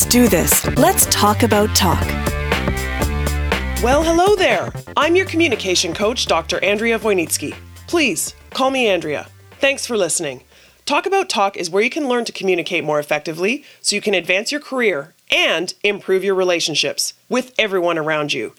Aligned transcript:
Let's 0.00 0.12
do 0.12 0.28
this. 0.28 0.66
Let's 0.78 1.04
talk 1.10 1.42
about 1.42 1.76
talk. 1.76 2.06
Well, 3.82 4.02
hello 4.02 4.34
there. 4.34 4.72
I'm 4.96 5.14
your 5.14 5.26
communication 5.26 5.92
coach, 5.92 6.24
Dr. 6.24 6.58
Andrea 6.64 6.98
Wojnicki. 6.98 7.54
Please 7.86 8.34
call 8.48 8.70
me 8.70 8.88
Andrea. 8.88 9.28
Thanks 9.58 9.84
for 9.84 9.98
listening. 9.98 10.42
Talk 10.86 11.04
About 11.04 11.28
Talk 11.28 11.54
is 11.54 11.68
where 11.68 11.82
you 11.82 11.90
can 11.90 12.08
learn 12.08 12.24
to 12.24 12.32
communicate 12.32 12.82
more 12.82 12.98
effectively 12.98 13.62
so 13.82 13.94
you 13.94 14.00
can 14.00 14.14
advance 14.14 14.50
your 14.50 14.62
career 14.62 15.12
and 15.30 15.74
improve 15.84 16.24
your 16.24 16.34
relationships 16.34 17.12
with 17.28 17.52
everyone 17.58 17.98
around 17.98 18.32
you, 18.32 18.54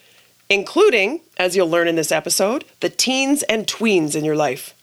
including, 0.48 1.22
as 1.38 1.56
you'll 1.56 1.68
learn 1.68 1.88
in 1.88 1.96
this 1.96 2.12
episode, 2.12 2.66
the 2.82 2.90
teens 2.90 3.42
and 3.50 3.66
tweens 3.66 4.16
in 4.16 4.24
your 4.24 4.36
life. 4.36 4.76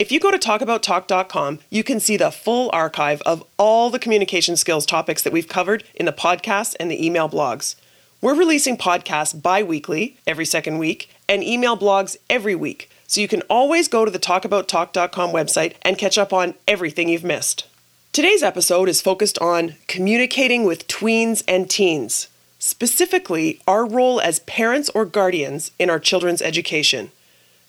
If 0.00 0.10
you 0.10 0.18
go 0.18 0.30
to 0.30 0.38
talkabouttalk.com, 0.38 1.58
you 1.68 1.84
can 1.84 2.00
see 2.00 2.16
the 2.16 2.30
full 2.30 2.70
archive 2.72 3.20
of 3.26 3.44
all 3.58 3.90
the 3.90 3.98
communication 3.98 4.56
skills 4.56 4.86
topics 4.86 5.22
that 5.22 5.32
we've 5.32 5.46
covered 5.46 5.84
in 5.94 6.06
the 6.06 6.10
podcast 6.10 6.74
and 6.80 6.90
the 6.90 7.04
email 7.04 7.28
blogs. 7.28 7.74
We're 8.22 8.34
releasing 8.34 8.78
podcasts 8.78 9.42
bi 9.42 9.62
weekly, 9.62 10.16
every 10.26 10.46
second 10.46 10.78
week, 10.78 11.10
and 11.28 11.44
email 11.44 11.76
blogs 11.76 12.16
every 12.30 12.54
week, 12.54 12.88
so 13.06 13.20
you 13.20 13.28
can 13.28 13.42
always 13.50 13.88
go 13.88 14.06
to 14.06 14.10
the 14.10 14.18
talkabouttalk.com 14.18 15.32
website 15.32 15.74
and 15.82 15.98
catch 15.98 16.16
up 16.16 16.32
on 16.32 16.54
everything 16.66 17.10
you've 17.10 17.22
missed. 17.22 17.66
Today's 18.14 18.42
episode 18.42 18.88
is 18.88 19.02
focused 19.02 19.38
on 19.40 19.74
communicating 19.86 20.64
with 20.64 20.88
tweens 20.88 21.44
and 21.46 21.68
teens, 21.68 22.28
specifically 22.58 23.60
our 23.68 23.84
role 23.84 24.18
as 24.18 24.38
parents 24.40 24.88
or 24.94 25.04
guardians 25.04 25.72
in 25.78 25.90
our 25.90 26.00
children's 26.00 26.40
education. 26.40 27.12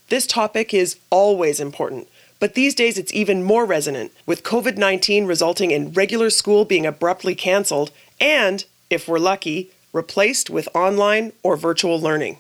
This 0.08 0.26
topic 0.26 0.74
is 0.74 0.98
always 1.10 1.60
important 1.60 2.08
but 2.42 2.56
these 2.56 2.74
days 2.74 2.98
it's 2.98 3.14
even 3.14 3.44
more 3.44 3.66
resonant, 3.66 4.12
with 4.26 4.44
COVID 4.44 4.76
19 4.76 5.26
resulting 5.26 5.70
in 5.70 5.94
regular 5.94 6.32
school 6.32 6.66
being 6.66 6.88
abruptly 6.88 7.36
cancelled 7.36 7.92
and, 8.20 8.66
if 8.90 9.08
we're 9.08 9.20
lucky, 9.20 9.70
replaced 9.94 10.50
with 10.50 10.68
online 10.74 11.34
or 11.44 11.56
virtual 11.56 12.02
learning. 12.02 12.40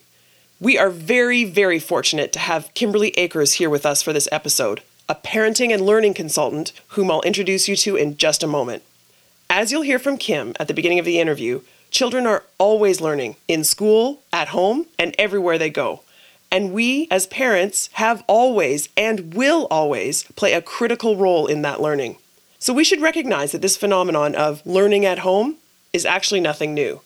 We 0.59 0.75
are 0.75 0.90
very, 0.90 1.44
very 1.44 1.78
fortunate 1.78 2.34
to 2.34 2.40
have 2.40 2.73
Kimberly 2.73 3.12
Akers 3.12 3.53
here 3.53 3.70
with 3.70 3.86
us 3.86 4.02
for 4.02 4.12
this 4.12 4.28
episode, 4.31 4.81
a 5.08 5.14
parenting 5.14 5.72
and 5.72 5.86
learning 5.86 6.16
consultant 6.16 6.73
whom 6.90 7.12
I'll 7.12 7.22
introduce 7.22 7.68
you 7.68 7.75
to 7.78 7.95
in 7.95 8.18
just 8.18 8.42
a 8.42 8.47
moment. 8.47 8.81
As 9.52 9.72
you'll 9.72 9.84
hear 9.84 10.00
from 10.00 10.18
Kim 10.18 10.56
at 10.59 10.68
the 10.68 10.73
beginning 10.73 10.97
of 10.97 11.06
the 11.06 11.20
interview, 11.20 11.62
children 11.92 12.25
are 12.25 12.44
always 12.58 13.02
learning 13.02 13.36
in 13.47 13.64
school, 13.64 14.23
at 14.34 14.47
home, 14.47 14.88
and 14.97 15.14
everywhere 15.20 15.59
they 15.59 15.70
go. 15.70 16.02
And 16.52 16.73
we, 16.73 17.07
as 17.09 17.27
parents, 17.27 17.89
have 17.94 18.23
always 18.27 18.89
and 18.97 19.33
will 19.33 19.67
always 19.71 20.23
play 20.35 20.52
a 20.52 20.61
critical 20.61 21.16
role 21.16 21.47
in 21.47 21.61
that 21.61 21.81
learning. 21.81 22.17
So 22.59 22.73
we 22.73 22.83
should 22.83 23.02
recognize 23.02 23.53
that 23.53 23.61
this 23.61 23.77
phenomenon 23.77 24.35
of 24.35 24.63
learning 24.66 25.05
at 25.05 25.19
home 25.19 25.55
is 25.94 26.05
actually 26.05 26.41
nothing 26.41 26.73
new. 26.73 27.02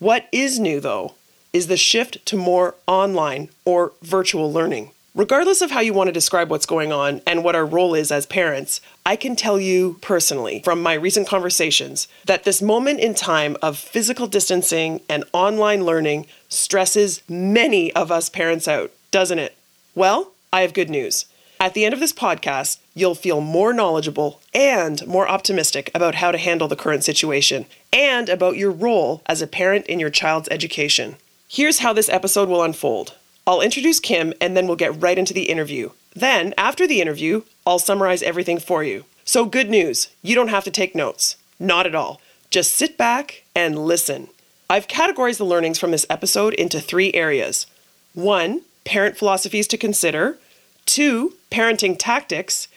What 0.00 0.28
is 0.32 0.58
new, 0.58 0.80
though, 0.80 1.14
is 1.52 1.68
the 1.68 1.76
shift 1.76 2.26
to 2.26 2.36
more 2.36 2.74
online 2.86 3.50
or 3.64 3.92
virtual 4.02 4.52
learning. 4.52 4.90
Regardless 5.14 5.62
of 5.62 5.70
how 5.70 5.80
you 5.80 5.94
want 5.94 6.08
to 6.08 6.12
describe 6.12 6.50
what's 6.50 6.66
going 6.66 6.92
on 6.92 7.22
and 7.26 7.42
what 7.42 7.56
our 7.56 7.64
role 7.64 7.94
is 7.94 8.12
as 8.12 8.26
parents, 8.26 8.80
I 9.06 9.16
can 9.16 9.34
tell 9.36 9.58
you 9.58 9.98
personally 10.02 10.60
from 10.62 10.82
my 10.82 10.92
recent 10.92 11.26
conversations 11.26 12.08
that 12.26 12.44
this 12.44 12.60
moment 12.60 13.00
in 13.00 13.14
time 13.14 13.56
of 13.62 13.78
physical 13.78 14.26
distancing 14.26 15.00
and 15.08 15.24
online 15.32 15.84
learning 15.84 16.26
stresses 16.48 17.22
many 17.28 17.92
of 17.94 18.12
us 18.12 18.28
parents 18.28 18.68
out, 18.68 18.92
doesn't 19.10 19.38
it? 19.38 19.56
Well, 19.94 20.32
I 20.52 20.60
have 20.60 20.74
good 20.74 20.90
news. 20.90 21.24
At 21.58 21.74
the 21.74 21.84
end 21.84 21.94
of 21.94 22.00
this 22.00 22.12
podcast, 22.12 22.78
you'll 22.94 23.16
feel 23.16 23.40
more 23.40 23.72
knowledgeable 23.72 24.40
and 24.54 25.04
more 25.06 25.28
optimistic 25.28 25.90
about 25.94 26.16
how 26.16 26.30
to 26.30 26.38
handle 26.38 26.68
the 26.68 26.76
current 26.76 27.02
situation 27.02 27.66
and 27.92 28.28
about 28.28 28.56
your 28.56 28.70
role 28.70 29.22
as 29.26 29.42
a 29.42 29.48
parent 29.48 29.86
in 29.86 29.98
your 29.98 30.10
child's 30.10 30.48
education. 30.50 31.16
Here's 31.48 31.80
how 31.80 31.92
this 31.92 32.10
episode 32.10 32.48
will 32.48 32.62
unfold. 32.62 33.14
I'll 33.48 33.62
introduce 33.62 33.98
Kim 33.98 34.34
and 34.42 34.54
then 34.54 34.66
we'll 34.66 34.76
get 34.76 35.00
right 35.00 35.16
into 35.16 35.32
the 35.32 35.48
interview. 35.48 35.92
Then, 36.14 36.52
after 36.58 36.86
the 36.86 37.00
interview, 37.00 37.44
I'll 37.66 37.78
summarize 37.78 38.22
everything 38.22 38.58
for 38.58 38.84
you. 38.84 39.06
So, 39.24 39.46
good 39.46 39.70
news 39.70 40.08
you 40.20 40.34
don't 40.34 40.48
have 40.48 40.64
to 40.64 40.70
take 40.70 40.94
notes. 40.94 41.36
Not 41.58 41.86
at 41.86 41.94
all. 41.94 42.20
Just 42.50 42.74
sit 42.74 42.98
back 42.98 43.44
and 43.56 43.78
listen. 43.78 44.28
I've 44.68 44.86
categorized 44.86 45.38
the 45.38 45.46
learnings 45.46 45.78
from 45.78 45.92
this 45.92 46.04
episode 46.10 46.52
into 46.54 46.78
three 46.78 47.10
areas 47.14 47.66
one, 48.12 48.64
parent 48.84 49.16
philosophies 49.16 49.66
to 49.68 49.78
consider, 49.78 50.38
two, 50.84 51.34
parenting 51.50 51.96
tactics, 51.98 52.68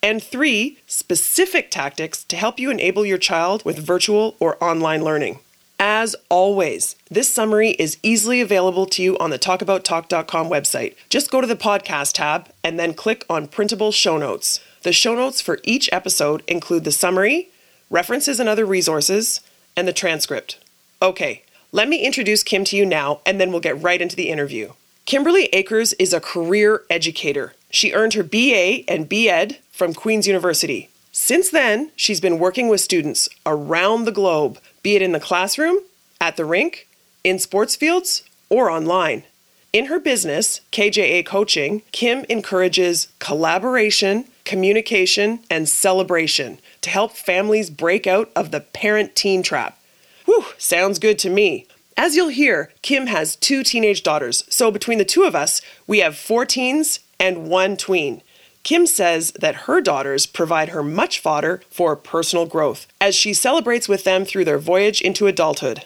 and 0.00 0.22
three, 0.22 0.78
specific 0.86 1.72
tactics 1.72 2.22
to 2.22 2.36
help 2.36 2.60
you 2.60 2.70
enable 2.70 3.04
your 3.04 3.18
child 3.18 3.64
with 3.64 3.84
virtual 3.84 4.36
or 4.38 4.62
online 4.62 5.02
learning. 5.02 5.40
As 5.82 6.14
always, 6.28 6.94
this 7.10 7.32
summary 7.32 7.70
is 7.70 7.96
easily 8.02 8.42
available 8.42 8.84
to 8.84 9.02
you 9.02 9.16
on 9.16 9.30
the 9.30 9.38
talkabouttalk.com 9.38 10.50
website. 10.50 10.94
Just 11.08 11.30
go 11.30 11.40
to 11.40 11.46
the 11.46 11.56
podcast 11.56 12.12
tab 12.12 12.50
and 12.62 12.78
then 12.78 12.92
click 12.92 13.24
on 13.30 13.48
printable 13.48 13.90
show 13.90 14.18
notes. 14.18 14.60
The 14.82 14.92
show 14.92 15.14
notes 15.14 15.40
for 15.40 15.58
each 15.64 15.88
episode 15.90 16.42
include 16.46 16.84
the 16.84 16.92
summary, 16.92 17.48
references 17.88 18.38
and 18.38 18.46
other 18.46 18.66
resources, 18.66 19.40
and 19.74 19.88
the 19.88 19.94
transcript. 19.94 20.58
Okay, 21.00 21.44
let 21.72 21.88
me 21.88 22.04
introduce 22.04 22.42
Kim 22.42 22.62
to 22.64 22.76
you 22.76 22.84
now, 22.84 23.22
and 23.24 23.40
then 23.40 23.50
we'll 23.50 23.60
get 23.60 23.80
right 23.80 24.02
into 24.02 24.16
the 24.16 24.28
interview. 24.28 24.72
Kimberly 25.06 25.46
Akers 25.46 25.94
is 25.94 26.12
a 26.12 26.20
career 26.20 26.82
educator. 26.90 27.54
She 27.70 27.94
earned 27.94 28.12
her 28.12 28.22
BA 28.22 28.82
and 28.86 29.08
BEd 29.08 29.56
from 29.72 29.94
Queen's 29.94 30.26
University. 30.26 30.90
Since 31.10 31.50
then, 31.50 31.90
she's 31.96 32.20
been 32.20 32.38
working 32.38 32.68
with 32.68 32.80
students 32.80 33.30
around 33.46 34.04
the 34.04 34.12
globe 34.12 34.58
be 34.82 34.96
it 34.96 35.02
in 35.02 35.12
the 35.12 35.20
classroom, 35.20 35.78
at 36.20 36.36
the 36.36 36.44
rink, 36.44 36.88
in 37.24 37.38
sports 37.38 37.76
fields, 37.76 38.22
or 38.48 38.70
online. 38.70 39.24
In 39.72 39.86
her 39.86 40.00
business, 40.00 40.60
KJA 40.72 41.24
Coaching, 41.24 41.82
Kim 41.92 42.24
encourages 42.28 43.08
collaboration, 43.20 44.24
communication, 44.44 45.40
and 45.48 45.68
celebration 45.68 46.58
to 46.80 46.90
help 46.90 47.12
families 47.12 47.70
break 47.70 48.06
out 48.06 48.30
of 48.34 48.50
the 48.50 48.60
parent 48.60 49.14
teen 49.14 49.44
trap. 49.44 49.80
Whew, 50.24 50.44
sounds 50.58 50.98
good 50.98 51.18
to 51.20 51.30
me. 51.30 51.66
As 51.96 52.16
you'll 52.16 52.28
hear, 52.28 52.72
Kim 52.82 53.06
has 53.06 53.36
two 53.36 53.62
teenage 53.62 54.02
daughters, 54.02 54.44
so 54.48 54.70
between 54.70 54.98
the 54.98 55.04
two 55.04 55.22
of 55.22 55.36
us, 55.36 55.60
we 55.86 55.98
have 55.98 56.16
four 56.16 56.44
teens 56.44 57.00
and 57.20 57.48
one 57.48 57.76
tween. 57.76 58.22
Kim 58.62 58.86
says 58.86 59.32
that 59.32 59.66
her 59.66 59.80
daughters 59.80 60.26
provide 60.26 60.70
her 60.70 60.82
much 60.82 61.18
fodder 61.18 61.62
for 61.70 61.96
personal 61.96 62.46
growth 62.46 62.86
as 63.00 63.14
she 63.14 63.32
celebrates 63.32 63.88
with 63.88 64.04
them 64.04 64.24
through 64.24 64.44
their 64.44 64.58
voyage 64.58 65.00
into 65.00 65.26
adulthood. 65.26 65.84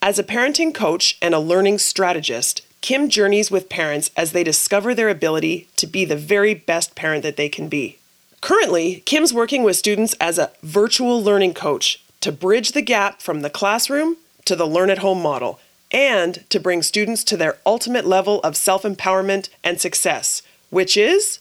As 0.00 0.18
a 0.18 0.24
parenting 0.24 0.74
coach 0.74 1.18
and 1.20 1.34
a 1.34 1.40
learning 1.40 1.78
strategist, 1.78 2.62
Kim 2.80 3.08
journeys 3.08 3.50
with 3.50 3.70
parents 3.70 4.10
as 4.16 4.32
they 4.32 4.44
discover 4.44 4.94
their 4.94 5.08
ability 5.08 5.68
to 5.76 5.86
be 5.86 6.04
the 6.04 6.16
very 6.16 6.52
best 6.52 6.94
parent 6.94 7.22
that 7.22 7.36
they 7.36 7.48
can 7.48 7.68
be. 7.68 7.98
Currently, 8.42 9.02
Kim's 9.06 9.32
working 9.32 9.62
with 9.62 9.76
students 9.76 10.14
as 10.20 10.38
a 10.38 10.50
virtual 10.62 11.22
learning 11.22 11.54
coach 11.54 12.04
to 12.20 12.30
bridge 12.30 12.72
the 12.72 12.82
gap 12.82 13.22
from 13.22 13.40
the 13.40 13.48
classroom 13.48 14.18
to 14.44 14.54
the 14.54 14.66
learn 14.66 14.90
at 14.90 14.98
home 14.98 15.22
model 15.22 15.58
and 15.90 16.48
to 16.50 16.60
bring 16.60 16.82
students 16.82 17.24
to 17.24 17.38
their 17.38 17.56
ultimate 17.64 18.04
level 18.04 18.40
of 18.40 18.56
self 18.56 18.82
empowerment 18.82 19.48
and 19.62 19.80
success, 19.80 20.42
which 20.68 20.96
is 20.96 21.38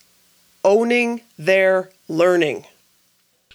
owning 0.64 1.22
their 1.38 1.90
learning. 2.08 2.66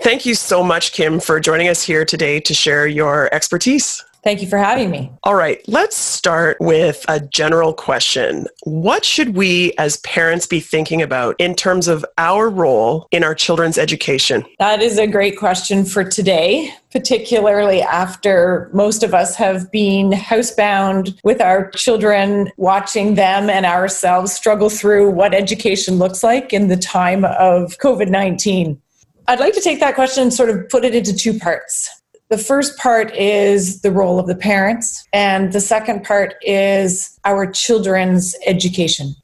Thank 0.00 0.26
you 0.26 0.34
so 0.34 0.62
much, 0.62 0.92
Kim, 0.92 1.18
for 1.18 1.40
joining 1.40 1.68
us 1.68 1.82
here 1.82 2.04
today 2.04 2.38
to 2.40 2.54
share 2.54 2.86
your 2.86 3.32
expertise. 3.34 4.04
Thank 4.24 4.42
you 4.42 4.48
for 4.48 4.58
having 4.58 4.90
me. 4.90 5.12
All 5.22 5.34
right, 5.34 5.60
let's 5.68 5.96
start 5.96 6.56
with 6.60 7.04
a 7.08 7.20
general 7.20 7.72
question. 7.72 8.46
What 8.64 9.04
should 9.04 9.36
we 9.36 9.72
as 9.78 9.98
parents 9.98 10.46
be 10.46 10.60
thinking 10.60 11.00
about 11.00 11.36
in 11.38 11.54
terms 11.54 11.88
of 11.88 12.04
our 12.18 12.50
role 12.50 13.06
in 13.12 13.22
our 13.22 13.34
children's 13.34 13.78
education? 13.78 14.44
That 14.58 14.82
is 14.82 14.98
a 14.98 15.06
great 15.06 15.38
question 15.38 15.84
for 15.84 16.02
today, 16.04 16.72
particularly 16.90 17.80
after 17.82 18.70
most 18.72 19.02
of 19.02 19.14
us 19.14 19.36
have 19.36 19.70
been 19.70 20.10
housebound 20.10 21.18
with 21.22 21.40
our 21.40 21.70
children, 21.70 22.50
watching 22.56 23.14
them 23.14 23.48
and 23.48 23.64
ourselves 23.64 24.32
struggle 24.32 24.68
through 24.68 25.10
what 25.10 25.32
education 25.32 25.98
looks 25.98 26.22
like 26.22 26.52
in 26.52 26.68
the 26.68 26.76
time 26.76 27.24
of 27.24 27.78
COVID 27.78 28.10
19. 28.10 28.80
I'd 29.28 29.40
like 29.40 29.52
to 29.54 29.60
take 29.60 29.78
that 29.80 29.94
question 29.94 30.24
and 30.24 30.32
sort 30.32 30.48
of 30.48 30.68
put 30.70 30.84
it 30.84 30.94
into 30.94 31.14
two 31.14 31.38
parts. 31.38 31.97
The 32.30 32.38
first 32.38 32.76
part 32.76 33.14
is 33.16 33.80
the 33.80 33.90
role 33.90 34.18
of 34.18 34.26
the 34.26 34.36
parents, 34.36 35.06
and 35.14 35.52
the 35.52 35.60
second 35.60 36.04
part 36.04 36.34
is 36.42 37.18
our 37.24 37.50
children's 37.50 38.36
education. 38.46 39.14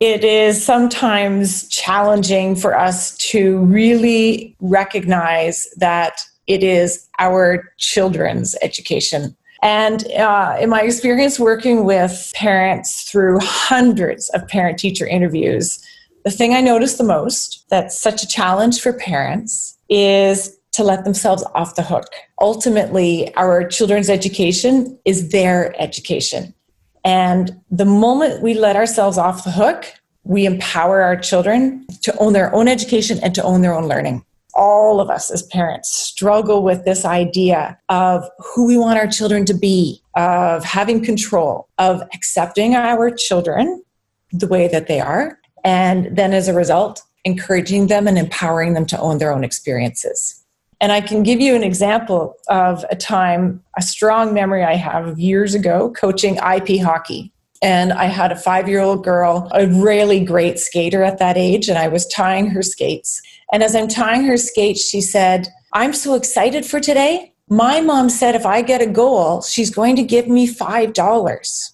It 0.00 0.24
is 0.24 0.64
sometimes 0.64 1.68
challenging 1.68 2.56
for 2.56 2.76
us 2.76 3.16
to 3.18 3.58
really 3.66 4.56
recognize 4.60 5.68
that 5.76 6.22
it 6.46 6.62
is 6.62 7.06
our 7.18 7.72
children's 7.78 8.56
education. 8.62 9.36
And 9.62 10.10
uh, 10.12 10.56
in 10.60 10.70
my 10.70 10.82
experience 10.82 11.38
working 11.38 11.84
with 11.84 12.32
parents 12.34 13.02
through 13.02 13.40
hundreds 13.40 14.30
of 14.30 14.46
parent 14.48 14.78
teacher 14.78 15.06
interviews, 15.06 15.82
the 16.24 16.30
thing 16.30 16.54
I 16.54 16.60
notice 16.62 16.96
the 16.96 17.04
most 17.04 17.66
that's 17.68 17.98
such 17.98 18.22
a 18.22 18.28
challenge 18.28 18.80
for 18.80 18.92
parents 18.94 19.78
is 19.88 20.58
to 20.74 20.84
let 20.84 21.04
themselves 21.04 21.44
off 21.54 21.76
the 21.76 21.82
hook. 21.82 22.06
Ultimately, 22.40 23.34
our 23.36 23.66
children's 23.66 24.10
education 24.10 24.98
is 25.04 25.30
their 25.30 25.74
education. 25.80 26.52
And 27.04 27.60
the 27.70 27.84
moment 27.84 28.42
we 28.42 28.54
let 28.54 28.76
ourselves 28.76 29.18
off 29.18 29.44
the 29.44 29.50
hook, 29.50 29.86
we 30.24 30.46
empower 30.46 31.02
our 31.02 31.16
children 31.16 31.86
to 32.02 32.16
own 32.18 32.32
their 32.32 32.54
own 32.54 32.66
education 32.66 33.18
and 33.22 33.34
to 33.34 33.42
own 33.42 33.60
their 33.60 33.74
own 33.74 33.86
learning. 33.86 34.24
All 34.56 35.00
of 35.00 35.10
us 35.10 35.30
as 35.30 35.42
parents 35.42 35.90
struggle 35.90 36.62
with 36.62 36.84
this 36.84 37.04
idea 37.04 37.78
of 37.88 38.24
who 38.38 38.66
we 38.66 38.78
want 38.78 38.98
our 38.98 39.08
children 39.08 39.44
to 39.46 39.54
be, 39.54 40.00
of 40.16 40.64
having 40.64 41.04
control, 41.04 41.68
of 41.78 42.02
accepting 42.14 42.74
our 42.74 43.10
children 43.10 43.82
the 44.32 44.46
way 44.46 44.68
that 44.68 44.86
they 44.86 45.00
are, 45.00 45.38
and 45.64 46.16
then 46.16 46.32
as 46.32 46.48
a 46.48 46.54
result, 46.54 47.02
encouraging 47.24 47.88
them 47.88 48.06
and 48.06 48.18
empowering 48.18 48.74
them 48.74 48.86
to 48.86 48.98
own 48.98 49.18
their 49.18 49.32
own 49.32 49.44
experiences. 49.44 50.43
And 50.84 50.92
I 50.92 51.00
can 51.00 51.22
give 51.22 51.40
you 51.40 51.54
an 51.54 51.62
example 51.62 52.36
of 52.48 52.84
a 52.90 52.94
time, 52.94 53.64
a 53.78 53.80
strong 53.80 54.34
memory 54.34 54.62
I 54.62 54.74
have 54.74 55.06
of 55.06 55.18
years 55.18 55.54
ago 55.54 55.90
coaching 55.96 56.34
IP 56.34 56.82
hockey. 56.82 57.32
And 57.62 57.90
I 57.90 58.04
had 58.04 58.32
a 58.32 58.36
five 58.36 58.68
year 58.68 58.80
old 58.80 59.02
girl, 59.02 59.48
a 59.54 59.66
really 59.66 60.22
great 60.22 60.58
skater 60.58 61.02
at 61.02 61.18
that 61.20 61.38
age, 61.38 61.70
and 61.70 61.78
I 61.78 61.88
was 61.88 62.06
tying 62.08 62.48
her 62.48 62.62
skates. 62.62 63.22
And 63.50 63.62
as 63.62 63.74
I'm 63.74 63.88
tying 63.88 64.24
her 64.24 64.36
skates, 64.36 64.86
she 64.86 65.00
said, 65.00 65.48
I'm 65.72 65.94
so 65.94 66.16
excited 66.16 66.66
for 66.66 66.80
today. 66.80 67.32
My 67.48 67.80
mom 67.80 68.10
said 68.10 68.34
if 68.34 68.44
I 68.44 68.60
get 68.60 68.82
a 68.82 68.86
goal, 68.86 69.40
she's 69.40 69.70
going 69.70 69.96
to 69.96 70.02
give 70.02 70.28
me 70.28 70.46
$5. 70.46 71.70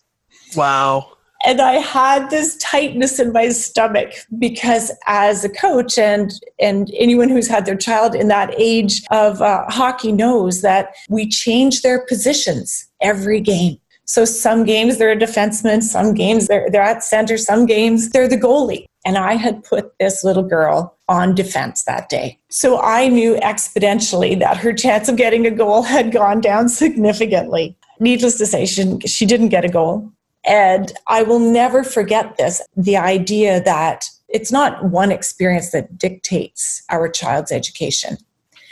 Wow 0.54 1.16
and 1.44 1.60
I 1.60 1.74
had 1.74 2.30
this 2.30 2.56
tightness 2.58 3.18
in 3.18 3.32
my 3.32 3.48
stomach 3.48 4.12
because 4.38 4.92
as 5.06 5.44
a 5.44 5.48
coach 5.48 5.98
and 5.98 6.32
and 6.58 6.90
anyone 6.96 7.28
who's 7.28 7.48
had 7.48 7.66
their 7.66 7.76
child 7.76 8.14
in 8.14 8.28
that 8.28 8.54
age 8.58 9.02
of 9.10 9.40
uh, 9.40 9.64
hockey 9.68 10.12
knows 10.12 10.62
that 10.62 10.94
we 11.08 11.28
change 11.28 11.82
their 11.82 12.04
positions 12.06 12.88
every 13.00 13.40
game. 13.40 13.78
So 14.04 14.24
some 14.24 14.64
games 14.64 14.98
they're 14.98 15.12
a 15.12 15.16
defenseman, 15.16 15.82
some 15.82 16.14
games 16.14 16.48
they're, 16.48 16.68
they're 16.70 16.82
at 16.82 17.04
center, 17.04 17.38
some 17.38 17.64
games 17.64 18.10
they're 18.10 18.28
the 18.28 18.36
goalie. 18.36 18.86
And 19.06 19.16
I 19.16 19.34
had 19.34 19.64
put 19.64 19.92
this 19.98 20.24
little 20.24 20.42
girl 20.42 20.98
on 21.08 21.34
defense 21.34 21.84
that 21.84 22.08
day. 22.08 22.38
So 22.50 22.80
I 22.80 23.08
knew 23.08 23.36
exponentially 23.36 24.38
that 24.40 24.58
her 24.58 24.72
chance 24.74 25.08
of 25.08 25.16
getting 25.16 25.46
a 25.46 25.50
goal 25.50 25.82
had 25.82 26.12
gone 26.12 26.40
down 26.40 26.68
significantly. 26.68 27.76
Needless 27.98 28.36
to 28.38 28.46
say, 28.46 28.66
she 28.66 28.98
she 29.06 29.26
didn't 29.26 29.48
get 29.50 29.64
a 29.64 29.68
goal. 29.68 30.12
And 30.44 30.92
I 31.06 31.22
will 31.22 31.38
never 31.38 31.84
forget 31.84 32.36
this 32.36 32.62
the 32.76 32.96
idea 32.96 33.62
that 33.62 34.06
it's 34.28 34.52
not 34.52 34.84
one 34.84 35.10
experience 35.10 35.70
that 35.72 35.98
dictates 35.98 36.82
our 36.88 37.08
child's 37.08 37.52
education. 37.52 38.16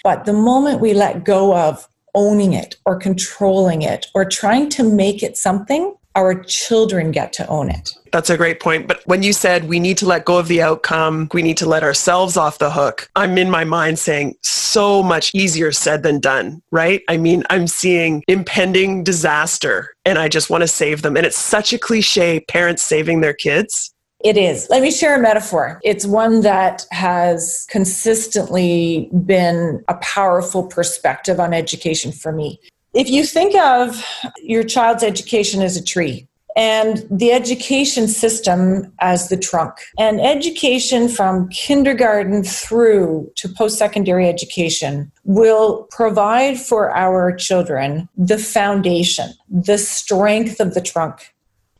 But 0.04 0.24
the 0.24 0.32
moment 0.32 0.80
we 0.80 0.94
let 0.94 1.24
go 1.24 1.56
of 1.56 1.88
owning 2.14 2.52
it 2.52 2.76
or 2.84 2.96
controlling 2.96 3.82
it 3.82 4.06
or 4.14 4.24
trying 4.24 4.68
to 4.70 4.82
make 4.82 5.22
it 5.22 5.36
something, 5.36 5.94
our 6.18 6.34
children 6.42 7.12
get 7.12 7.32
to 7.32 7.46
own 7.46 7.70
it. 7.70 7.94
That's 8.10 8.28
a 8.28 8.36
great 8.36 8.58
point. 8.58 8.88
But 8.88 9.02
when 9.06 9.22
you 9.22 9.32
said 9.32 9.68
we 9.68 9.78
need 9.78 9.96
to 9.98 10.06
let 10.06 10.24
go 10.24 10.36
of 10.38 10.48
the 10.48 10.60
outcome, 10.60 11.28
we 11.32 11.42
need 11.42 11.56
to 11.58 11.66
let 11.66 11.84
ourselves 11.84 12.36
off 12.36 12.58
the 12.58 12.72
hook, 12.72 13.08
I'm 13.14 13.38
in 13.38 13.48
my 13.48 13.62
mind 13.62 14.00
saying 14.00 14.34
so 14.42 15.02
much 15.02 15.30
easier 15.32 15.70
said 15.70 16.02
than 16.02 16.18
done, 16.18 16.60
right? 16.72 17.02
I 17.08 17.18
mean, 17.18 17.44
I'm 17.50 17.68
seeing 17.68 18.24
impending 18.26 19.04
disaster 19.04 19.94
and 20.04 20.18
I 20.18 20.28
just 20.28 20.50
want 20.50 20.62
to 20.62 20.68
save 20.68 21.02
them. 21.02 21.16
And 21.16 21.24
it's 21.24 21.38
such 21.38 21.72
a 21.72 21.78
cliche 21.78 22.40
parents 22.40 22.82
saving 22.82 23.20
their 23.20 23.34
kids. 23.34 23.94
It 24.24 24.36
is. 24.36 24.66
Let 24.68 24.82
me 24.82 24.90
share 24.90 25.16
a 25.16 25.22
metaphor. 25.22 25.78
It's 25.84 26.04
one 26.04 26.40
that 26.40 26.84
has 26.90 27.64
consistently 27.70 29.08
been 29.24 29.84
a 29.86 29.94
powerful 29.98 30.66
perspective 30.66 31.38
on 31.38 31.54
education 31.54 32.10
for 32.10 32.32
me. 32.32 32.58
If 32.98 33.08
you 33.08 33.22
think 33.22 33.54
of 33.54 34.04
your 34.42 34.64
child's 34.64 35.04
education 35.04 35.62
as 35.62 35.76
a 35.76 35.84
tree, 35.84 36.26
and 36.56 37.06
the 37.08 37.30
education 37.30 38.08
system 38.08 38.92
as 38.98 39.28
the 39.28 39.36
trunk. 39.36 39.74
And 39.96 40.20
education 40.20 41.08
from 41.08 41.48
kindergarten 41.50 42.42
through 42.42 43.30
to 43.36 43.48
post 43.48 43.78
secondary 43.78 44.28
education 44.28 45.12
will 45.22 45.86
provide 45.92 46.58
for 46.58 46.92
our 46.92 47.32
children 47.36 48.08
the 48.16 48.38
foundation, 48.38 49.30
the 49.48 49.78
strength 49.78 50.58
of 50.58 50.74
the 50.74 50.80
trunk. 50.80 51.32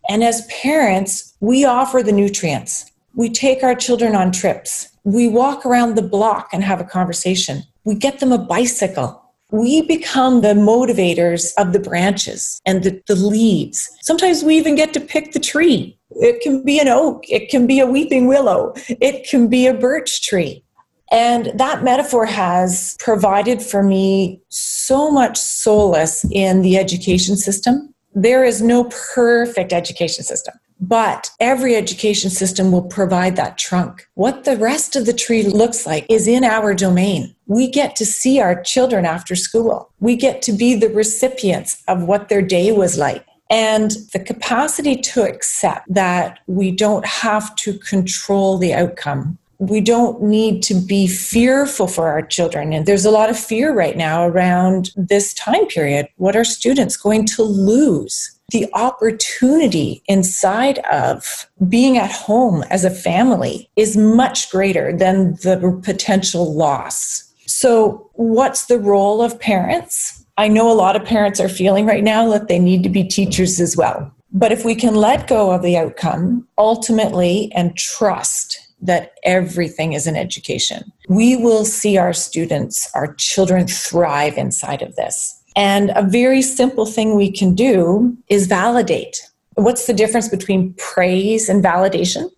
And 0.08 0.22
as 0.22 0.46
parents, 0.46 1.34
we 1.40 1.64
offer 1.64 2.00
the 2.00 2.12
nutrients. 2.12 2.92
We 3.16 3.28
take 3.28 3.64
our 3.64 3.74
children 3.74 4.14
on 4.14 4.30
trips. 4.30 4.86
We 5.02 5.26
walk 5.26 5.66
around 5.66 5.96
the 5.96 6.02
block 6.02 6.50
and 6.52 6.62
have 6.62 6.80
a 6.80 6.84
conversation. 6.84 7.64
We 7.82 7.96
get 7.96 8.20
them 8.20 8.30
a 8.30 8.38
bicycle 8.38 9.27
we 9.50 9.82
become 9.82 10.42
the 10.42 10.54
motivators 10.54 11.52
of 11.56 11.72
the 11.72 11.80
branches 11.80 12.60
and 12.66 12.82
the, 12.82 13.02
the, 13.06 13.14
leaves. 13.14 13.90
Sometimes 14.02 14.44
we 14.44 14.56
even 14.56 14.74
get 14.74 14.92
to 14.92 15.00
pick 15.00 15.32
the 15.32 15.40
tree. 15.40 15.98
It 16.10 16.42
can 16.42 16.64
be 16.64 16.78
an 16.78 16.88
oak, 16.88 17.24
it 17.28 17.48
can 17.48 17.66
be 17.66 17.80
a 17.80 17.86
weeping 17.86 18.26
willow, 18.26 18.74
it 18.88 19.28
can 19.28 19.48
be 19.48 19.66
a 19.66 19.74
birch 19.74 20.22
tree. 20.22 20.64
And 21.10 21.52
that 21.58 21.82
metaphor 21.82 22.26
has 22.26 22.96
provided 22.98 23.62
for 23.62 23.82
me 23.82 24.42
so 24.48 25.10
much 25.10 25.38
solace 25.38 26.26
in 26.30 26.60
the 26.60 26.76
education 26.76 27.36
system. 27.36 27.94
There 28.14 28.44
is 28.44 28.60
no 28.60 28.84
perfect 29.14 29.72
education 29.72 30.24
system. 30.24 30.54
But 30.80 31.30
every 31.40 31.74
education 31.74 32.30
system 32.30 32.70
will 32.70 32.82
provide 32.82 33.36
that 33.36 33.58
trunk. 33.58 34.08
What 34.14 34.44
the 34.44 34.56
rest 34.56 34.94
of 34.96 35.06
the 35.06 35.12
tree 35.12 35.42
looks 35.42 35.86
like 35.86 36.06
is 36.08 36.28
in 36.28 36.44
our 36.44 36.72
domain. 36.74 37.34
We 37.46 37.68
get 37.68 37.96
to 37.96 38.06
see 38.06 38.40
our 38.40 38.62
children 38.62 39.04
after 39.04 39.34
school. 39.34 39.90
We 40.00 40.14
get 40.16 40.40
to 40.42 40.52
be 40.52 40.74
the 40.74 40.90
recipients 40.90 41.82
of 41.88 42.04
what 42.04 42.28
their 42.28 42.42
day 42.42 42.70
was 42.72 42.96
like. 42.96 43.24
And 43.50 43.92
the 44.12 44.20
capacity 44.20 44.94
to 44.96 45.22
accept 45.22 45.92
that 45.92 46.38
we 46.46 46.70
don't 46.70 47.06
have 47.06 47.56
to 47.56 47.78
control 47.78 48.58
the 48.58 48.74
outcome. 48.74 49.38
We 49.58 49.80
don't 49.80 50.22
need 50.22 50.62
to 50.64 50.74
be 50.74 51.08
fearful 51.08 51.88
for 51.88 52.08
our 52.08 52.22
children. 52.22 52.72
And 52.72 52.86
there's 52.86 53.06
a 53.06 53.10
lot 53.10 53.30
of 53.30 53.38
fear 53.38 53.72
right 53.72 53.96
now 53.96 54.26
around 54.26 54.90
this 54.96 55.34
time 55.34 55.66
period. 55.66 56.08
What 56.16 56.36
are 56.36 56.44
students 56.44 56.96
going 56.96 57.24
to 57.26 57.42
lose? 57.42 58.37
The 58.50 58.66
opportunity 58.72 60.02
inside 60.06 60.78
of 60.90 61.46
being 61.68 61.98
at 61.98 62.10
home 62.10 62.62
as 62.70 62.84
a 62.84 62.90
family 62.90 63.70
is 63.76 63.96
much 63.96 64.50
greater 64.50 64.96
than 64.96 65.34
the 65.42 65.80
potential 65.84 66.54
loss. 66.54 67.24
So, 67.46 68.10
what's 68.14 68.66
the 68.66 68.78
role 68.78 69.20
of 69.20 69.38
parents? 69.38 70.24
I 70.38 70.48
know 70.48 70.70
a 70.70 70.74
lot 70.74 70.96
of 70.96 71.04
parents 71.04 71.40
are 71.40 71.48
feeling 71.48 71.84
right 71.84 72.04
now 72.04 72.28
that 72.30 72.48
they 72.48 72.58
need 72.58 72.82
to 72.84 72.88
be 72.88 73.04
teachers 73.04 73.60
as 73.60 73.76
well. 73.76 74.14
But 74.32 74.52
if 74.52 74.64
we 74.64 74.74
can 74.74 74.94
let 74.94 75.26
go 75.26 75.50
of 75.50 75.62
the 75.62 75.76
outcome 75.76 76.46
ultimately 76.56 77.50
and 77.54 77.76
trust 77.76 78.58
that 78.80 79.14
everything 79.24 79.94
is 79.94 80.06
an 80.06 80.16
education, 80.16 80.90
we 81.08 81.36
will 81.36 81.64
see 81.64 81.96
our 81.98 82.12
students, 82.12 82.88
our 82.94 83.14
children 83.14 83.66
thrive 83.66 84.38
inside 84.38 84.80
of 84.80 84.94
this. 84.96 85.37
And 85.58 85.90
a 85.96 86.02
very 86.02 86.40
simple 86.40 86.86
thing 86.86 87.16
we 87.16 87.32
can 87.32 87.56
do 87.56 88.16
is 88.28 88.46
validate. 88.46 89.28
What's 89.54 89.88
the 89.88 89.92
difference 89.92 90.28
between 90.28 90.72
praise 90.74 91.48
and 91.48 91.64
validation? 91.64 92.30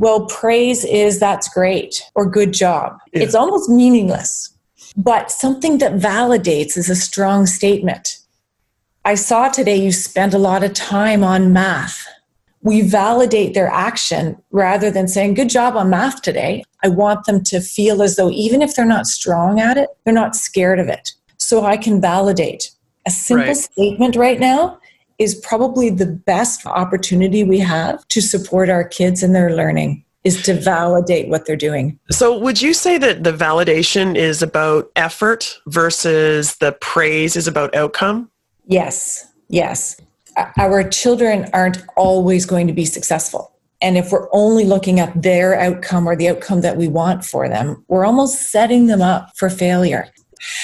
Well, 0.00 0.26
praise 0.26 0.84
is 0.84 1.20
that's 1.20 1.48
great 1.48 2.02
or 2.16 2.28
good 2.28 2.52
job. 2.52 2.98
Yeah. 3.12 3.22
It's 3.22 3.36
almost 3.36 3.70
meaningless. 3.70 4.52
But 4.96 5.30
something 5.30 5.78
that 5.78 5.92
validates 5.92 6.76
is 6.76 6.90
a 6.90 6.96
strong 6.96 7.46
statement. 7.46 8.18
I 9.04 9.14
saw 9.14 9.50
today 9.50 9.76
you 9.76 9.92
spent 9.92 10.34
a 10.34 10.38
lot 10.38 10.64
of 10.64 10.74
time 10.74 11.22
on 11.22 11.52
math. 11.52 12.04
We 12.62 12.80
validate 12.80 13.54
their 13.54 13.68
action 13.68 14.36
rather 14.50 14.90
than 14.90 15.06
saying, 15.06 15.34
Good 15.34 15.50
job 15.50 15.76
on 15.76 15.90
math 15.90 16.22
today. 16.22 16.64
I 16.82 16.88
want 16.88 17.26
them 17.26 17.44
to 17.44 17.60
feel 17.60 18.02
as 18.02 18.16
though 18.16 18.30
even 18.30 18.62
if 18.62 18.74
they're 18.74 18.84
not 18.84 19.06
strong 19.06 19.60
at 19.60 19.76
it, 19.76 19.90
they're 20.04 20.12
not 20.12 20.34
scared 20.34 20.80
of 20.80 20.88
it 20.88 21.12
so 21.44 21.64
I 21.64 21.76
can 21.76 22.00
validate. 22.00 22.70
A 23.06 23.10
simple 23.10 23.46
right. 23.48 23.56
statement 23.56 24.16
right 24.16 24.40
now 24.40 24.78
is 25.18 25.34
probably 25.36 25.90
the 25.90 26.06
best 26.06 26.66
opportunity 26.66 27.44
we 27.44 27.58
have 27.58 28.06
to 28.08 28.20
support 28.20 28.68
our 28.68 28.84
kids 28.84 29.22
in 29.22 29.32
their 29.32 29.54
learning 29.54 30.04
is 30.24 30.42
to 30.42 30.54
validate 30.54 31.28
what 31.28 31.44
they're 31.44 31.54
doing. 31.54 31.98
So, 32.10 32.36
would 32.38 32.60
you 32.62 32.72
say 32.72 32.96
that 32.98 33.24
the 33.24 33.32
validation 33.32 34.16
is 34.16 34.42
about 34.42 34.90
effort 34.96 35.58
versus 35.66 36.56
the 36.56 36.72
praise 36.80 37.36
is 37.36 37.46
about 37.46 37.74
outcome? 37.74 38.30
Yes, 38.66 39.26
yes. 39.48 40.00
Our 40.58 40.88
children 40.88 41.48
aren't 41.52 41.84
always 41.96 42.46
going 42.46 42.66
to 42.66 42.72
be 42.72 42.86
successful. 42.86 43.52
And 43.82 43.98
if 43.98 44.10
we're 44.10 44.28
only 44.32 44.64
looking 44.64 44.98
at 44.98 45.22
their 45.22 45.60
outcome 45.60 46.08
or 46.08 46.16
the 46.16 46.30
outcome 46.30 46.62
that 46.62 46.78
we 46.78 46.88
want 46.88 47.22
for 47.22 47.48
them, 47.48 47.84
we're 47.88 48.06
almost 48.06 48.50
setting 48.50 48.86
them 48.86 49.02
up 49.02 49.36
for 49.36 49.50
failure. 49.50 50.08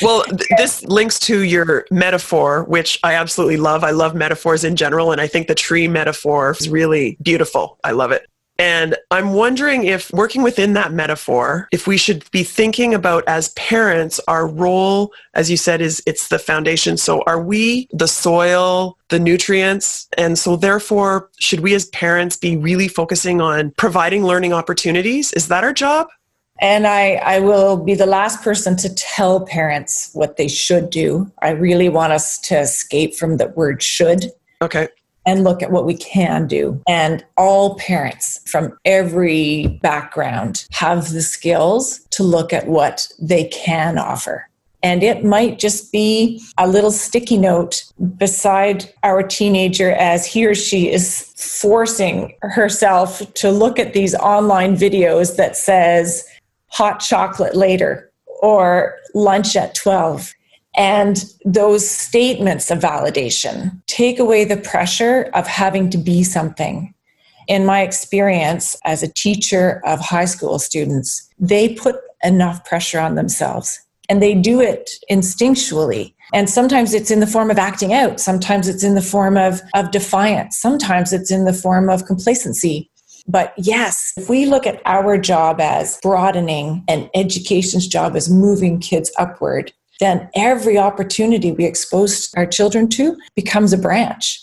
Well, 0.02 0.24
th- 0.24 0.48
this 0.56 0.84
links 0.84 1.18
to 1.20 1.42
your 1.42 1.86
metaphor, 1.90 2.64
which 2.64 2.98
I 3.02 3.14
absolutely 3.14 3.56
love. 3.56 3.84
I 3.84 3.90
love 3.90 4.14
metaphors 4.14 4.64
in 4.64 4.76
general, 4.76 5.12
and 5.12 5.20
I 5.20 5.26
think 5.26 5.48
the 5.48 5.54
tree 5.54 5.88
metaphor 5.88 6.52
is 6.58 6.68
really 6.68 7.16
beautiful. 7.22 7.78
I 7.84 7.92
love 7.92 8.12
it. 8.12 8.26
And 8.60 8.94
I'm 9.10 9.32
wondering 9.32 9.84
if 9.84 10.12
working 10.12 10.42
within 10.42 10.74
that 10.74 10.92
metaphor, 10.92 11.66
if 11.72 11.86
we 11.86 11.96
should 11.96 12.30
be 12.30 12.44
thinking 12.44 12.92
about 12.92 13.24
as 13.26 13.48
parents, 13.54 14.20
our 14.28 14.46
role, 14.46 15.14
as 15.32 15.50
you 15.50 15.56
said, 15.56 15.80
is 15.80 16.02
it's 16.06 16.28
the 16.28 16.38
foundation. 16.38 16.98
So 16.98 17.22
are 17.22 17.42
we 17.42 17.88
the 17.90 18.06
soil, 18.06 18.98
the 19.08 19.18
nutrients? 19.18 20.08
And 20.18 20.38
so 20.38 20.56
therefore, 20.56 21.30
should 21.38 21.60
we 21.60 21.72
as 21.72 21.86
parents 21.86 22.36
be 22.36 22.58
really 22.58 22.86
focusing 22.86 23.40
on 23.40 23.70
providing 23.78 24.24
learning 24.24 24.52
opportunities? 24.52 25.32
Is 25.32 25.48
that 25.48 25.64
our 25.64 25.72
job? 25.72 26.08
And 26.60 26.86
I, 26.86 27.14
I 27.14 27.40
will 27.40 27.76
be 27.76 27.94
the 27.94 28.06
last 28.06 28.42
person 28.42 28.76
to 28.78 28.94
tell 28.94 29.46
parents 29.46 30.10
what 30.12 30.36
they 30.36 30.48
should 30.48 30.90
do. 30.90 31.30
I 31.42 31.50
really 31.50 31.88
want 31.88 32.12
us 32.12 32.38
to 32.40 32.58
escape 32.58 33.14
from 33.14 33.38
the 33.38 33.48
word 33.48 33.82
should. 33.82 34.26
Okay 34.62 34.88
and 35.26 35.44
look 35.44 35.62
at 35.62 35.70
what 35.70 35.86
we 35.86 35.94
can 35.96 36.46
do. 36.46 36.80
And 36.88 37.24
all 37.36 37.76
parents 37.76 38.40
from 38.46 38.76
every 38.84 39.78
background 39.82 40.66
have 40.72 41.10
the 41.10 41.22
skills 41.22 42.00
to 42.10 42.22
look 42.22 42.52
at 42.52 42.66
what 42.66 43.06
they 43.20 43.44
can 43.44 43.98
offer. 43.98 44.48
And 44.82 45.02
it 45.02 45.24
might 45.24 45.58
just 45.58 45.92
be 45.92 46.42
a 46.56 46.66
little 46.66 46.90
sticky 46.90 47.36
note 47.36 47.84
beside 48.16 48.90
our 49.02 49.22
teenager 49.22 49.92
as 49.92 50.24
he 50.24 50.46
or 50.46 50.54
she 50.54 50.90
is 50.90 51.34
forcing 51.36 52.34
herself 52.40 53.22
to 53.34 53.50
look 53.50 53.78
at 53.78 53.92
these 53.92 54.14
online 54.14 54.74
videos 54.74 55.36
that 55.36 55.54
says 55.54 56.24
hot 56.70 57.00
chocolate 57.00 57.56
later 57.56 58.10
or 58.42 58.96
lunch 59.14 59.56
at 59.56 59.74
12 59.74 60.32
and 60.76 61.24
those 61.44 61.88
statements 61.88 62.70
of 62.70 62.78
validation 62.78 63.80
take 63.86 64.18
away 64.18 64.44
the 64.44 64.56
pressure 64.56 65.30
of 65.34 65.46
having 65.46 65.90
to 65.90 65.98
be 65.98 66.22
something. 66.22 66.94
In 67.48 67.66
my 67.66 67.82
experience 67.82 68.76
as 68.84 69.02
a 69.02 69.12
teacher 69.12 69.80
of 69.84 69.98
high 69.98 70.26
school 70.26 70.58
students, 70.58 71.28
they 71.38 71.74
put 71.74 71.96
enough 72.22 72.64
pressure 72.64 73.00
on 73.00 73.16
themselves 73.16 73.80
and 74.08 74.22
they 74.22 74.34
do 74.34 74.60
it 74.60 74.90
instinctually. 75.10 76.14
And 76.32 76.50
sometimes 76.50 76.94
it's 76.94 77.10
in 77.10 77.20
the 77.20 77.26
form 77.26 77.50
of 77.50 77.58
acting 77.58 77.92
out, 77.92 78.20
sometimes 78.20 78.68
it's 78.68 78.84
in 78.84 78.94
the 78.94 79.02
form 79.02 79.36
of, 79.36 79.60
of 79.74 79.90
defiance, 79.90 80.56
sometimes 80.58 81.12
it's 81.12 81.30
in 81.30 81.44
the 81.44 81.52
form 81.52 81.88
of 81.88 82.06
complacency. 82.06 82.89
But 83.30 83.54
yes, 83.56 84.12
if 84.16 84.28
we 84.28 84.46
look 84.46 84.66
at 84.66 84.82
our 84.86 85.16
job 85.16 85.60
as 85.60 86.00
broadening 86.02 86.82
and 86.88 87.08
education's 87.14 87.86
job 87.86 88.16
as 88.16 88.28
moving 88.28 88.80
kids 88.80 89.12
upward, 89.18 89.72
then 90.00 90.28
every 90.34 90.76
opportunity 90.76 91.52
we 91.52 91.64
expose 91.64 92.32
our 92.36 92.46
children 92.46 92.88
to 92.88 93.16
becomes 93.36 93.72
a 93.72 93.78
branch. 93.78 94.40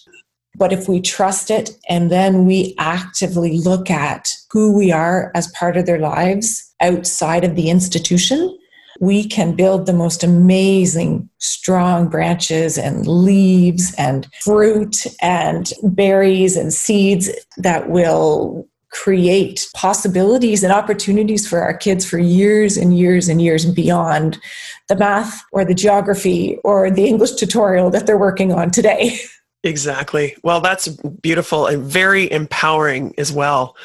But 0.56 0.72
if 0.72 0.88
we 0.88 1.02
trust 1.02 1.52
it 1.52 1.72
and 1.90 2.10
then 2.10 2.46
we 2.46 2.76
actively 2.80 3.58
look 3.58 3.92
at 3.92 4.34
who 4.52 4.76
we 4.76 4.92
are 4.92 5.32
as 5.36 5.52
part 5.52 5.76
of 5.76 5.86
their 5.86 6.00
lives 6.00 6.74
outside 6.82 7.44
of 7.44 7.56
the 7.56 7.70
institution, 7.70 8.58
we 9.02 9.26
can 9.28 9.54
build 9.54 9.86
the 9.86 9.94
most 9.94 10.24
amazing, 10.24 11.30
strong 11.40 12.08
branches 12.08 12.78
and 12.78 13.06
leaves 13.06 13.94
and 13.98 14.28
fruit 14.44 15.06
and 15.22 15.74
berries 15.84 16.56
and 16.56 16.74
seeds 16.74 17.30
that 17.58 17.90
will 17.90 18.68
create 18.92 19.68
possibilities 19.74 20.64
and 20.64 20.72
opportunities 20.72 21.48
for 21.48 21.62
our 21.62 21.76
kids 21.76 22.06
for 22.06 22.18
years 22.18 22.78
and 22.78 22.98
years 22.98 23.28
and 23.28 23.42
years 23.42 23.66
beyond 23.66 24.40
the 24.88 24.96
math 24.96 25.44
or 25.52 25.66
the 25.66 25.74
geography 25.74 26.58
or 26.64 26.90
the 26.90 27.06
English 27.06 27.34
tutorial 27.34 27.90
that 27.90 28.08
they're 28.08 28.18
working 28.18 28.52
on 28.54 28.72
today. 28.72 29.18
Exactly. 29.64 30.36
Well, 30.44 30.62
that's 30.62 30.88
beautiful 30.88 31.66
and 31.66 31.84
very 31.84 32.32
empowering 32.32 33.14
as 33.18 33.34
well. 33.34 33.76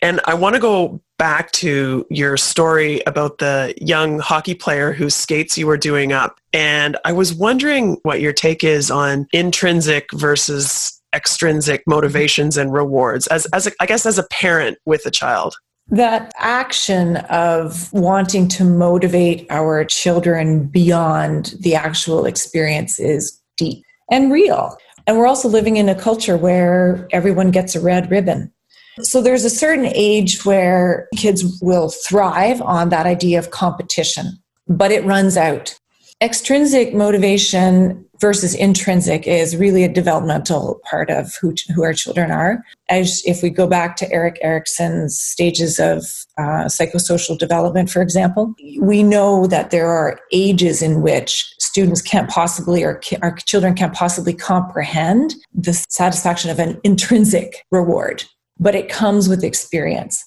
And 0.00 0.20
I 0.24 0.34
want 0.34 0.54
to 0.54 0.60
go 0.60 1.00
back 1.18 1.50
to 1.52 2.06
your 2.08 2.36
story 2.36 3.02
about 3.06 3.38
the 3.38 3.74
young 3.78 4.20
hockey 4.20 4.54
player 4.54 4.92
whose 4.92 5.14
skates 5.14 5.58
you 5.58 5.66
were 5.66 5.76
doing 5.76 6.12
up. 6.12 6.40
And 6.52 6.96
I 7.04 7.12
was 7.12 7.34
wondering 7.34 7.98
what 8.04 8.20
your 8.20 8.32
take 8.32 8.62
is 8.62 8.90
on 8.90 9.26
intrinsic 9.32 10.08
versus 10.12 10.97
extrinsic 11.14 11.82
motivations 11.86 12.56
and 12.56 12.72
rewards 12.72 13.26
as, 13.28 13.46
as 13.46 13.66
a, 13.66 13.72
I 13.80 13.86
guess 13.86 14.06
as 14.06 14.18
a 14.18 14.24
parent 14.24 14.78
with 14.86 15.06
a 15.06 15.10
child? 15.10 15.54
That 15.90 16.32
action 16.36 17.16
of 17.30 17.90
wanting 17.92 18.48
to 18.48 18.64
motivate 18.64 19.46
our 19.48 19.84
children 19.84 20.66
beyond 20.66 21.54
the 21.60 21.74
actual 21.74 22.26
experience 22.26 23.00
is 23.00 23.40
deep 23.56 23.82
and 24.10 24.30
real. 24.30 24.76
And 25.06 25.16
we're 25.16 25.26
also 25.26 25.48
living 25.48 25.78
in 25.78 25.88
a 25.88 25.94
culture 25.94 26.36
where 26.36 27.08
everyone 27.12 27.50
gets 27.50 27.74
a 27.74 27.80
red 27.80 28.10
ribbon. 28.10 28.52
So 29.00 29.22
there's 29.22 29.44
a 29.44 29.50
certain 29.50 29.86
age 29.94 30.44
where 30.44 31.08
kids 31.16 31.58
will 31.62 31.88
thrive 31.88 32.60
on 32.60 32.90
that 32.90 33.06
idea 33.06 33.38
of 33.38 33.50
competition, 33.50 34.32
but 34.66 34.90
it 34.90 35.04
runs 35.04 35.36
out. 35.36 35.78
Extrinsic 36.20 36.94
motivation 36.94 38.04
versus 38.20 38.52
intrinsic 38.52 39.28
is 39.28 39.56
really 39.56 39.84
a 39.84 39.88
developmental 39.88 40.80
part 40.82 41.10
of 41.10 41.32
who, 41.40 41.54
who 41.72 41.84
our 41.84 41.92
children 41.92 42.32
are. 42.32 42.64
As 42.88 43.22
if 43.24 43.40
we 43.40 43.50
go 43.50 43.68
back 43.68 43.94
to 43.96 44.12
Erik 44.12 44.36
Erikson's 44.42 45.16
stages 45.16 45.78
of 45.78 45.98
uh, 46.36 46.66
psychosocial 46.66 47.38
development, 47.38 47.88
for 47.88 48.02
example, 48.02 48.52
we 48.80 49.04
know 49.04 49.46
that 49.46 49.70
there 49.70 49.88
are 49.90 50.18
ages 50.32 50.82
in 50.82 51.02
which 51.02 51.54
students 51.60 52.02
can't 52.02 52.28
possibly 52.28 52.82
or 52.82 53.00
our 53.22 53.36
children 53.36 53.74
can't 53.74 53.94
possibly 53.94 54.34
comprehend 54.34 55.36
the 55.54 55.74
satisfaction 55.88 56.50
of 56.50 56.58
an 56.58 56.80
intrinsic 56.82 57.64
reward, 57.70 58.24
but 58.58 58.74
it 58.74 58.88
comes 58.88 59.28
with 59.28 59.44
experience. 59.44 60.24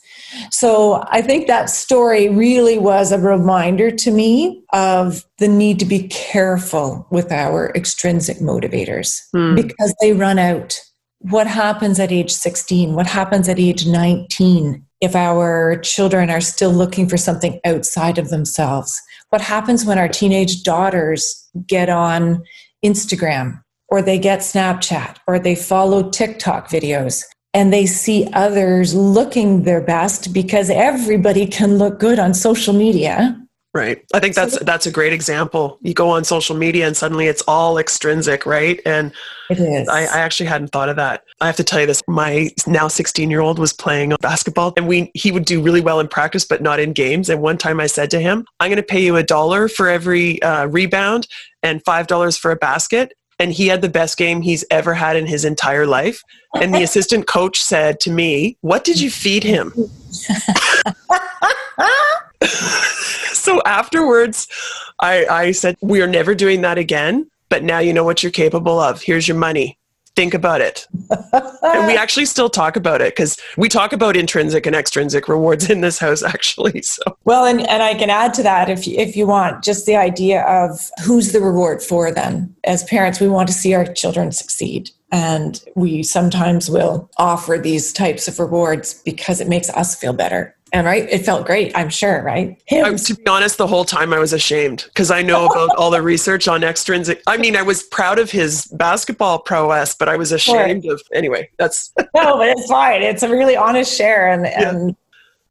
So 0.52 1.04
I 1.08 1.22
think 1.22 1.48
that 1.48 1.70
story 1.70 2.30
really 2.30 2.78
was 2.78 3.12
a 3.12 3.20
reminder 3.20 3.92
to 3.92 4.12
me 4.12 4.64
of 4.74 5.26
the 5.38 5.48
need 5.48 5.80
to 5.80 5.86
be 5.86 6.08
careful 6.08 7.08
with 7.12 7.32
our 7.32 7.72
extrinsic 7.76 8.38
motivators 8.38 9.20
hmm. 9.34 9.56
because 9.56 9.94
they 10.02 10.14
run 10.14 10.40
out. 10.40 10.80
What 11.20 11.48
happens 11.48 12.00
at 12.00 12.12
age 12.12 12.32
16? 12.32 12.96
What 12.96 13.08
happens 13.08 13.48
at 13.48 13.60
age 13.60 13.86
19 13.86 14.86
if 15.02 15.16
our 15.16 15.78
children 15.78 16.30
are 16.30 16.42
still 16.42 16.72
looking 16.72 17.08
for 17.08 17.18
something 17.18 17.60
outside 17.66 18.18
of 18.18 18.30
themselves? 18.30 19.00
What 19.30 19.42
happens 19.42 19.86
when 19.86 19.98
our 19.98 20.10
teenage 20.10 20.64
daughters 20.64 21.48
get 21.68 21.90
on 21.90 22.44
Instagram 22.84 23.62
or 23.88 24.02
they 24.02 24.18
get 24.18 24.40
Snapchat 24.40 25.18
or 25.28 25.38
they 25.38 25.56
follow 25.56 26.10
TikTok 26.10 26.70
videos? 26.70 27.24
And 27.54 27.74
they 27.74 27.86
see 27.86 28.28
others 28.34 28.94
looking 28.94 29.64
their 29.64 29.82
best 29.82 30.34
because 30.34 30.70
everybody 30.70 31.46
can 31.46 31.78
look 31.78 32.00
good 32.00 32.20
on 32.20 32.34
social 32.34 32.74
media. 32.74 33.38
Right. 33.74 34.04
I 34.14 34.20
think 34.20 34.36
that's 34.36 34.60
that's 34.60 34.86
a 34.86 34.92
great 34.92 35.14
example. 35.14 35.80
You 35.82 35.94
go 35.94 36.10
on 36.10 36.26
social 36.26 36.58
media 36.58 36.86
and 36.88 36.98
suddenly 36.98 37.28
it's 37.28 37.42
all 37.48 37.78
extrinsic, 37.78 38.46
right? 38.46 38.82
And 38.86 39.14
it 39.50 39.60
is. 39.60 39.88
I, 39.88 40.02
I 40.02 40.20
actually 40.20 40.48
hadn't 40.48 40.70
thought 40.70 40.90
of 40.90 40.98
that. 40.98 41.24
I 41.40 41.46
have 41.46 41.56
to 41.56 41.64
tell 41.64 41.80
you 41.80 41.86
this. 41.86 42.02
My 42.06 42.50
now 42.68 42.90
16 42.90 43.32
year 43.32 43.40
old 43.40 43.60
was 43.60 43.72
playing 43.72 44.14
basketball 44.20 44.74
and 44.76 44.90
we 44.90 45.10
he 45.14 45.32
would 45.32 45.46
do 45.46 45.62
really 45.62 45.80
well 45.80 46.02
in 46.02 46.10
practice, 46.10 46.44
but 46.44 46.62
not 46.62 46.82
in 46.82 46.92
games. 46.92 47.30
And 47.30 47.42
one 47.42 47.58
time 47.58 47.80
I 47.80 47.88
said 47.88 48.12
to 48.12 48.20
him, 48.20 48.46
I'm 48.60 48.70
going 48.70 48.76
to 48.76 48.84
pay 48.84 49.02
you 49.02 49.16
a 49.16 49.24
dollar 49.24 49.70
for 49.70 49.88
every 49.88 50.42
uh, 50.42 50.66
rebound 50.66 51.28
and 51.64 51.82
five 51.86 52.08
dollars 52.08 52.36
for 52.36 52.52
a 52.52 52.58
basket 52.58 53.14
and 53.42 53.52
he 53.52 53.68
had 53.68 53.82
the 53.82 53.90
best 53.90 54.18
game 54.18 54.44
he's 54.44 54.64
ever 54.70 54.94
had 54.94 55.16
in 55.16 55.26
his 55.26 55.44
entire 55.44 55.88
life. 55.88 56.24
And 56.62 56.76
the 56.76 56.84
assistant 56.84 57.26
coach 57.26 57.60
said 57.60 58.00
to 58.02 58.12
me, 58.12 58.56
What 58.62 58.84
did 58.84 59.02
you 59.02 59.10
feed 59.10 59.44
him? 59.44 59.74
so 63.34 63.60
afterwards, 63.66 64.48
I, 65.00 65.26
I 65.26 65.52
said, 65.54 65.76
We 65.82 66.04
are 66.04 66.08
never 66.08 66.36
doing 66.36 66.62
that 66.62 66.78
again, 66.78 67.32
but 67.50 67.64
now 67.64 67.80
you 67.80 67.94
know 67.94 68.04
what 68.04 68.22
you're 68.22 68.32
capable 68.32 68.80
of. 68.80 69.02
Here's 69.02 69.28
your 69.28 69.38
money 69.38 69.80
think 70.16 70.34
about 70.34 70.62
it. 70.62 70.88
and 71.64 71.88
we 71.88 71.96
actually 71.96 72.26
still 72.26 72.50
talk 72.50 72.76
about 72.76 73.02
it 73.02 73.16
because 73.16 73.38
we 73.58 73.70
talk 73.70 73.94
about 73.94 74.18
intrinsic 74.18 74.66
and 74.66 74.76
extrinsic 74.76 75.28
rewards 75.28 75.70
in 75.70 75.82
this 75.82 76.00
house 76.00 76.24
actually. 76.36 76.82
So 76.82 77.02
well, 77.24 77.46
and, 77.46 77.62
and 77.70 77.84
I 77.84 77.94
can 77.94 78.10
add 78.10 78.34
to 78.36 78.44
that 78.44 78.70
if 78.70 78.88
you, 78.88 78.98
if 78.98 79.16
you 79.16 79.28
want, 79.28 79.64
just 79.64 79.86
the 79.86 79.96
idea 79.96 80.44
of 80.44 80.90
who's 81.04 81.32
the 81.32 81.42
reward 81.42 81.82
for 81.82 82.12
them. 82.12 82.56
As 82.64 82.84
parents, 82.84 83.20
we 83.20 83.28
want 83.28 83.48
to 83.48 83.54
see 83.54 83.74
our 83.74 83.86
children 83.86 84.32
succeed. 84.32 84.90
And 85.14 85.62
we 85.76 86.04
sometimes 86.04 86.70
will 86.70 87.10
offer 87.18 87.58
these 87.58 87.92
types 87.92 88.30
of 88.30 88.40
rewards 88.40 89.02
because 89.04 89.42
it 89.42 89.50
makes 89.50 89.70
us 89.72 89.94
feel 89.94 90.14
better 90.14 90.56
and 90.74 90.88
right, 90.88 91.08
it 91.10 91.26
felt 91.26 91.46
great, 91.46 91.76
I'm 91.76 91.90
sure, 91.90 92.24
right? 92.24 92.62
I, 92.72 92.94
to 92.94 93.16
be 93.16 93.28
honest, 93.28 93.58
the 93.58 93.68
whole 93.68 93.84
time 93.84 94.14
I 94.14 94.20
was 94.20 94.32
ashamed 94.32 94.86
because 94.88 95.12
I 95.12 95.22
know 95.22 95.46
about 95.46 95.76
all 95.76 95.92
the 95.92 96.02
research 96.02 96.48
on 96.48 96.64
extrinsic. 96.64 97.22
I 97.28 97.36
mean, 97.36 97.58
I 97.58 97.62
was 97.62 97.84
proud 97.84 98.20
of 98.20 98.32
his 98.32 98.68
basketball 98.68 99.40
prowess, 99.40 99.94
but 99.94 100.08
I 100.08 100.16
was 100.16 100.32
ashamed 100.32 100.86
sure. 100.86 100.94
of. 100.94 101.02
Anyway, 101.14 101.50
that's 101.58 101.92
no, 102.16 102.38
but 102.38 102.48
it's 102.48 102.68
fine. 102.68 103.02
It's 103.02 103.22
a 103.22 103.30
really 103.30 103.58
honest 103.58 103.96
share, 103.96 104.32
and 104.32 104.48
and 104.48 104.90
yeah. 104.90 104.96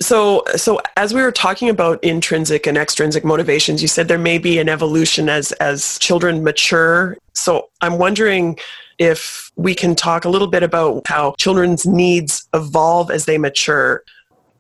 So, 0.02 0.42
so 0.56 0.80
as 0.96 1.12
we 1.12 1.20
were 1.20 1.32
talking 1.32 1.68
about 1.68 2.02
intrinsic 2.02 2.66
and 2.66 2.78
extrinsic 2.78 3.22
motivations, 3.22 3.82
you 3.82 3.88
said 3.88 4.08
there 4.08 4.16
may 4.16 4.38
be 4.38 4.58
an 4.58 4.70
evolution 4.70 5.28
as 5.28 5.52
as 5.52 5.98
children 5.98 6.42
mature. 6.42 7.18
So, 7.34 7.68
I'm 7.82 7.98
wondering 7.98 8.58
if 8.98 9.50
we 9.56 9.74
can 9.74 9.94
talk 9.94 10.24
a 10.24 10.30
little 10.30 10.48
bit 10.48 10.62
about 10.62 11.06
how 11.06 11.34
children's 11.38 11.86
needs 11.86 12.48
evolve 12.54 13.10
as 13.10 13.26
they 13.26 13.36
mature 13.36 14.02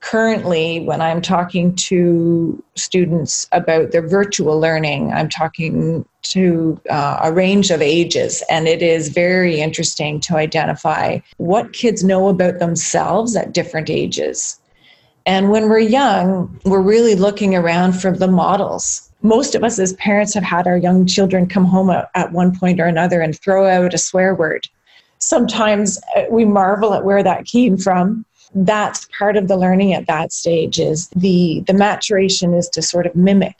currently 0.00 0.80
when 0.80 1.00
i'm 1.00 1.20
talking 1.20 1.74
to 1.74 2.62
students 2.74 3.46
about 3.52 3.92
their 3.92 4.06
virtual 4.06 4.58
learning 4.58 5.12
i'm 5.12 5.28
talking 5.28 6.04
to 6.22 6.80
uh, 6.90 7.18
a 7.22 7.32
range 7.32 7.70
of 7.70 7.80
ages 7.80 8.42
and 8.50 8.68
it 8.68 8.82
is 8.82 9.08
very 9.08 9.60
interesting 9.60 10.20
to 10.20 10.36
identify 10.36 11.18
what 11.38 11.72
kids 11.72 12.04
know 12.04 12.28
about 12.28 12.58
themselves 12.58 13.36
at 13.36 13.52
different 13.52 13.88
ages. 13.88 14.60
And 15.26 15.50
when 15.50 15.68
we're 15.68 15.78
young 15.78 16.58
we're 16.64 16.80
really 16.80 17.14
looking 17.14 17.54
around 17.54 17.92
for 17.92 18.12
the 18.12 18.28
models. 18.28 19.10
Most 19.22 19.54
of 19.54 19.62
us 19.62 19.78
as 19.78 19.92
parents 19.94 20.32
have 20.34 20.42
had 20.42 20.66
our 20.66 20.78
young 20.78 21.06
children 21.06 21.46
come 21.46 21.64
home 21.64 21.90
at, 21.90 22.32
one 22.32 22.56
point 22.56 22.80
or 22.80 22.86
another 22.86 23.20
and 23.20 23.38
throw 23.38 23.68
out 23.68 23.92
a 23.92 23.98
swear 23.98 24.34
word. 24.34 24.66
Sometimes 25.18 26.00
uh, 26.16 26.22
we 26.30 26.46
marvel 26.46 26.94
at 26.94 27.04
where 27.04 27.22
that 27.22 27.44
came 27.44 27.76
from 27.76 28.24
that's 28.54 29.08
part 29.18 29.36
of 29.36 29.48
the 29.48 29.56
learning 29.56 29.92
at 29.92 30.06
that 30.06 30.32
stage 30.32 30.78
is 30.80 31.08
the 31.10 31.62
the 31.66 31.74
maturation 31.74 32.54
is 32.54 32.68
to 32.70 32.82
sort 32.82 33.06
of 33.06 33.14
mimic. 33.14 33.56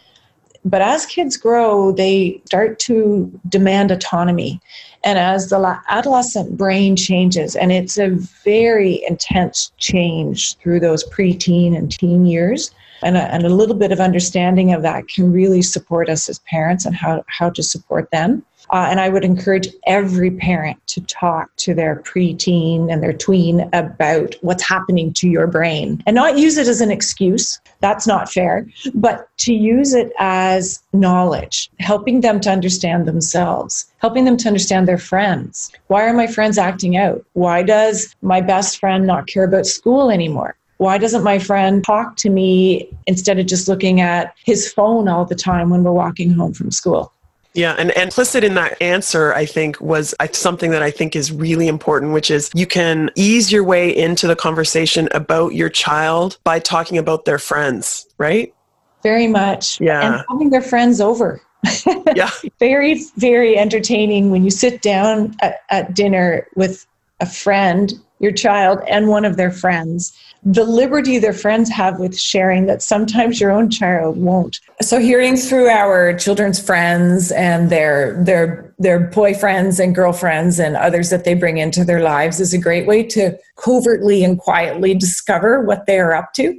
But 0.64 0.82
as 0.82 1.06
kids 1.06 1.36
grow 1.36 1.92
they 1.92 2.42
start 2.46 2.78
to 2.80 3.40
demand 3.48 3.90
autonomy. 3.90 4.60
And 5.02 5.18
as 5.18 5.48
the 5.48 5.78
adolescent 5.88 6.56
brain 6.56 6.96
changes 6.96 7.56
and 7.56 7.72
it's 7.72 7.98
a 7.98 8.10
very 8.44 9.02
intense 9.08 9.72
change 9.78 10.56
through 10.58 10.80
those 10.80 11.08
preteen 11.08 11.76
and 11.76 11.90
teen 11.90 12.26
years 12.26 12.70
and 13.02 13.16
a, 13.16 13.22
and 13.32 13.44
a 13.44 13.48
little 13.48 13.76
bit 13.76 13.92
of 13.92 14.00
understanding 14.00 14.74
of 14.74 14.82
that 14.82 15.08
can 15.08 15.32
really 15.32 15.62
support 15.62 16.10
us 16.10 16.28
as 16.28 16.38
parents 16.40 16.84
and 16.84 16.94
how, 16.94 17.24
how 17.28 17.48
to 17.48 17.62
support 17.62 18.10
them 18.10 18.44
uh, 18.70 18.86
and 18.88 19.00
I 19.00 19.08
would 19.08 19.24
encourage 19.24 19.68
every 19.86 20.30
parent 20.30 20.78
to 20.88 21.00
talk 21.02 21.54
to 21.56 21.74
their 21.74 21.96
preteen 21.96 22.92
and 22.92 23.02
their 23.02 23.12
tween 23.12 23.68
about 23.72 24.36
what's 24.42 24.66
happening 24.66 25.12
to 25.14 25.28
your 25.28 25.46
brain 25.46 26.02
and 26.06 26.14
not 26.14 26.38
use 26.38 26.56
it 26.56 26.68
as 26.68 26.80
an 26.80 26.90
excuse. 26.90 27.60
That's 27.80 28.06
not 28.06 28.32
fair, 28.32 28.66
but 28.94 29.28
to 29.38 29.54
use 29.54 29.92
it 29.92 30.12
as 30.18 30.80
knowledge, 30.92 31.70
helping 31.80 32.20
them 32.20 32.40
to 32.40 32.50
understand 32.50 33.06
themselves, 33.06 33.90
helping 33.98 34.24
them 34.24 34.36
to 34.38 34.48
understand 34.48 34.86
their 34.86 34.98
friends. 34.98 35.72
Why 35.88 36.06
are 36.06 36.14
my 36.14 36.26
friends 36.26 36.58
acting 36.58 36.96
out? 36.96 37.24
Why 37.32 37.62
does 37.62 38.14
my 38.22 38.40
best 38.40 38.78
friend 38.78 39.06
not 39.06 39.26
care 39.26 39.44
about 39.44 39.66
school 39.66 40.10
anymore? 40.10 40.56
Why 40.76 40.96
doesn't 40.96 41.24
my 41.24 41.38
friend 41.38 41.84
talk 41.84 42.16
to 42.16 42.30
me 42.30 42.88
instead 43.06 43.38
of 43.38 43.46
just 43.46 43.68
looking 43.68 44.00
at 44.00 44.34
his 44.44 44.72
phone 44.72 45.08
all 45.08 45.26
the 45.26 45.34
time 45.34 45.68
when 45.68 45.82
we're 45.82 45.92
walking 45.92 46.32
home 46.32 46.54
from 46.54 46.70
school? 46.70 47.12
Yeah, 47.54 47.74
and, 47.78 47.90
and 47.92 48.04
implicit 48.04 48.44
in 48.44 48.54
that 48.54 48.80
answer, 48.80 49.34
I 49.34 49.44
think, 49.44 49.80
was 49.80 50.14
uh, 50.20 50.28
something 50.32 50.70
that 50.70 50.82
I 50.82 50.90
think 50.90 51.16
is 51.16 51.32
really 51.32 51.66
important, 51.66 52.12
which 52.12 52.30
is 52.30 52.50
you 52.54 52.66
can 52.66 53.10
ease 53.16 53.50
your 53.50 53.64
way 53.64 53.94
into 53.94 54.28
the 54.28 54.36
conversation 54.36 55.08
about 55.12 55.54
your 55.54 55.68
child 55.68 56.38
by 56.44 56.60
talking 56.60 56.96
about 56.96 57.24
their 57.24 57.38
friends, 57.38 58.06
right? 58.18 58.54
Very 59.02 59.26
much. 59.26 59.80
Yeah. 59.80 60.00
And 60.00 60.24
having 60.28 60.50
their 60.50 60.62
friends 60.62 61.00
over. 61.00 61.40
yeah. 62.14 62.30
very, 62.58 63.02
very 63.16 63.58
entertaining 63.58 64.30
when 64.30 64.44
you 64.44 64.50
sit 64.50 64.80
down 64.80 65.34
at, 65.40 65.60
at 65.70 65.94
dinner 65.94 66.46
with 66.54 66.86
a 67.20 67.26
friend, 67.26 67.92
your 68.20 68.32
child, 68.32 68.80
and 68.88 69.08
one 69.08 69.24
of 69.24 69.36
their 69.36 69.50
friends 69.50 70.16
the 70.42 70.64
liberty 70.64 71.18
their 71.18 71.34
friends 71.34 71.68
have 71.70 71.98
with 71.98 72.18
sharing 72.18 72.66
that 72.66 72.82
sometimes 72.82 73.40
your 73.40 73.50
own 73.50 73.68
child 73.68 74.16
won't. 74.16 74.58
So 74.80 74.98
hearing 74.98 75.36
through 75.36 75.68
our 75.68 76.14
children's 76.16 76.60
friends 76.60 77.30
and 77.30 77.68
their 77.68 78.22
their 78.24 78.74
their 78.78 79.10
boyfriends 79.10 79.78
and 79.78 79.94
girlfriends 79.94 80.58
and 80.58 80.76
others 80.76 81.10
that 81.10 81.24
they 81.24 81.34
bring 81.34 81.58
into 81.58 81.84
their 81.84 82.02
lives 82.02 82.40
is 82.40 82.54
a 82.54 82.58
great 82.58 82.86
way 82.86 83.02
to 83.02 83.38
covertly 83.56 84.24
and 84.24 84.38
quietly 84.38 84.94
discover 84.94 85.60
what 85.62 85.86
they 85.86 85.98
are 85.98 86.14
up 86.14 86.32
to. 86.34 86.58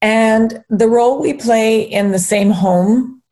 And 0.00 0.64
the 0.68 0.88
role 0.88 1.20
we 1.20 1.34
play 1.34 1.80
in 1.80 2.10
the 2.10 2.18
same 2.18 2.50
home 2.50 3.22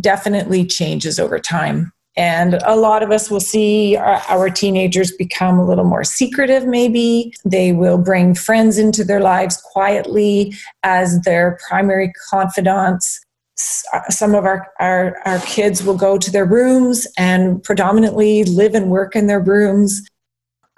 definitely 0.00 0.64
changes 0.64 1.20
over 1.20 1.38
time. 1.38 1.92
And 2.16 2.54
a 2.64 2.76
lot 2.76 3.02
of 3.02 3.10
us 3.10 3.30
will 3.30 3.40
see 3.40 3.96
our, 3.96 4.22
our, 4.28 4.48
teenagers 4.48 5.12
become 5.12 5.58
a 5.58 5.66
little 5.66 5.84
more 5.84 6.04
secretive, 6.04 6.66
maybe. 6.66 7.34
They 7.44 7.72
will 7.72 7.98
bring 7.98 8.34
friends 8.34 8.78
into 8.78 9.04
their 9.04 9.20
lives 9.20 9.58
quietly 9.58 10.54
as 10.82 11.20
their 11.22 11.58
primary 11.68 12.12
confidants. 12.30 13.20
Uh, 13.92 14.00
some 14.08 14.34
of 14.34 14.46
our, 14.46 14.70
our, 14.80 15.18
our 15.26 15.40
kids 15.40 15.82
will 15.82 15.96
go 15.96 16.16
to 16.16 16.30
their 16.30 16.46
rooms 16.46 17.06
and 17.18 17.62
predominantly 17.62 18.44
live 18.44 18.74
and 18.74 18.90
work 18.90 19.14
in 19.14 19.26
their 19.26 19.40
rooms. 19.40 20.02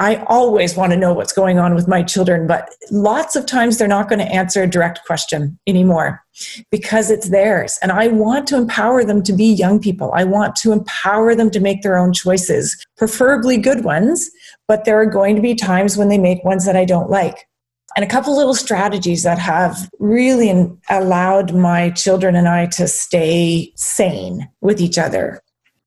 I 0.01 0.23
always 0.29 0.77
want 0.77 0.93
to 0.93 0.99
know 0.99 1.13
what's 1.13 1.33
going 1.33 1.59
on 1.59 1.75
with 1.75 1.89
my 1.89 2.05
children, 2.05 2.47
but 2.47 2.71
lots 2.93 3.35
of 3.35 3.47
times 3.47 3.79
they're 3.79 3.89
not 3.89 4.09
going 4.09 4.21
to 4.21 4.33
answer 4.33 4.63
a 4.63 4.71
direct 4.71 5.01
question 5.05 5.59
anymore 5.67 6.23
because 6.71 7.11
it's 7.11 7.31
theirs. 7.31 7.81
And 7.83 7.91
I 7.91 8.07
want 8.07 8.47
to 8.49 8.57
empower 8.57 9.03
them 9.03 9.25
to 9.25 9.33
be 9.33 9.45
young 9.45 9.81
people. 9.81 10.13
I 10.15 10.23
want 10.23 10.55
to 10.57 10.71
empower 10.71 11.35
them 11.35 11.51
to 11.51 11.59
make 11.59 11.83
their 11.83 11.99
own 11.99 12.13
choices, 12.13 12.77
preferably 12.97 13.57
good 13.57 13.83
ones, 13.83 14.31
but 14.69 14.85
there 14.85 15.01
are 15.01 15.07
going 15.07 15.35
to 15.35 15.43
be 15.43 15.57
times 15.57 15.97
when 15.97 16.09
they 16.09 16.19
make 16.19 16.45
ones 16.45 16.65
that 16.65 16.77
I 16.77 16.85
don't 16.85 17.11
like. 17.11 17.49
And 17.97 18.05
a 18.05 18.09
couple 18.09 18.37
little 18.37 18.55
strategies 18.55 19.25
that 19.25 19.41
have 19.41 19.91
really 19.99 20.71
allowed 20.91 21.55
my 21.55 21.91
children 21.91 22.37
and 22.37 22.47
I 22.47 22.67
to 22.67 22.87
stay 22.87 23.73
sane 23.75 24.49
with 24.61 24.81
each 24.81 24.99
other 24.99 25.43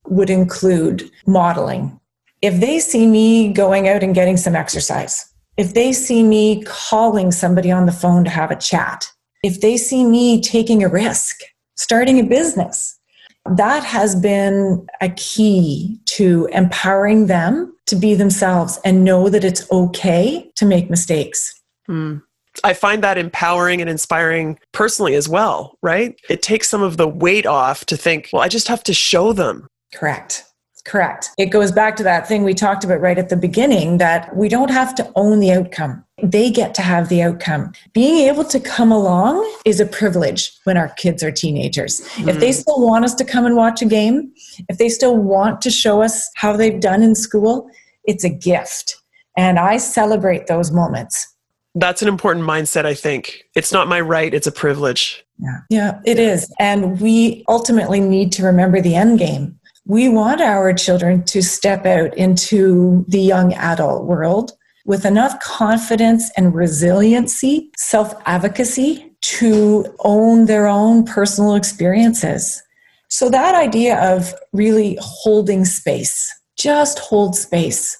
would 0.08 0.30
include 0.30 1.10
modeling 1.26 1.97
if 2.42 2.60
they 2.60 2.80
see 2.80 3.06
me 3.06 3.54
going 3.54 3.88
out 3.88 4.04
and 4.04 4.16
getting 4.16 4.38
some 4.38 4.56
exercise, 4.56 5.32
if 5.58 5.74
they 5.74 5.94
see 5.94 6.24
me 6.24 6.64
calling 6.64 7.32
somebody 7.32 7.72
on 7.72 7.86
the 7.86 7.92
phone 7.92 8.24
to 8.24 8.30
have 8.30 8.52
a 8.52 8.56
chat, 8.56 9.08
if 9.44 9.62
they 9.62 9.78
see 9.78 10.06
me 10.06 10.42
taking 10.42 10.84
a 10.84 10.90
risk, 10.90 11.42
starting 11.76 12.20
a 12.20 12.24
business, 12.24 12.98
that 13.46 13.84
has 13.84 14.16
been 14.16 14.86
a 15.02 15.10
key 15.10 16.00
to 16.06 16.48
empowering 16.52 17.28
them 17.28 17.76
to 17.88 17.96
be 17.96 18.14
themselves 18.14 18.80
and 18.86 19.04
know 19.04 19.30
that 19.30 19.44
it's 19.44 19.70
okay 19.72 20.52
to 20.56 20.66
make 20.66 20.90
mistakes. 20.90 21.62
Mm. 21.90 22.22
I 22.64 22.74
find 22.74 23.04
that 23.04 23.18
empowering 23.18 23.82
and 23.82 23.90
inspiring 23.90 24.60
personally 24.72 25.16
as 25.16 25.28
well, 25.28 25.78
right? 25.82 26.20
It 26.30 26.42
takes 26.42 26.70
some 26.70 26.84
of 26.84 26.98
the 26.98 27.08
weight 27.08 27.46
off 27.46 27.86
to 27.86 27.98
think, 27.98 28.30
well, 28.32 28.42
I 28.42 28.48
just 28.48 28.68
have 28.68 28.84
to 28.84 28.94
show 28.94 29.34
them. 29.34 29.68
Correct. 29.94 30.44
Correct. 30.84 31.30
It 31.38 31.48
goes 31.48 31.72
back 31.72 31.96
to 31.98 32.04
that 32.04 32.28
thing 32.28 32.44
we 32.44 32.54
talked 32.54 32.84
about 32.84 33.02
right 33.02 33.17
at 33.17 33.30
the 33.30 33.38
beginning 33.38 33.98
that 34.00 34.36
we 34.36 34.50
don't 34.50 34.72
have 34.72 34.96
to 34.96 35.12
own 35.15 35.39
the 35.39 35.52
outcome. 35.52 36.04
They 36.24 36.50
get 36.50 36.74
to 36.76 36.82
have 36.82 37.10
the 37.10 37.22
outcome. 37.22 37.74
Being 37.94 38.28
able 38.28 38.44
to 38.46 38.60
come 38.60 38.91
along 38.91 39.48
is 39.63 39.80
a 39.80 39.86
privilege 39.86 40.52
when 40.63 40.78
our 40.78 40.89
kids 40.89 41.24
are 41.24 41.32
teenagers. 41.32 42.02
Mm. 42.15 42.30
If 42.30 42.39
they 42.39 42.50
mm. 42.50 42.54
still 42.54 42.82
want 42.82 43.06
us 43.06 43.13
to 43.15 43.26
come 43.26 43.46
and 43.46 43.56
watch 43.56 43.82
a 43.82 43.86
game, 43.86 44.34
if 44.70 44.78
they 44.78 44.89
still 44.89 45.17
want 45.17 45.62
to 45.62 45.70
show 45.70 46.02
us 46.02 46.30
how 46.36 46.58
they've 46.58 46.80
done 46.80 47.04
in 47.04 47.15
school, 47.15 47.70
it's 48.06 48.24
a 48.24 48.30
gift. 48.30 48.98
And 49.38 49.60
I 49.60 49.78
celebrate 49.78 50.48
those 50.48 50.72
moments. 50.72 51.28
That's 51.74 52.02
an 52.02 52.08
important 52.08 52.46
mindset, 52.46 52.86
I 52.86 52.94
think. 52.94 53.46
It's 53.56 53.72
not 53.72 53.88
my 53.88 54.02
right, 54.02 54.34
it's 54.34 54.48
a 54.48 54.52
privilege. 54.52 55.26
Yeah, 55.39 55.60
yeah 55.70 56.00
it 56.06 56.20
is. 56.20 56.54
And 56.60 57.00
we 57.00 57.46
ultimately 57.48 58.00
need 58.02 58.32
to 58.34 58.44
remember 58.44 58.82
the 58.82 58.96
end 58.96 59.20
game 59.20 59.58
we 59.86 60.10
want 60.10 60.41
our 60.41 60.74
children 60.74 61.24
to 61.26 61.41
step 61.41 61.86
out 61.86 62.15
into 62.17 63.04
the 63.08 63.20
young 63.20 63.54
adult 63.54 64.06
world 64.06 64.54
with 64.86 65.06
enough 65.06 65.39
confidence 65.39 66.32
and 66.38 66.54
resiliency, 66.56 67.72
self 67.78 68.13
advocacy 68.26 69.12
to 69.22 69.86
own 70.00 70.46
their 70.46 70.67
own 70.67 71.06
personal 71.06 71.56
experiences. 71.56 72.62
So, 73.10 73.30
that 73.30 73.56
idea 73.56 74.00
of 74.02 74.34
really 74.54 74.98
holding 75.02 75.65
space, 75.65 76.34
just 76.58 77.00
hold 77.00 77.36
space. 77.36 77.98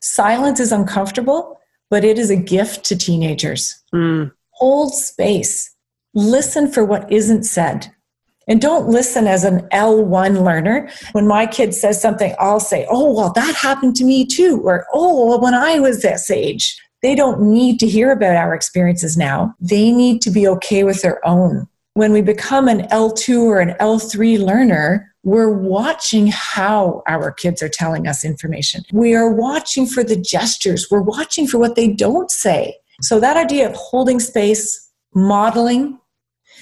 Silence 0.00 0.60
is 0.60 0.72
uncomfortable, 0.72 1.60
but 1.90 2.04
it 2.04 2.18
is 2.18 2.30
a 2.30 2.36
gift 2.36 2.84
to 2.86 2.96
teenagers. 2.96 3.82
Mm. 3.94 4.32
Hold 4.52 4.94
space. 4.94 5.74
Listen 6.14 6.70
for 6.70 6.84
what 6.84 7.10
isn't 7.12 7.44
said. 7.44 7.93
And 8.46 8.60
don't 8.60 8.88
listen 8.88 9.26
as 9.26 9.44
an 9.44 9.60
L1 9.70 10.44
learner. 10.44 10.90
When 11.12 11.26
my 11.26 11.46
kid 11.46 11.74
says 11.74 12.00
something, 12.00 12.34
I'll 12.38 12.60
say, 12.60 12.86
Oh, 12.90 13.12
well, 13.12 13.32
that 13.32 13.54
happened 13.54 13.96
to 13.96 14.04
me 14.04 14.26
too. 14.26 14.60
Or, 14.64 14.86
Oh, 14.92 15.26
well, 15.28 15.40
when 15.40 15.54
I 15.54 15.78
was 15.80 16.02
this 16.02 16.30
age. 16.30 16.80
They 17.02 17.14
don't 17.14 17.42
need 17.42 17.80
to 17.80 17.86
hear 17.86 18.12
about 18.12 18.34
our 18.36 18.54
experiences 18.54 19.14
now. 19.14 19.54
They 19.60 19.92
need 19.92 20.22
to 20.22 20.30
be 20.30 20.48
okay 20.48 20.84
with 20.84 21.02
their 21.02 21.20
own. 21.26 21.68
When 21.92 22.12
we 22.14 22.22
become 22.22 22.66
an 22.66 22.88
L2 22.88 23.42
or 23.42 23.60
an 23.60 23.76
L3 23.78 24.42
learner, 24.42 25.14
we're 25.22 25.52
watching 25.52 26.28
how 26.28 27.02
our 27.06 27.30
kids 27.30 27.62
are 27.62 27.68
telling 27.68 28.08
us 28.08 28.24
information. 28.24 28.84
We 28.90 29.14
are 29.14 29.30
watching 29.30 29.86
for 29.86 30.02
the 30.02 30.16
gestures. 30.16 30.88
We're 30.90 31.02
watching 31.02 31.46
for 31.46 31.58
what 31.58 31.76
they 31.76 31.88
don't 31.88 32.30
say. 32.30 32.76
So, 33.02 33.20
that 33.20 33.36
idea 33.36 33.68
of 33.68 33.76
holding 33.76 34.18
space, 34.18 34.90
modeling, 35.14 35.98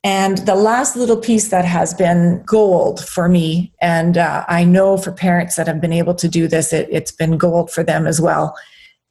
And 0.05 0.39
the 0.39 0.57
last 0.57 0.97
little 0.97 1.17
piece 1.17 1.49
that 1.49 1.65
has 1.65 1.95
been 1.95 2.43
gold 2.45 3.05
for 3.05 3.29
me, 3.29 3.73
and 3.81 4.19
uh, 4.19 4.45
I 4.49 4.65
know 4.65 4.97
for 4.97 5.13
parents 5.13 5.55
that 5.57 5.69
have 5.69 5.81
been 5.81 5.93
able 5.93 6.15
to 6.17 6.29
do 6.29 6.49
this, 6.49 6.73
it, 6.73 6.89
it's 6.91 7.13
been 7.13 7.39
gold 7.39 7.71
for 7.71 7.85
them 7.85 8.07
as 8.07 8.21
well, 8.21 8.57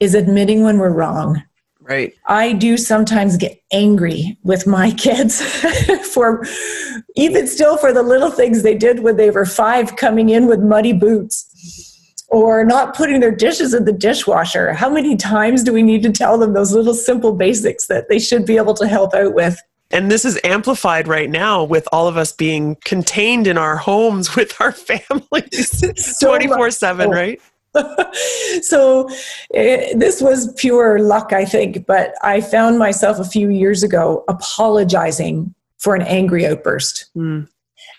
is 0.00 0.14
admitting 0.14 0.64
when 0.64 0.78
we're 0.78 0.90
wrong. 0.90 1.42
Right. 1.80 2.12
I 2.26 2.52
do 2.52 2.76
sometimes 2.76 3.36
get 3.36 3.60
angry 3.72 4.38
with 4.44 4.66
my 4.66 4.90
kids 4.98 5.40
for 6.12 6.44
even 7.16 7.46
still 7.46 7.78
for 7.78 7.92
the 7.92 8.02
little 8.02 8.30
things 8.30 8.62
they 8.62 8.76
did 8.76 9.00
when 9.00 9.16
they 9.16 9.30
were 9.30 9.46
five, 9.46 9.96
coming 9.96 10.28
in 10.28 10.46
with 10.46 10.60
muddy 10.60 10.92
boots 10.92 11.48
or 12.28 12.64
not 12.64 12.94
putting 12.94 13.20
their 13.20 13.34
dishes 13.34 13.74
in 13.74 13.84
the 13.84 13.92
dishwasher. 13.92 14.72
How 14.72 14.88
many 14.88 15.16
times 15.16 15.62
do 15.62 15.72
we 15.72 15.82
need 15.82 16.02
to 16.02 16.10
tell 16.10 16.38
them 16.38 16.54
those 16.54 16.72
little 16.72 16.94
simple 16.94 17.34
basics 17.34 17.86
that 17.88 18.08
they 18.08 18.18
should 18.18 18.46
be 18.46 18.56
able 18.56 18.74
to 18.74 18.86
help 18.86 19.14
out 19.14 19.34
with? 19.34 19.58
And 19.92 20.10
this 20.10 20.24
is 20.24 20.40
amplified 20.42 21.06
right 21.06 21.30
now 21.30 21.62
with 21.62 21.86
all 21.92 22.08
of 22.08 22.16
us 22.16 22.32
being 22.32 22.76
contained 22.84 23.46
in 23.46 23.58
our 23.58 23.76
homes 23.76 24.34
with 24.36 24.58
our 24.60 24.72
families 24.72 26.18
24 26.20 26.70
7, 26.70 27.10
right? 27.10 27.40
so 28.62 29.08
it, 29.50 29.98
this 29.98 30.20
was 30.20 30.52
pure 30.54 30.98
luck, 30.98 31.32
I 31.32 31.44
think, 31.44 31.86
but 31.86 32.14
I 32.22 32.40
found 32.40 32.78
myself 32.78 33.18
a 33.18 33.24
few 33.24 33.48
years 33.48 33.82
ago 33.82 34.24
apologizing 34.28 35.54
for 35.78 35.94
an 35.94 36.02
angry 36.02 36.46
outburst. 36.46 37.10
Mm. 37.16 37.48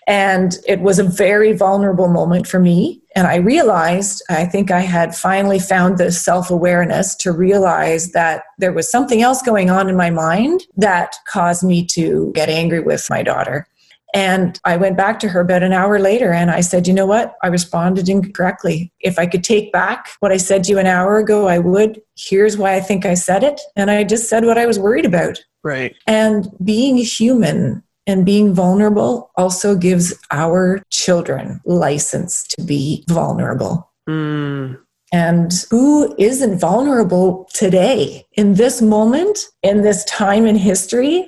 And 0.06 0.56
it 0.66 0.80
was 0.80 0.98
a 0.98 1.04
very 1.04 1.52
vulnerable 1.52 2.08
moment 2.08 2.46
for 2.46 2.60
me. 2.60 3.00
And 3.16 3.26
I 3.26 3.36
realized, 3.36 4.22
I 4.28 4.44
think 4.44 4.70
I 4.70 4.80
had 4.80 5.14
finally 5.14 5.58
found 5.58 5.98
the 5.98 6.12
self 6.12 6.50
awareness 6.50 7.14
to 7.16 7.32
realize 7.32 8.12
that 8.12 8.44
there 8.58 8.72
was 8.72 8.90
something 8.90 9.22
else 9.22 9.40
going 9.40 9.70
on 9.70 9.88
in 9.88 9.96
my 9.96 10.10
mind 10.10 10.64
that 10.76 11.16
caused 11.26 11.62
me 11.62 11.86
to 11.86 12.32
get 12.34 12.48
angry 12.48 12.80
with 12.80 13.08
my 13.08 13.22
daughter. 13.22 13.66
And 14.14 14.60
I 14.64 14.76
went 14.76 14.96
back 14.96 15.18
to 15.20 15.28
her 15.28 15.40
about 15.40 15.64
an 15.64 15.72
hour 15.72 15.98
later 15.98 16.32
and 16.32 16.48
I 16.48 16.60
said, 16.60 16.86
you 16.86 16.94
know 16.94 17.04
what? 17.04 17.34
I 17.42 17.48
responded 17.48 18.08
incorrectly. 18.08 18.92
If 19.00 19.18
I 19.18 19.26
could 19.26 19.42
take 19.42 19.72
back 19.72 20.08
what 20.20 20.30
I 20.30 20.36
said 20.36 20.62
to 20.64 20.70
you 20.70 20.78
an 20.78 20.86
hour 20.86 21.18
ago, 21.18 21.48
I 21.48 21.58
would. 21.58 22.00
Here's 22.16 22.56
why 22.56 22.76
I 22.76 22.80
think 22.80 23.04
I 23.04 23.14
said 23.14 23.42
it. 23.42 23.60
And 23.74 23.90
I 23.90 24.04
just 24.04 24.28
said 24.28 24.44
what 24.44 24.56
I 24.56 24.66
was 24.66 24.78
worried 24.78 25.04
about. 25.04 25.42
Right. 25.64 25.96
And 26.06 26.46
being 26.62 26.96
human 26.96 27.82
and 28.06 28.26
being 28.26 28.52
vulnerable 28.52 29.30
also 29.36 29.74
gives 29.74 30.14
our 30.30 30.82
children 30.90 31.60
license 31.64 32.44
to 32.48 32.62
be 32.62 33.04
vulnerable. 33.08 33.90
Mm. 34.08 34.78
And 35.12 35.52
who 35.70 36.14
isn't 36.18 36.58
vulnerable 36.58 37.48
today 37.54 38.26
in 38.32 38.54
this 38.54 38.82
moment, 38.82 39.38
in 39.62 39.82
this 39.82 40.04
time 40.04 40.44
in 40.44 40.56
history? 40.56 41.26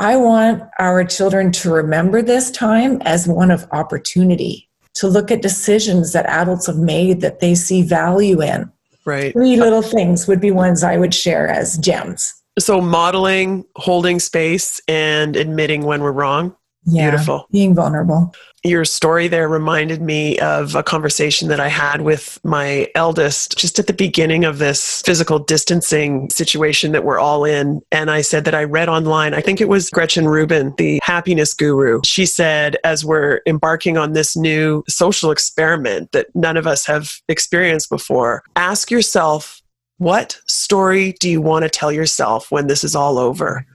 I 0.00 0.16
want 0.16 0.62
our 0.78 1.04
children 1.04 1.52
to 1.52 1.70
remember 1.70 2.22
this 2.22 2.50
time 2.50 3.00
as 3.02 3.28
one 3.28 3.50
of 3.50 3.68
opportunity, 3.70 4.68
to 4.94 5.06
look 5.06 5.30
at 5.30 5.42
decisions 5.42 6.12
that 6.12 6.26
adults 6.26 6.66
have 6.66 6.78
made 6.78 7.20
that 7.20 7.40
they 7.40 7.54
see 7.54 7.82
value 7.82 8.42
in. 8.42 8.72
Right. 9.04 9.32
Three 9.32 9.56
little 9.56 9.82
things 9.82 10.26
would 10.26 10.40
be 10.40 10.50
ones 10.50 10.82
I 10.82 10.96
would 10.96 11.14
share 11.14 11.46
as 11.46 11.78
gems. 11.78 12.32
So, 12.58 12.80
modeling, 12.80 13.64
holding 13.76 14.20
space, 14.20 14.80
and 14.86 15.36
admitting 15.36 15.84
when 15.84 16.02
we're 16.02 16.12
wrong. 16.12 16.56
Yeah, 16.86 17.10
Beautiful. 17.10 17.46
Being 17.50 17.74
vulnerable. 17.74 18.34
Your 18.62 18.84
story 18.84 19.28
there 19.28 19.48
reminded 19.48 20.02
me 20.02 20.38
of 20.38 20.74
a 20.74 20.82
conversation 20.82 21.48
that 21.48 21.60
I 21.60 21.68
had 21.68 22.02
with 22.02 22.38
my 22.44 22.88
eldest 22.94 23.58
just 23.58 23.78
at 23.78 23.86
the 23.86 23.92
beginning 23.92 24.44
of 24.44 24.58
this 24.58 25.02
physical 25.02 25.38
distancing 25.38 26.30
situation 26.30 26.92
that 26.92 27.04
we're 27.04 27.18
all 27.18 27.44
in. 27.44 27.80
And 27.90 28.10
I 28.10 28.20
said 28.20 28.44
that 28.44 28.54
I 28.54 28.64
read 28.64 28.88
online, 28.88 29.34
I 29.34 29.40
think 29.40 29.60
it 29.60 29.68
was 29.68 29.90
Gretchen 29.90 30.28
Rubin, 30.28 30.74
the 30.76 31.00
happiness 31.02 31.52
guru. 31.54 32.00
She 32.04 32.26
said, 32.26 32.76
as 32.84 33.04
we're 33.04 33.40
embarking 33.46 33.98
on 33.98 34.12
this 34.12 34.36
new 34.36 34.82
social 34.88 35.30
experiment 35.30 36.12
that 36.12 36.34
none 36.34 36.56
of 36.56 36.66
us 36.66 36.86
have 36.86 37.12
experienced 37.28 37.90
before, 37.90 38.42
ask 38.56 38.90
yourself, 38.90 39.62
what 39.98 40.38
story 40.46 41.14
do 41.20 41.30
you 41.30 41.40
want 41.40 41.62
to 41.64 41.68
tell 41.68 41.92
yourself 41.92 42.50
when 42.50 42.66
this 42.66 42.84
is 42.84 42.94
all 42.94 43.18
over? 43.18 43.66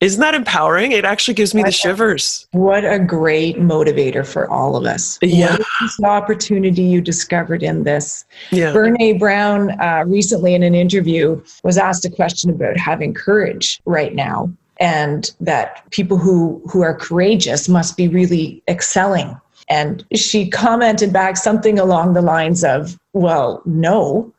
Isn't 0.00 0.20
that 0.20 0.34
empowering? 0.34 0.92
It 0.92 1.04
actually 1.04 1.34
gives 1.34 1.54
me 1.54 1.62
the 1.62 1.70
shivers. 1.70 2.48
What 2.52 2.86
a 2.86 2.98
great 2.98 3.56
motivator 3.56 4.26
for 4.26 4.50
all 4.50 4.74
of 4.74 4.86
us. 4.86 5.18
Yeah. 5.20 5.58
What 5.58 5.90
the 5.98 6.06
opportunity 6.06 6.82
you 6.82 7.02
discovered 7.02 7.62
in 7.62 7.84
this? 7.84 8.24
Yeah. 8.50 8.72
Brene 8.72 9.18
Brown 9.18 9.78
uh, 9.78 10.04
recently 10.06 10.54
in 10.54 10.62
an 10.62 10.74
interview 10.74 11.42
was 11.64 11.76
asked 11.76 12.06
a 12.06 12.10
question 12.10 12.48
about 12.48 12.78
having 12.78 13.12
courage 13.12 13.78
right 13.84 14.14
now 14.14 14.50
and 14.78 15.30
that 15.38 15.82
people 15.90 16.16
who, 16.16 16.62
who 16.70 16.80
are 16.80 16.94
courageous 16.94 17.68
must 17.68 17.98
be 17.98 18.08
really 18.08 18.62
excelling. 18.68 19.38
And 19.68 20.02
she 20.14 20.48
commented 20.48 21.12
back 21.12 21.36
something 21.36 21.78
along 21.78 22.14
the 22.14 22.22
lines 22.22 22.64
of, 22.64 22.98
well, 23.12 23.60
no, 23.66 24.32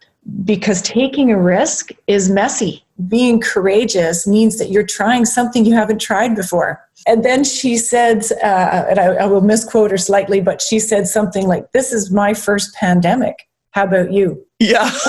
because 0.45 0.81
taking 0.81 1.31
a 1.31 1.39
risk 1.39 1.89
is 2.07 2.29
messy 2.29 2.83
being 3.07 3.39
courageous 3.39 4.27
means 4.27 4.57
that 4.57 4.69
you're 4.69 4.85
trying 4.85 5.25
something 5.25 5.65
you 5.65 5.73
haven't 5.73 5.99
tried 5.99 6.35
before. 6.35 6.85
And 7.07 7.23
then 7.25 7.43
she 7.43 7.77
said, 7.77 8.23
uh, 8.43 8.85
and 8.89 8.99
I, 8.99 9.05
I 9.05 9.25
will 9.25 9.41
misquote 9.41 9.91
her 9.91 9.97
slightly, 9.97 10.41
but 10.41 10.61
she 10.61 10.79
said 10.79 11.07
something 11.07 11.47
like, 11.47 11.71
This 11.71 11.91
is 11.91 12.11
my 12.11 12.33
first 12.33 12.75
pandemic. 12.75 13.47
How 13.71 13.85
about 13.85 14.11
you? 14.11 14.45
Yeah. 14.61 14.91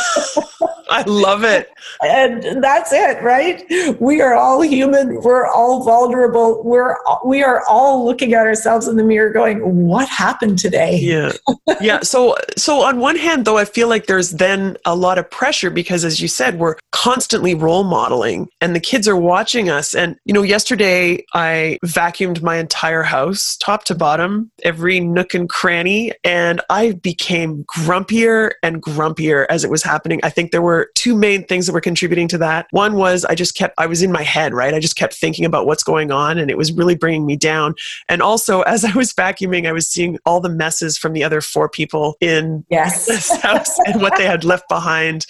I 0.92 1.02
love 1.06 1.42
it. 1.42 1.70
And 2.02 2.62
that's 2.62 2.92
it, 2.92 3.22
right? 3.22 3.64
We 3.98 4.20
are 4.20 4.34
all 4.34 4.60
human. 4.60 5.20
We're 5.22 5.46
all 5.46 5.84
vulnerable. 5.84 6.62
We're 6.64 6.96
we 7.24 7.42
are 7.42 7.62
all 7.68 8.04
looking 8.04 8.34
at 8.34 8.46
ourselves 8.46 8.88
in 8.88 8.96
the 8.96 9.04
mirror 9.04 9.30
going, 9.30 9.86
"What 9.86 10.08
happened 10.08 10.58
today?" 10.58 10.98
Yeah. 10.98 11.32
Yeah, 11.80 12.00
so 12.00 12.36
so 12.56 12.82
on 12.82 12.98
one 12.98 13.16
hand 13.16 13.44
though 13.44 13.56
I 13.56 13.64
feel 13.64 13.88
like 13.88 14.06
there's 14.06 14.32
then 14.32 14.76
a 14.84 14.94
lot 14.94 15.18
of 15.18 15.30
pressure 15.30 15.70
because 15.70 16.04
as 16.04 16.20
you 16.20 16.28
said, 16.28 16.58
we're 16.58 16.76
constantly 16.90 17.54
role 17.54 17.84
modeling 17.84 18.48
and 18.60 18.76
the 18.76 18.80
kids 18.80 19.08
are 19.08 19.16
watching 19.16 19.70
us 19.70 19.94
and 19.94 20.16
you 20.24 20.34
know, 20.34 20.42
yesterday 20.42 21.24
I 21.34 21.78
vacuumed 21.84 22.42
my 22.42 22.56
entire 22.56 23.02
house 23.02 23.56
top 23.56 23.84
to 23.84 23.94
bottom, 23.94 24.50
every 24.62 25.00
nook 25.00 25.34
and 25.34 25.48
cranny, 25.48 26.12
and 26.22 26.60
I 26.68 26.92
became 26.92 27.64
grumpier 27.64 28.52
and 28.62 28.82
grumpier 28.82 29.41
as 29.50 29.64
it 29.64 29.70
was 29.70 29.82
happening. 29.82 30.20
I 30.22 30.30
think 30.30 30.50
there 30.50 30.62
were 30.62 30.90
two 30.94 31.16
main 31.16 31.44
things 31.44 31.66
that 31.66 31.72
were 31.72 31.80
contributing 31.80 32.28
to 32.28 32.38
that. 32.38 32.66
One 32.70 32.94
was 32.94 33.24
I 33.24 33.34
just 33.34 33.54
kept, 33.54 33.74
I 33.78 33.86
was 33.86 34.02
in 34.02 34.12
my 34.12 34.22
head, 34.22 34.54
right? 34.54 34.74
I 34.74 34.80
just 34.80 34.96
kept 34.96 35.14
thinking 35.14 35.44
about 35.44 35.66
what's 35.66 35.82
going 35.82 36.10
on 36.10 36.38
and 36.38 36.50
it 36.50 36.56
was 36.56 36.72
really 36.72 36.94
bringing 36.94 37.26
me 37.26 37.36
down. 37.36 37.74
And 38.08 38.22
also, 38.22 38.60
as 38.72 38.84
I 38.84 38.92
was 38.92 39.12
vacuuming, 39.12 39.66
I 39.66 39.72
was 39.72 39.88
seeing 39.88 40.18
all 40.26 40.40
the 40.40 40.48
messes 40.48 40.96
from 40.98 41.12
the 41.12 41.24
other 41.24 41.40
four 41.40 41.68
people 41.68 42.16
in 42.20 42.64
yes. 42.70 43.06
this 43.12 43.30
house 43.42 43.78
and 43.80 44.00
what 44.00 44.16
they 44.16 44.26
had 44.26 44.44
left 44.44 44.68
behind 44.68 45.26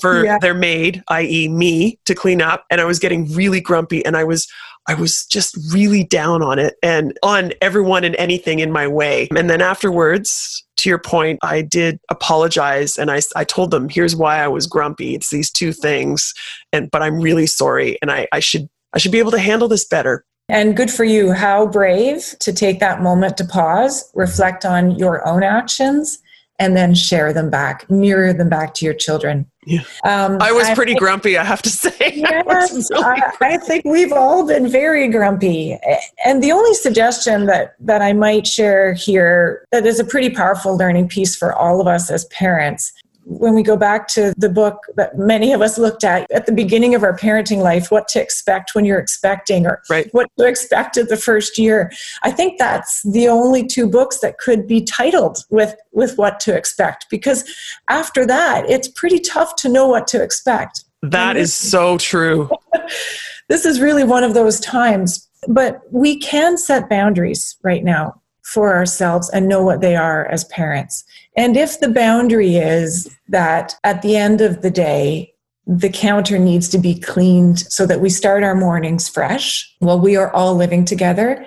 for 0.00 0.24
yeah. 0.24 0.38
their 0.38 0.54
maid, 0.54 1.02
i.e., 1.08 1.48
me, 1.48 1.98
to 2.04 2.14
clean 2.14 2.42
up. 2.42 2.64
And 2.70 2.80
I 2.80 2.84
was 2.84 2.98
getting 2.98 3.32
really 3.32 3.60
grumpy 3.60 4.04
and 4.04 4.16
I 4.16 4.24
was 4.24 4.48
I 4.88 4.94
was 4.94 5.26
just 5.26 5.56
really 5.72 6.04
down 6.04 6.42
on 6.42 6.58
it 6.58 6.74
and 6.82 7.16
on 7.22 7.52
everyone 7.60 8.04
and 8.04 8.16
anything 8.16 8.58
in 8.58 8.72
my 8.72 8.88
way. 8.88 9.28
And 9.36 9.48
then 9.48 9.60
afterwards, 9.60 10.64
to 10.78 10.88
your 10.88 10.98
point, 10.98 11.38
I 11.42 11.62
did 11.62 12.00
apologize 12.10 12.96
and 12.96 13.10
I, 13.10 13.20
I 13.36 13.44
told 13.44 13.70
them, 13.70 13.88
here's 13.88 14.16
why 14.16 14.38
I 14.38 14.48
was 14.48 14.66
grumpy. 14.66 15.14
It's 15.14 15.30
these 15.30 15.50
two 15.50 15.72
things. 15.72 16.34
And 16.72 16.90
but 16.90 17.02
I'm 17.02 17.20
really 17.20 17.46
sorry. 17.46 17.96
And 18.02 18.10
I, 18.10 18.26
I 18.32 18.40
should 18.40 18.68
I 18.92 18.98
should 18.98 19.12
be 19.12 19.20
able 19.20 19.30
to 19.30 19.38
handle 19.38 19.68
this 19.68 19.84
better. 19.84 20.24
And 20.48 20.76
good 20.76 20.90
for 20.90 21.04
you. 21.04 21.32
How 21.32 21.66
brave 21.66 22.34
to 22.40 22.52
take 22.52 22.80
that 22.80 23.00
moment 23.00 23.36
to 23.38 23.44
pause, 23.44 24.10
reflect 24.14 24.64
on 24.64 24.98
your 24.98 25.26
own 25.26 25.42
actions, 25.42 26.18
and 26.58 26.76
then 26.76 26.94
share 26.94 27.32
them 27.32 27.48
back, 27.48 27.88
mirror 27.88 28.32
them 28.32 28.48
back 28.48 28.74
to 28.74 28.84
your 28.84 28.94
children. 28.94 29.46
Yeah. 29.64 29.82
Um, 30.04 30.38
I 30.40 30.50
was 30.50 30.66
I 30.66 30.74
pretty 30.74 30.92
think, 30.92 31.00
grumpy, 31.00 31.38
I 31.38 31.44
have 31.44 31.62
to 31.62 31.70
say. 31.70 31.92
Yes, 32.22 32.90
I, 32.92 32.98
really 32.98 33.04
I, 33.04 33.32
I, 33.40 33.56
think 33.58 33.84
we've 33.84 34.12
all 34.12 34.46
been 34.46 34.68
very 34.68 35.08
grumpy. 35.08 35.78
And 36.24 36.42
the 36.42 36.52
only 36.52 36.74
suggestion 36.74 37.46
that, 37.46 37.76
that 37.80 38.02
I 38.02 38.12
might 38.12 38.46
share 38.46 38.92
here 38.92 39.64
that 39.72 39.86
is 39.86 39.98
a 40.00 40.04
pretty 40.04 40.30
powerful 40.30 40.76
learning 40.76 41.08
piece 41.08 41.36
for 41.36 41.54
all 41.54 41.80
of 41.80 41.86
us 41.86 42.10
as 42.10 42.24
parents 42.26 42.92
when 43.24 43.54
we 43.54 43.62
go 43.62 43.76
back 43.76 44.08
to 44.08 44.34
the 44.36 44.48
book 44.48 44.78
that 44.96 45.16
many 45.16 45.52
of 45.52 45.60
us 45.60 45.78
looked 45.78 46.04
at 46.04 46.30
at 46.30 46.46
the 46.46 46.52
beginning 46.52 46.94
of 46.94 47.02
our 47.02 47.16
parenting 47.16 47.58
life, 47.58 47.90
what 47.90 48.08
to 48.08 48.20
expect 48.20 48.74
when 48.74 48.84
you're 48.84 48.98
expecting 48.98 49.66
or 49.66 49.82
right. 49.88 50.08
what 50.12 50.30
to 50.38 50.46
expect 50.46 50.96
at 50.96 51.08
the 51.08 51.16
first 51.16 51.58
year. 51.58 51.92
I 52.22 52.30
think 52.30 52.58
that's 52.58 53.02
the 53.02 53.28
only 53.28 53.66
two 53.66 53.88
books 53.88 54.18
that 54.18 54.38
could 54.38 54.66
be 54.66 54.82
titled 54.82 55.44
with, 55.50 55.74
with 55.92 56.18
what 56.18 56.40
to 56.40 56.56
expect 56.56 57.06
because 57.10 57.44
after 57.88 58.26
that, 58.26 58.68
it's 58.68 58.88
pretty 58.88 59.18
tough 59.18 59.56
to 59.56 59.68
know 59.68 59.86
what 59.86 60.06
to 60.08 60.22
expect. 60.22 60.84
That 61.02 61.36
is 61.36 61.52
so 61.52 61.98
true. 61.98 62.50
this 63.48 63.64
is 63.64 63.80
really 63.80 64.04
one 64.04 64.24
of 64.24 64.34
those 64.34 64.60
times. 64.60 65.28
But 65.48 65.80
we 65.90 66.18
can 66.18 66.56
set 66.56 66.88
boundaries 66.88 67.56
right 67.62 67.82
now 67.82 68.22
for 68.42 68.74
ourselves 68.74 69.28
and 69.30 69.48
know 69.48 69.62
what 69.62 69.80
they 69.80 69.96
are 69.96 70.26
as 70.26 70.44
parents. 70.44 71.04
And 71.36 71.56
if 71.56 71.80
the 71.80 71.88
boundary 71.88 72.56
is 72.56 73.08
that 73.28 73.74
at 73.84 74.02
the 74.02 74.16
end 74.16 74.40
of 74.40 74.62
the 74.62 74.70
day, 74.70 75.32
the 75.66 75.88
counter 75.88 76.38
needs 76.38 76.68
to 76.70 76.78
be 76.78 76.98
cleaned 76.98 77.60
so 77.60 77.86
that 77.86 78.00
we 78.00 78.10
start 78.10 78.42
our 78.42 78.54
mornings 78.54 79.08
fresh 79.08 79.72
while 79.78 79.98
we 79.98 80.16
are 80.16 80.32
all 80.32 80.54
living 80.54 80.84
together, 80.84 81.46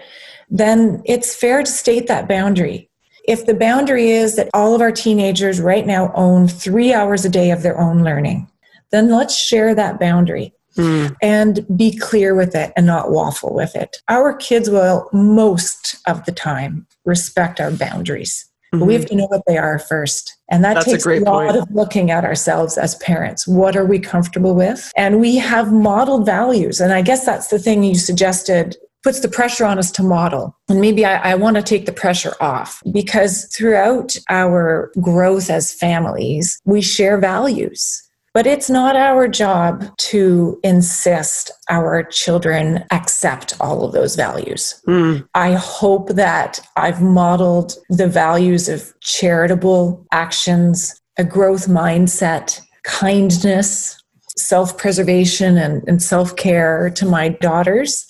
then 0.50 1.02
it's 1.06 1.36
fair 1.36 1.64
to 1.64 1.70
state 1.70 2.08
that 2.08 2.28
boundary. 2.28 2.90
If 3.28 3.46
the 3.46 3.54
boundary 3.54 4.12
is 4.12 4.36
that 4.36 4.50
all 4.54 4.76
of 4.76 4.82
our 4.82 4.92
teenagers 4.92 5.60
right 5.60 5.86
now 5.86 6.12
own 6.14 6.48
three 6.48 6.94
hours 6.94 7.26
a 7.26 7.30
day 7.30 7.52
of 7.52 7.64
their 7.64 7.80
own 7.80 8.04
learning, 8.04 8.48
then 8.92 9.10
let's 9.10 9.36
share 9.36 9.76
that 9.76 10.00
boundary. 10.00 10.54
Mm. 10.78 11.16
And 11.22 11.66
be 11.78 11.98
clear 11.98 12.36
with 12.36 12.54
it 12.54 12.74
and 12.76 12.86
not 12.86 13.10
waffle 13.10 13.54
with 13.54 13.78
it. 13.78 13.96
Our 14.10 14.34
kids 14.34 14.70
will, 14.70 15.10
most 15.14 15.96
of 16.06 16.26
the 16.26 16.34
time, 16.34 16.86
respect 17.06 17.62
our 17.62 17.72
boundaries. 17.72 18.46
Mm-hmm. 18.78 18.88
we 18.88 18.94
have 18.94 19.06
to 19.08 19.16
know 19.16 19.28
what 19.28 19.42
they 19.48 19.58
are 19.58 19.80
first. 19.80 20.38
And 20.50 20.64
that 20.64 20.76
That's 20.76 20.86
takes 20.86 21.06
a, 21.06 21.12
a 21.12 21.20
lot 21.20 21.52
point. 21.52 21.58
of 21.58 21.72
looking 21.72 22.12
at 22.12 22.24
ourselves 22.24 22.78
as 22.78 22.96
parents. 22.96 23.48
What 23.48 23.76
are 23.76 23.86
we 23.86 24.00
comfortable 24.00 24.56
with? 24.56 24.92
And 24.96 25.20
we 25.20 25.38
have 25.38 25.72
modeled 25.72 26.26
values. 26.26 26.80
And 26.80 26.94
I 26.94 27.02
guess 27.02 27.26
that's 27.26 27.48
the 27.48 27.60
thing 27.60 27.84
you 27.84 27.96
suggested 27.96 28.78
puts 29.04 29.20
the 29.20 29.28
pressure 29.28 29.66
on 29.66 29.78
us 29.78 29.92
to 29.92 30.04
model. 30.04 30.58
And 30.68 30.82
maybe 30.82 31.06
I, 31.06 31.32
I 31.32 31.36
want 31.36 31.58
to 31.58 31.62
take 31.62 31.86
the 31.86 31.92
pressure 31.92 32.34
off 32.42 32.82
because 32.92 33.46
throughout 33.56 34.16
our 34.30 34.92
growth 35.00 35.52
as 35.52 35.72
families, 35.72 36.60
we 36.66 36.82
share 36.82 37.20
values. 37.20 38.02
But 38.36 38.46
it's 38.46 38.70
not 38.70 38.98
our 38.98 39.30
job 39.30 39.96
to 39.98 40.60
insist 40.62 41.52
our 41.70 42.04
children 42.04 42.84
accept 42.92 43.56
all 43.62 43.86
of 43.86 43.94
those 43.94 44.18
values. 44.18 44.76
Mm. 44.90 45.26
I 45.36 45.54
hope 45.54 46.10
that 46.10 46.60
I've 46.76 47.02
modeled 47.02 47.76
the 47.90 48.10
values 48.10 48.68
of 48.68 48.94
charitable 49.00 50.06
actions, 50.12 51.02
a 51.18 51.24
growth 51.24 51.68
mindset, 51.68 52.60
kindness, 52.84 53.98
self 54.36 54.78
preservation, 54.78 55.58
and, 55.58 55.82
and 55.88 56.04
self 56.04 56.36
care 56.36 56.90
to 56.90 57.06
my 57.06 57.30
daughters. 57.30 58.06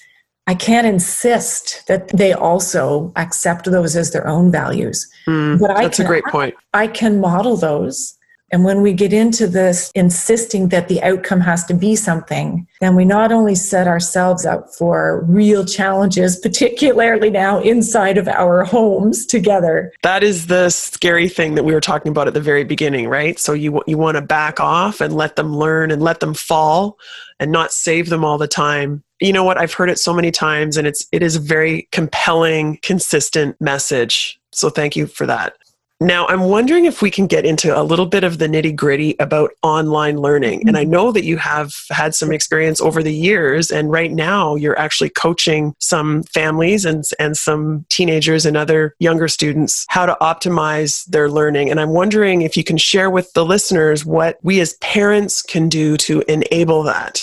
I 0.48 0.56
can't 0.56 0.88
insist 0.88 1.86
that 1.88 2.08
they 2.10 2.34
also 2.34 3.14
accept 3.16 3.66
those 3.66 3.96
as 3.96 4.10
their 4.10 4.28
own 4.28 4.52
values. 4.52 5.08
Mm, 5.28 5.60
but 5.60 5.70
I 5.70 5.84
that's 5.84 5.98
can, 5.98 6.08
a 6.08 6.10
great 6.10 6.26
point. 6.26 6.56
I 6.74 6.88
can 6.88 7.20
model 7.20 7.58
those 7.58 8.15
and 8.56 8.64
when 8.64 8.82
we 8.82 8.94
get 8.94 9.12
into 9.12 9.48
this 9.48 9.92
insisting 9.96 10.70
that 10.70 10.88
the 10.88 11.04
outcome 11.04 11.42
has 11.42 11.66
to 11.66 11.74
be 11.74 11.94
something, 11.94 12.66
then 12.80 12.96
we 12.96 13.04
not 13.04 13.34
only 13.34 13.54
set 13.54 13.86
ourselves 13.86 14.46
up 14.46 14.74
for 14.74 15.26
real 15.28 15.66
challenges, 15.66 16.40
particularly 16.42 17.30
now 17.30 17.60
inside 17.60 18.18
of 18.18 18.30
our 18.30 18.64
homes 18.64 19.26
together. 19.26 19.92
That 20.04 20.24
is 20.24 20.48
the 20.48 20.70
scary 20.70 21.28
thing 21.28 21.56
that 21.56 21.66
we 21.66 21.74
were 21.74 21.82
talking 21.82 22.12
about 22.12 22.30
at 22.30 22.34
the 22.34 22.40
very 22.40 22.64
beginning, 22.64 23.10
right? 23.10 23.38
So 23.38 23.52
you 23.52 23.84
you 23.88 23.98
want 23.98 24.16
to 24.16 24.22
back 24.22 24.62
off 24.62 25.02
and 25.02 25.14
let 25.14 25.36
them 25.36 25.54
learn 25.54 25.92
and 25.92 26.02
let 26.02 26.22
them 26.22 26.34
fall 26.34 26.98
and 27.42 27.52
not 27.52 27.74
save 27.74 28.08
them 28.08 28.24
all 28.24 28.38
the 28.38 28.48
time. 28.48 29.04
You 29.20 29.34
know 29.34 29.44
what? 29.44 29.58
I've 29.58 29.74
heard 29.74 29.90
it 29.90 30.00
so 30.00 30.14
many 30.14 30.32
times 30.32 30.78
and 30.78 30.88
it's 30.88 31.06
it 31.12 31.22
is 31.22 31.36
a 31.36 31.42
very 31.42 31.90
compelling, 31.92 32.80
consistent 32.84 33.60
message. 33.60 34.40
So 34.54 34.70
thank 34.70 34.96
you 34.96 35.08
for 35.08 35.26
that. 35.26 35.58
Now, 36.02 36.28
I'm 36.28 36.42
wondering 36.42 36.84
if 36.86 37.02
we 37.02 37.10
can 37.10 37.26
get 37.26 37.46
into 37.46 37.78
a 37.78 37.82
little 37.82 38.06
bit 38.06 38.26
of 38.26 38.38
the 38.38 38.48
nitty 38.48 38.76
gritty 38.76 39.16
about 39.18 39.52
online 39.64 40.18
learning. 40.18 40.68
And 40.68 40.76
I 40.76 40.82
mm-hmm. 40.82 40.92
know 40.92 41.12
that 41.14 41.24
you 41.24 41.38
have 41.38 41.72
had 41.90 42.14
some 42.14 42.34
experience 42.34 42.82
over 42.82 43.02
the 43.02 43.14
years, 43.14 43.72
and 43.72 43.90
right 43.90 44.12
now 44.12 44.56
you're 44.56 44.78
actually 44.78 45.10
coaching 45.10 45.74
some 45.80 46.24
families 46.24 46.84
and, 46.84 47.06
and 47.18 47.38
some 47.38 47.86
teenagers 47.90 48.46
and 48.46 48.58
other 48.58 48.94
younger 49.00 49.30
students 49.30 49.86
how 49.88 50.06
to 50.06 50.18
optimize 50.20 51.06
their 51.06 51.30
learning. 51.30 51.72
And 51.72 51.80
I'm 51.80 51.92
wondering 51.92 52.42
if 52.42 52.58
you 52.58 52.64
can 52.66 52.78
share 52.78 53.10
with 53.10 53.32
the 53.32 53.46
listeners 53.46 54.06
what 54.06 54.38
we 54.44 54.60
as 54.60 54.74
parents 54.82 55.42
can 55.42 55.70
do 55.70 55.96
to 55.98 56.24
enable 56.28 56.84
that. 56.84 57.22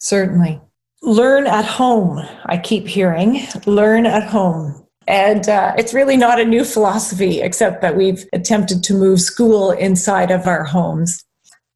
Certainly. 0.00 0.60
Learn 1.00 1.46
at 1.46 1.64
home, 1.64 2.20
I 2.44 2.58
keep 2.58 2.86
hearing. 2.86 3.40
Learn 3.66 4.04
at 4.04 4.24
home. 4.24 4.81
And 5.08 5.48
uh, 5.48 5.74
it's 5.76 5.94
really 5.94 6.16
not 6.16 6.40
a 6.40 6.44
new 6.44 6.64
philosophy, 6.64 7.40
except 7.40 7.82
that 7.82 7.96
we've 7.96 8.24
attempted 8.32 8.82
to 8.84 8.94
move 8.94 9.20
school 9.20 9.72
inside 9.72 10.30
of 10.30 10.46
our 10.46 10.64
homes. 10.64 11.24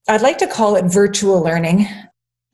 I'd 0.09 0.23
like 0.23 0.39
to 0.39 0.47
call 0.47 0.77
it 0.77 0.85
virtual 0.85 1.43
learning. 1.43 1.89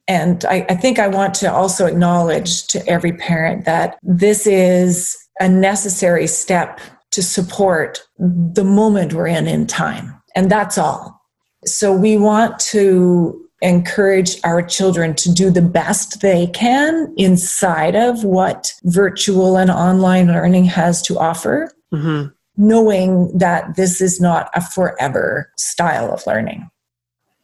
And 0.09 0.45
I, 0.47 0.67
I 0.69 0.75
think 0.75 0.99
I 0.99 1.09
want 1.09 1.35
to 1.37 1.53
also 1.53 1.87
acknowledge 1.87 2.67
to 2.69 2.87
every 2.89 3.13
parent 3.13 3.65
that 3.67 3.99
this 4.03 4.47
is 4.47 5.17
a 5.39 5.49
necessary 5.49 6.27
step 6.27 6.81
to 7.13 7.23
support 7.23 8.03
the 8.19 8.65
moment 8.65 9.13
we're 9.13 9.27
in 9.27 9.47
in 9.47 9.67
time. 9.67 10.21
And 10.35 10.51
that's 10.51 10.79
all. 10.79 11.21
So 11.65 11.93
we 11.93 12.17
want 12.17 12.59
to 12.61 13.42
encourage 13.63 14.39
our 14.45 14.61
children 14.61 15.15
to 15.15 15.33
do 15.33 15.51
the 15.51 15.63
best 15.63 16.21
they 16.21 16.49
can 16.49 17.15
inside 17.17 17.97
of 17.97 18.25
what 18.25 18.75
virtual 18.85 19.57
and 19.57 19.71
online 19.71 20.27
learning 20.27 20.65
has 20.65 21.01
to 21.03 21.19
offer, 21.19 21.73
mm-hmm. 21.95 22.29
knowing 22.57 23.37
that 23.39 23.77
this 23.77 24.01
is 24.01 24.21
not 24.21 24.51
a 24.55 24.61
forever 24.61 25.51
style 25.57 26.13
of 26.13 26.27
learning. 26.27 26.69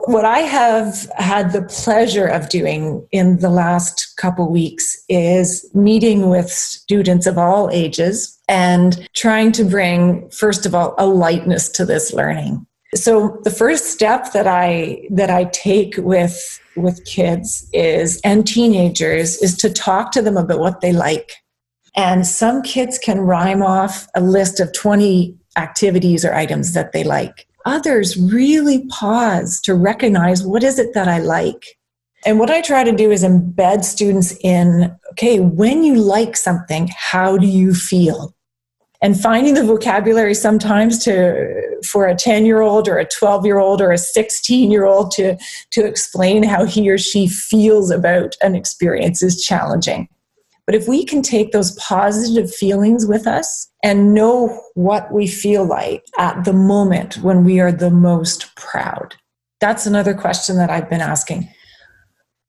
What 0.02 0.24
I 0.24 0.40
have 0.40 1.10
had 1.16 1.52
the 1.52 1.62
pleasure 1.62 2.26
of 2.26 2.48
doing 2.48 3.06
in 3.10 3.38
the 3.38 3.50
last 3.50 4.14
couple 4.16 4.48
weeks 4.50 4.96
is 5.08 5.68
meeting 5.74 6.28
with 6.28 6.48
students 6.50 7.26
of 7.26 7.36
all 7.36 7.68
ages 7.72 8.38
and 8.48 9.08
trying 9.14 9.50
to 9.52 9.64
bring, 9.64 10.30
first 10.30 10.66
of 10.66 10.74
all, 10.74 10.94
a 10.98 11.06
lightness 11.06 11.68
to 11.70 11.84
this 11.84 12.12
learning 12.12 12.64
so 12.94 13.38
the 13.44 13.50
first 13.50 13.86
step 13.86 14.32
that 14.32 14.46
i 14.46 15.06
that 15.10 15.30
i 15.30 15.44
take 15.44 15.94
with 15.98 16.60
with 16.78 17.04
kids 17.04 17.68
is 17.72 18.20
and 18.24 18.46
teenagers 18.46 19.36
is 19.38 19.56
to 19.58 19.70
talk 19.70 20.12
to 20.12 20.22
them 20.22 20.36
about 20.36 20.60
what 20.60 20.80
they 20.80 20.92
like. 20.92 21.32
And 21.96 22.26
some 22.26 22.62
kids 22.62 22.98
can 22.98 23.20
rhyme 23.20 23.62
off 23.62 24.06
a 24.14 24.20
list 24.20 24.60
of 24.60 24.72
20 24.72 25.36
activities 25.56 26.24
or 26.24 26.34
items 26.34 26.72
that 26.74 26.92
they 26.92 27.02
like. 27.02 27.46
Others 27.64 28.16
really 28.16 28.86
pause 28.86 29.60
to 29.62 29.74
recognize 29.74 30.42
what 30.42 30.62
is 30.62 30.78
it 30.78 30.94
that 30.94 31.08
i 31.08 31.18
like. 31.18 31.64
And 32.24 32.38
what 32.38 32.50
i 32.50 32.60
try 32.60 32.84
to 32.84 32.92
do 32.92 33.10
is 33.10 33.24
embed 33.24 33.84
students 33.84 34.36
in 34.42 34.96
okay 35.12 35.40
when 35.40 35.82
you 35.82 35.96
like 35.96 36.36
something 36.36 36.90
how 36.96 37.36
do 37.36 37.46
you 37.46 37.74
feel 37.74 38.34
and 39.00 39.20
finding 39.20 39.54
the 39.54 39.64
vocabulary 39.64 40.34
sometimes 40.34 40.98
to 41.04 41.78
for 41.86 42.06
a 42.06 42.14
10 42.14 42.44
year 42.44 42.60
old 42.60 42.88
or 42.88 42.98
a 42.98 43.04
12 43.04 43.46
year 43.46 43.58
old 43.58 43.80
or 43.80 43.92
a 43.92 43.98
16 43.98 44.70
year 44.70 44.84
old 44.84 45.10
to 45.12 45.36
to 45.70 45.84
explain 45.84 46.42
how 46.42 46.64
he 46.64 46.90
or 46.90 46.98
she 46.98 47.28
feels 47.28 47.90
about 47.90 48.34
an 48.42 48.54
experience 48.54 49.22
is 49.22 49.42
challenging. 49.42 50.08
But 50.66 50.74
if 50.74 50.86
we 50.86 51.04
can 51.04 51.22
take 51.22 51.52
those 51.52 51.70
positive 51.76 52.52
feelings 52.54 53.06
with 53.06 53.26
us 53.26 53.70
and 53.82 54.12
know 54.12 54.60
what 54.74 55.10
we 55.12 55.26
feel 55.26 55.64
like 55.64 56.04
at 56.18 56.44
the 56.44 56.52
moment 56.52 57.16
when 57.18 57.44
we 57.44 57.60
are 57.60 57.72
the 57.72 57.90
most 57.90 58.54
proud. 58.56 59.14
That's 59.60 59.86
another 59.86 60.14
question 60.14 60.56
that 60.56 60.70
i've 60.70 60.90
been 60.90 61.00
asking. 61.00 61.48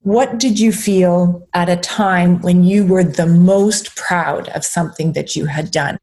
What 0.01 0.39
did 0.39 0.59
you 0.59 0.71
feel 0.71 1.47
at 1.53 1.69
a 1.69 1.75
time 1.75 2.41
when 2.41 2.63
you 2.63 2.85
were 2.85 3.03
the 3.03 3.25
most 3.25 3.95
proud 3.95 4.49
of 4.49 4.63
something 4.65 5.13
that 5.13 5.35
you 5.35 5.45
had 5.45 5.71
done 5.71 5.97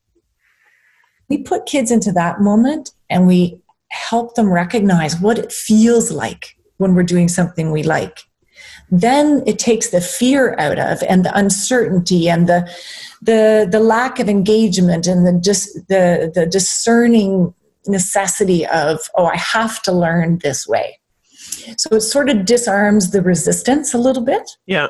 we 1.28 1.38
put 1.38 1.66
kids 1.66 1.90
into 1.90 2.12
that 2.12 2.40
moment 2.40 2.92
and 3.10 3.26
we 3.26 3.60
help 3.88 4.34
them 4.34 4.52
recognize 4.52 5.18
what 5.20 5.38
it 5.38 5.52
feels 5.52 6.10
like 6.10 6.56
when 6.78 6.94
we're 6.94 7.02
doing 7.02 7.28
something 7.28 7.70
we 7.70 7.82
like. 7.82 8.20
Then 8.90 9.42
it 9.46 9.58
takes 9.58 9.90
the 9.90 10.00
fear 10.00 10.54
out 10.58 10.78
of 10.78 11.02
and 11.08 11.24
the 11.24 11.36
uncertainty 11.36 12.28
and 12.28 12.48
the 12.48 12.70
the 13.20 13.66
the 13.70 13.80
lack 13.80 14.20
of 14.20 14.28
engagement 14.28 15.06
and 15.06 15.26
the 15.26 15.32
just 15.40 15.74
the 15.88 16.30
the 16.32 16.46
discerning 16.46 17.52
necessity 17.88 18.66
of 18.66 19.08
oh 19.16 19.26
i 19.26 19.36
have 19.36 19.82
to 19.82 19.92
learn 19.92 20.38
this 20.38 20.68
way. 20.68 20.98
So 21.76 21.96
it 21.96 22.02
sort 22.02 22.28
of 22.28 22.44
disarms 22.44 23.10
the 23.10 23.22
resistance 23.22 23.92
a 23.92 23.98
little 23.98 24.22
bit. 24.22 24.48
Yeah. 24.66 24.88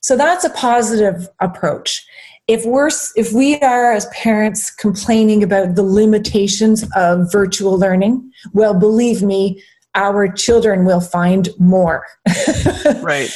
So 0.00 0.16
that's 0.16 0.44
a 0.44 0.50
positive 0.50 1.28
approach 1.40 2.04
if 2.48 2.64
we're 2.64 2.90
if 3.16 3.32
we 3.32 3.58
are 3.60 3.92
as 3.92 4.06
parents 4.06 4.70
complaining 4.70 5.42
about 5.42 5.76
the 5.76 5.82
limitations 5.82 6.84
of 6.96 7.30
virtual 7.30 7.78
learning 7.78 8.30
well 8.52 8.74
believe 8.74 9.22
me 9.22 9.62
our 9.94 10.28
children 10.28 10.84
will 10.84 11.00
find 11.00 11.48
more. 11.58 12.06
Right. 13.02 13.30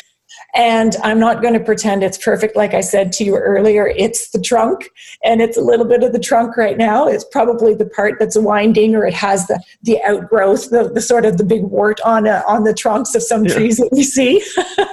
And 0.56 0.94
i'm 1.02 1.18
not 1.18 1.42
going 1.42 1.54
to 1.54 1.60
pretend 1.60 2.02
it's 2.02 2.18
perfect. 2.18 2.56
Like 2.56 2.74
i 2.74 2.80
said 2.80 3.12
to 3.12 3.24
you 3.24 3.36
earlier 3.36 3.86
it's 3.86 4.30
the 4.30 4.40
trunk 4.40 4.88
and 5.24 5.40
it's 5.40 5.56
a 5.56 5.60
little 5.60 5.86
bit 5.86 6.02
of 6.02 6.12
the 6.12 6.18
trunk 6.18 6.56
right 6.56 6.76
now. 6.76 7.06
It's 7.06 7.24
probably 7.24 7.74
the 7.74 7.86
part 7.86 8.14
that's 8.18 8.38
winding 8.38 8.94
or 8.94 9.06
it 9.06 9.14
has 9.14 9.46
the 9.46 9.62
the 9.82 10.00
outgrowth 10.02 10.70
the, 10.70 10.90
the 10.92 11.00
sort 11.00 11.24
of 11.24 11.38
the 11.38 11.44
big 11.44 11.62
wart 11.62 12.00
on 12.04 12.26
a, 12.26 12.42
on 12.46 12.64
the 12.64 12.74
trunks 12.74 13.14
of 13.14 13.22
some 13.22 13.44
yeah. 13.44 13.54
trees 13.54 13.76
that 13.78 13.90
we 13.92 14.02
see. 14.02 14.42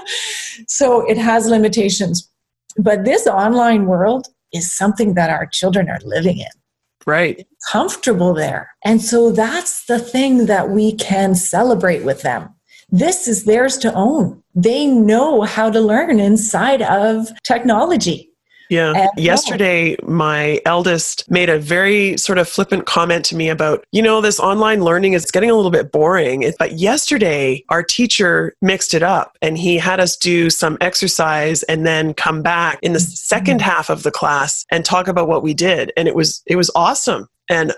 So 0.67 1.09
it 1.09 1.17
has 1.17 1.47
limitations 1.47 2.30
but 2.77 3.05
this 3.05 3.27
online 3.27 3.85
world 3.85 4.27
is 4.53 4.71
something 4.71 5.13
that 5.15 5.29
our 5.29 5.45
children 5.45 5.89
are 5.89 5.99
living 6.03 6.39
in. 6.39 6.47
Right. 7.05 7.47
Comfortable 7.71 8.33
there. 8.33 8.71
And 8.83 9.01
so 9.01 9.31
that's 9.31 9.85
the 9.85 9.99
thing 9.99 10.45
that 10.45 10.69
we 10.69 10.93
can 10.93 11.35
celebrate 11.35 12.03
with 12.03 12.21
them. 12.21 12.53
This 12.89 13.27
is 13.27 13.45
theirs 13.45 13.77
to 13.79 13.93
own. 13.93 14.43
They 14.53 14.85
know 14.85 15.41
how 15.43 15.71
to 15.71 15.79
learn 15.79 16.19
inside 16.19 16.81
of 16.81 17.29
technology. 17.43 18.30
Yeah. 18.71 18.93
And 18.95 19.09
Yesterday, 19.17 19.97
my 20.01 20.61
eldest 20.65 21.29
made 21.29 21.49
a 21.49 21.59
very 21.59 22.17
sort 22.17 22.37
of 22.37 22.47
flippant 22.47 22.85
comment 22.85 23.25
to 23.25 23.35
me 23.35 23.49
about, 23.49 23.83
you 23.91 24.01
know, 24.01 24.21
this 24.21 24.39
online 24.39 24.81
learning 24.81 25.11
is 25.11 25.29
getting 25.29 25.51
a 25.51 25.55
little 25.55 25.71
bit 25.71 25.91
boring. 25.91 26.49
But 26.57 26.79
yesterday, 26.79 27.65
our 27.67 27.83
teacher 27.83 28.55
mixed 28.61 28.93
it 28.93 29.03
up 29.03 29.37
and 29.41 29.57
he 29.57 29.77
had 29.77 29.99
us 29.99 30.15
do 30.15 30.49
some 30.49 30.77
exercise 30.79 31.63
and 31.63 31.85
then 31.85 32.13
come 32.13 32.41
back 32.41 32.79
in 32.81 32.93
the 32.93 32.99
mm-hmm. 32.99 33.11
second 33.11 33.61
half 33.61 33.89
of 33.89 34.03
the 34.03 34.11
class 34.11 34.65
and 34.71 34.85
talk 34.85 35.09
about 35.09 35.27
what 35.27 35.43
we 35.43 35.53
did. 35.53 35.91
And 35.97 36.07
it 36.07 36.15
was, 36.15 36.41
it 36.45 36.55
was 36.55 36.71
awesome. 36.73 37.27
And 37.49 37.73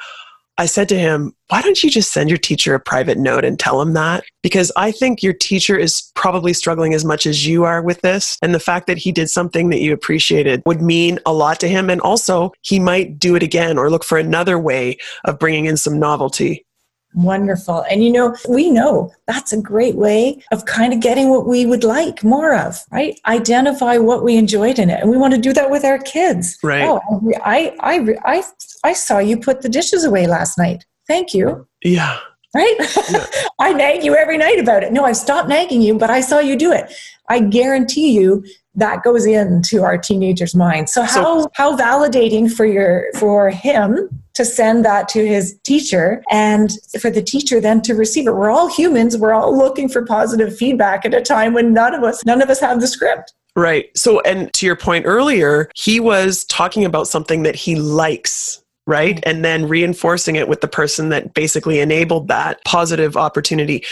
I 0.58 0.68
said 0.68 0.88
to 0.90 1.00
him, 1.00 1.34
why 1.50 1.62
don't 1.62 1.84
you 1.84 1.90
just 1.90 2.14
send 2.14 2.30
your 2.30 2.38
teacher 2.38 2.76
a 2.76 2.80
private 2.80 3.18
note 3.18 3.44
and 3.44 3.60
tell 3.60 3.82
him 3.82 3.94
that? 3.94 4.24
Because 4.44 4.72
I 4.76 4.92
think 4.92 5.24
your 5.24 5.34
teacher 5.34 5.78
is 5.78 6.12
probably 6.16 6.54
struggling 6.54 6.94
as 6.94 7.04
much 7.04 7.26
as 7.26 7.48
you 7.48 7.64
are 7.64 7.82
with 7.82 8.02
this. 8.02 8.38
And 8.42 8.54
the 8.54 8.60
fact 8.60 8.88
that 8.88 8.98
he 8.98 9.12
did 9.12 9.30
something 9.30 9.70
that 9.70 9.82
you 9.82 9.94
appreciated 9.94 10.62
would 10.66 10.82
mean 10.82 11.20
a 11.26 11.34
lot 11.34 11.60
to 11.62 11.68
him. 11.68 11.90
And 11.90 12.02
also, 12.02 12.52
he 12.62 12.80
might 12.80 13.18
do 13.18 13.36
it 13.36 13.44
again 13.44 13.78
or 13.78 13.90
look 13.90 14.04
for 14.04 14.18
another 14.18 14.60
way 14.60 14.98
of 15.26 15.40
bringing 15.40 15.66
in 15.66 15.78
some 15.78 16.00
novelty. 16.00 16.66
Wonderful. 17.16 17.86
And 17.90 18.04
you 18.04 18.12
know, 18.12 18.36
we 18.50 18.70
know 18.70 19.12
that's 19.28 19.54
a 19.54 19.62
great 19.62 19.96
way 19.96 20.42
of 20.52 20.66
kind 20.66 20.94
of 20.94 21.00
getting 21.00 21.30
what 21.30 21.48
we 21.48 21.66
would 21.66 21.84
like 21.84 22.24
more 22.24 22.56
of, 22.56 22.84
right? 22.92 23.20
Identify 23.28 23.98
what 23.98 24.24
we 24.24 24.36
enjoyed 24.36 24.80
in 24.80 24.90
it. 24.90 25.02
And 25.02 25.10
we 25.10 25.18
want 25.18 25.34
to 25.34 25.40
do 25.40 25.54
that 25.54 25.70
with 25.70 25.86
our 25.86 26.00
kids. 26.00 26.58
Right. 26.64 26.84
Oh, 26.84 27.02
I, 27.44 27.76
I, 27.80 28.16
I, 28.26 28.44
I 28.84 28.94
saw 28.94 29.20
you 29.20 29.38
put 29.38 29.62
the 29.62 29.70
dishes 29.70 30.04
away 30.04 30.28
last 30.28 30.58
night. 30.58 30.86
Thank 31.08 31.34
you. 31.34 31.68
Yeah. 31.84 32.20
Right? 32.56 32.76
Yeah. 33.10 33.26
I 33.60 33.74
nag 33.74 34.04
you 34.04 34.16
every 34.16 34.38
night 34.38 34.60
about 34.60 34.84
it. 34.84 34.92
No, 34.94 35.06
I've 35.06 35.18
stopped 35.18 35.50
nagging 35.50 35.82
you, 35.82 35.98
but 35.98 36.10
I 36.10 36.22
saw 36.22 36.40
you 36.40 36.56
do 36.56 36.72
it. 36.72 36.94
I 37.30 37.40
guarantee 37.40 38.12
you 38.12 38.44
that 38.76 39.04
goes 39.04 39.26
into 39.26 39.84
our 39.84 39.98
teenagers' 39.98 40.56
mind. 40.56 40.90
So 40.90 41.04
how 41.04 41.42
so, 41.42 41.52
how 41.56 41.78
validating 41.78 42.52
for 42.52 42.66
your 42.66 43.06
for 43.16 43.50
him 43.50 44.23
to 44.34 44.46
send 44.46 44.84
that 44.86 45.08
to 45.10 45.26
his 45.26 45.58
teacher 45.64 46.24
and 46.32 46.72
for 47.00 47.10
the 47.10 47.22
teacher 47.22 47.60
then 47.60 47.82
to 47.82 47.94
receive 47.94 48.28
it. 48.28 48.36
We're 48.36 48.52
all 48.52 48.68
humans. 48.68 49.18
We're 49.18 49.34
all 49.34 49.56
looking 49.56 49.90
for 49.90 50.06
positive 50.06 50.56
feedback 50.56 51.06
at 51.06 51.14
a 51.14 51.22
time 51.22 51.54
when 51.54 51.74
none 51.74 51.94
of 51.94 52.04
us 52.04 52.26
none 52.26 52.42
of 52.42 52.50
us 52.50 52.60
have 52.60 52.82
the 52.82 52.88
script. 52.88 53.34
Right. 53.56 53.96
So 53.96 54.22
and 54.22 54.52
to 54.54 54.66
your 54.66 54.76
point 54.76 55.06
earlier, 55.06 55.70
he 55.76 56.00
was 56.00 56.46
talking 56.46 56.86
about 56.86 57.08
something 57.08 57.44
that 57.44 57.56
he 57.56 57.76
likes 57.76 58.60
right? 58.86 59.24
And 59.26 59.46
then 59.46 59.68
reinforcing 59.68 60.36
it 60.36 60.48
with 60.48 60.62
the 60.62 60.68
person 60.68 61.10
that 61.10 61.34
basically 61.34 61.80
enabled 61.80 62.28
that 62.28 62.64
positive 62.66 63.16
opportunity. 63.16 63.86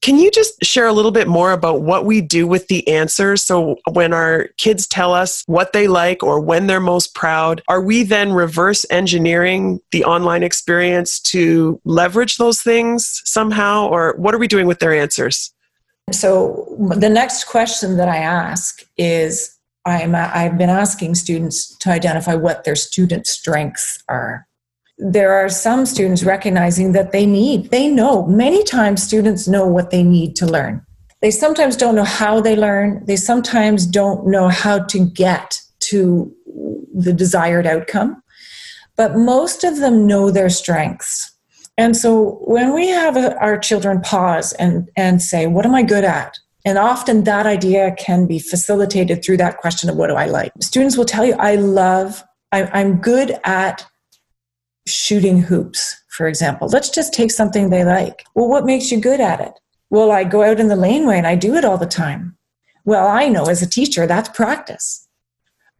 Can 0.00 0.16
you 0.18 0.30
just 0.30 0.64
share 0.64 0.86
a 0.86 0.92
little 0.92 1.10
bit 1.10 1.26
more 1.26 1.52
about 1.52 1.82
what 1.82 2.04
we 2.04 2.20
do 2.20 2.46
with 2.46 2.68
the 2.68 2.86
answers? 2.88 3.44
So, 3.44 3.76
when 3.90 4.12
our 4.12 4.48
kids 4.56 4.86
tell 4.86 5.12
us 5.12 5.42
what 5.46 5.72
they 5.72 5.88
like 5.88 6.22
or 6.22 6.40
when 6.40 6.66
they're 6.66 6.80
most 6.80 7.14
proud, 7.14 7.62
are 7.68 7.82
we 7.82 8.04
then 8.04 8.32
reverse 8.32 8.86
engineering 8.90 9.80
the 9.90 10.04
online 10.04 10.42
experience 10.42 11.20
to 11.20 11.80
leverage 11.84 12.36
those 12.36 12.62
things 12.62 13.20
somehow? 13.24 13.88
Or 13.88 14.14
what 14.16 14.34
are 14.34 14.38
we 14.38 14.48
doing 14.48 14.66
with 14.66 14.78
their 14.78 14.94
answers? 14.94 15.52
So, 16.12 16.76
the 16.96 17.10
next 17.10 17.44
question 17.44 17.96
that 17.96 18.08
I 18.08 18.18
ask 18.18 18.82
is 18.96 19.58
I'm, 19.84 20.14
I've 20.14 20.56
been 20.56 20.70
asking 20.70 21.16
students 21.16 21.76
to 21.78 21.90
identify 21.90 22.34
what 22.34 22.64
their 22.64 22.76
student 22.76 23.26
strengths 23.26 24.02
are 24.08 24.47
there 24.98 25.32
are 25.32 25.48
some 25.48 25.86
students 25.86 26.24
recognizing 26.24 26.92
that 26.92 27.12
they 27.12 27.24
need, 27.24 27.70
they 27.70 27.88
know, 27.88 28.26
many 28.26 28.64
times 28.64 29.02
students 29.02 29.46
know 29.46 29.66
what 29.66 29.90
they 29.90 30.02
need 30.02 30.34
to 30.36 30.46
learn. 30.46 30.84
They 31.20 31.30
sometimes 31.30 31.76
don't 31.76 31.94
know 31.94 32.04
how 32.04 32.40
they 32.40 32.56
learn, 32.56 33.04
they 33.06 33.16
sometimes 33.16 33.86
don't 33.86 34.26
know 34.26 34.48
how 34.48 34.84
to 34.84 35.06
get 35.06 35.60
to 35.90 36.34
the 36.94 37.12
desired 37.12 37.66
outcome, 37.66 38.22
but 38.96 39.16
most 39.16 39.64
of 39.64 39.78
them 39.78 40.06
know 40.06 40.30
their 40.30 40.50
strengths. 40.50 41.32
And 41.76 41.96
so 41.96 42.40
when 42.42 42.74
we 42.74 42.88
have 42.88 43.16
our 43.16 43.56
children 43.56 44.00
pause 44.00 44.52
and, 44.54 44.90
and 44.96 45.22
say, 45.22 45.46
What 45.46 45.64
am 45.64 45.76
I 45.76 45.84
good 45.84 46.04
at? 46.04 46.36
And 46.64 46.76
often 46.76 47.22
that 47.24 47.46
idea 47.46 47.94
can 47.96 48.26
be 48.26 48.40
facilitated 48.40 49.24
through 49.24 49.36
that 49.38 49.58
question 49.58 49.88
of 49.88 49.96
what 49.96 50.08
do 50.08 50.16
I 50.16 50.26
like? 50.26 50.52
Students 50.60 50.96
will 50.96 51.04
tell 51.04 51.24
you, 51.24 51.34
I 51.34 51.54
love, 51.54 52.22
I, 52.50 52.64
I'm 52.64 52.96
good 52.96 53.38
at 53.44 53.86
shooting 54.88 55.40
hoops, 55.42 56.02
for 56.08 56.26
example. 56.26 56.68
Let's 56.68 56.90
just 56.90 57.12
take 57.12 57.30
something 57.30 57.70
they 57.70 57.84
like. 57.84 58.24
Well, 58.34 58.48
what 58.48 58.64
makes 58.64 58.90
you 58.90 59.00
good 59.00 59.20
at 59.20 59.40
it? 59.40 59.52
Well, 59.90 60.10
I 60.10 60.24
go 60.24 60.42
out 60.42 60.60
in 60.60 60.68
the 60.68 60.76
laneway 60.76 61.16
and 61.16 61.26
I 61.26 61.34
do 61.34 61.54
it 61.54 61.64
all 61.64 61.78
the 61.78 61.86
time. 61.86 62.36
Well, 62.84 63.06
I 63.06 63.28
know 63.28 63.44
as 63.44 63.62
a 63.62 63.68
teacher, 63.68 64.06
that's 64.06 64.28
practice. 64.30 65.08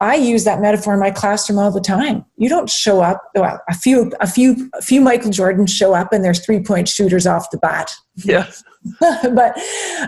I 0.00 0.14
use 0.14 0.44
that 0.44 0.60
metaphor 0.60 0.94
in 0.94 1.00
my 1.00 1.10
classroom 1.10 1.58
all 1.58 1.72
the 1.72 1.80
time. 1.80 2.24
You 2.36 2.48
don't 2.48 2.70
show 2.70 3.00
up. 3.00 3.20
Well, 3.34 3.60
a 3.68 3.74
few, 3.74 4.12
a 4.20 4.28
few, 4.28 4.70
a 4.74 4.82
few 4.82 5.00
Michael 5.00 5.30
Jordans 5.30 5.70
show 5.70 5.92
up, 5.92 6.12
and 6.12 6.24
there's 6.24 6.44
three 6.44 6.60
point 6.60 6.88
shooters 6.88 7.26
off 7.26 7.50
the 7.50 7.58
bat. 7.58 7.90
Yeah. 8.16 8.48
but 9.00 9.60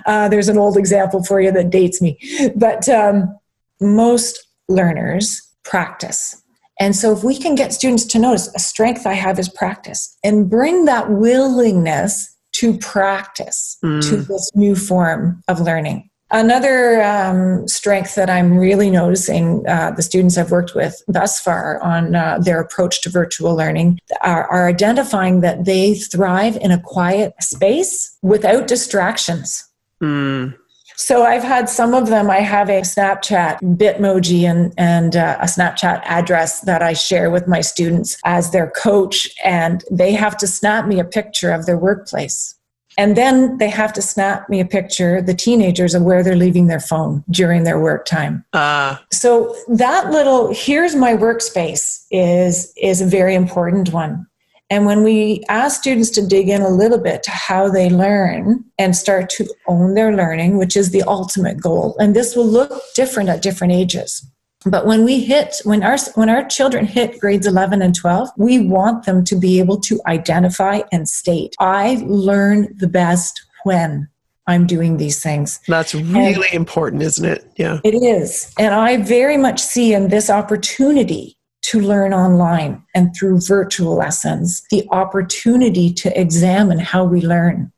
uh, 0.06 0.28
there's 0.28 0.48
an 0.48 0.58
old 0.58 0.76
example 0.76 1.24
for 1.24 1.40
you 1.40 1.50
that 1.50 1.70
dates 1.70 2.00
me. 2.00 2.18
But 2.54 2.88
um, 2.88 3.36
most 3.80 4.46
learners 4.68 5.42
practice. 5.64 6.39
And 6.80 6.96
so, 6.96 7.12
if 7.12 7.22
we 7.22 7.38
can 7.38 7.54
get 7.54 7.72
students 7.72 8.04
to 8.06 8.18
notice 8.18 8.52
a 8.54 8.58
strength 8.58 9.06
I 9.06 9.12
have 9.12 9.38
is 9.38 9.50
practice 9.50 10.16
and 10.24 10.48
bring 10.50 10.86
that 10.86 11.10
willingness 11.10 12.34
to 12.52 12.76
practice 12.78 13.78
mm. 13.84 14.02
to 14.08 14.16
this 14.16 14.50
new 14.54 14.74
form 14.74 15.42
of 15.46 15.60
learning. 15.60 16.10
Another 16.32 17.02
um, 17.02 17.66
strength 17.66 18.14
that 18.14 18.30
I'm 18.30 18.56
really 18.56 18.88
noticing 18.88 19.66
uh, 19.66 19.90
the 19.90 20.02
students 20.02 20.38
I've 20.38 20.52
worked 20.52 20.76
with 20.76 21.02
thus 21.08 21.40
far 21.40 21.80
on 21.82 22.14
uh, 22.14 22.38
their 22.38 22.60
approach 22.60 23.02
to 23.02 23.10
virtual 23.10 23.56
learning 23.56 23.98
are, 24.22 24.46
are 24.46 24.68
identifying 24.68 25.40
that 25.40 25.64
they 25.64 25.94
thrive 25.94 26.56
in 26.56 26.70
a 26.70 26.80
quiet 26.80 27.34
space 27.40 28.16
without 28.22 28.68
distractions. 28.68 29.68
Mm. 30.00 30.56
So 31.00 31.24
I've 31.24 31.42
had 31.42 31.70
some 31.70 31.94
of 31.94 32.08
them. 32.08 32.28
I 32.28 32.40
have 32.40 32.68
a 32.68 32.82
Snapchat 32.82 33.62
Bitmoji 33.62 34.42
and 34.42 34.74
and 34.76 35.16
uh, 35.16 35.38
a 35.40 35.46
Snapchat 35.46 36.02
address 36.04 36.60
that 36.60 36.82
I 36.82 36.92
share 36.92 37.30
with 37.30 37.48
my 37.48 37.62
students 37.62 38.18
as 38.26 38.50
their 38.50 38.70
coach, 38.70 39.30
and 39.42 39.82
they 39.90 40.12
have 40.12 40.36
to 40.36 40.46
snap 40.46 40.86
me 40.86 41.00
a 41.00 41.04
picture 41.04 41.52
of 41.52 41.64
their 41.64 41.78
workplace. 41.78 42.54
And 42.98 43.16
then 43.16 43.56
they 43.56 43.70
have 43.70 43.94
to 43.94 44.02
snap 44.02 44.50
me 44.50 44.60
a 44.60 44.66
picture, 44.66 45.22
the 45.22 45.32
teenagers, 45.32 45.94
of 45.94 46.02
where 46.02 46.22
they're 46.22 46.36
leaving 46.36 46.66
their 46.66 46.80
phone 46.80 47.24
during 47.30 47.64
their 47.64 47.80
work 47.80 48.04
time. 48.04 48.44
Uh. 48.52 48.96
So 49.10 49.56
that 49.68 50.10
little 50.10 50.52
here's 50.52 50.94
my 50.94 51.14
workspace 51.14 52.04
is 52.10 52.74
is 52.76 53.00
a 53.00 53.06
very 53.06 53.34
important 53.34 53.90
one. 53.90 54.26
And 54.70 54.86
when 54.86 55.02
we 55.02 55.44
ask 55.48 55.80
students 55.80 56.10
to 56.10 56.24
dig 56.24 56.48
in 56.48 56.62
a 56.62 56.68
little 56.68 56.98
bit 56.98 57.24
to 57.24 57.30
how 57.32 57.68
they 57.68 57.90
learn 57.90 58.64
and 58.78 58.94
start 58.94 59.28
to 59.30 59.52
own 59.66 59.94
their 59.94 60.14
learning, 60.14 60.58
which 60.58 60.76
is 60.76 60.90
the 60.90 61.02
ultimate 61.02 61.60
goal, 61.60 61.96
and 61.98 62.14
this 62.14 62.36
will 62.36 62.46
look 62.46 62.80
different 62.94 63.28
at 63.28 63.42
different 63.42 63.72
ages. 63.72 64.24
But 64.64 64.86
when 64.86 65.04
we 65.04 65.20
hit, 65.20 65.56
when 65.64 65.82
our, 65.82 65.98
when 66.14 66.28
our 66.28 66.46
children 66.46 66.86
hit 66.86 67.18
grades 67.18 67.46
11 67.46 67.82
and 67.82 67.94
12, 67.94 68.28
we 68.36 68.60
want 68.60 69.06
them 69.06 69.24
to 69.24 69.34
be 69.34 69.58
able 69.58 69.80
to 69.80 70.00
identify 70.06 70.82
and 70.92 71.08
state, 71.08 71.56
I 71.58 72.02
learn 72.06 72.68
the 72.76 72.88
best 72.88 73.42
when 73.64 74.08
I'm 74.46 74.66
doing 74.66 74.98
these 74.98 75.22
things. 75.22 75.60
That's 75.66 75.94
really 75.94 76.46
and 76.46 76.54
important, 76.54 77.02
isn't 77.02 77.24
it? 77.24 77.50
Yeah. 77.56 77.80
It 77.84 77.94
is. 77.94 78.52
And 78.58 78.74
I 78.74 78.98
very 78.98 79.36
much 79.36 79.60
see 79.60 79.94
in 79.94 80.08
this 80.08 80.28
opportunity 80.28 81.38
to 81.70 81.80
learn 81.80 82.12
online 82.12 82.82
and 82.96 83.14
through 83.14 83.40
virtual 83.40 83.94
lessons, 83.94 84.62
the 84.70 84.84
opportunity 84.90 85.92
to 85.94 86.20
examine 86.20 86.80
how 86.80 87.04
we 87.04 87.20
learn. 87.20 87.70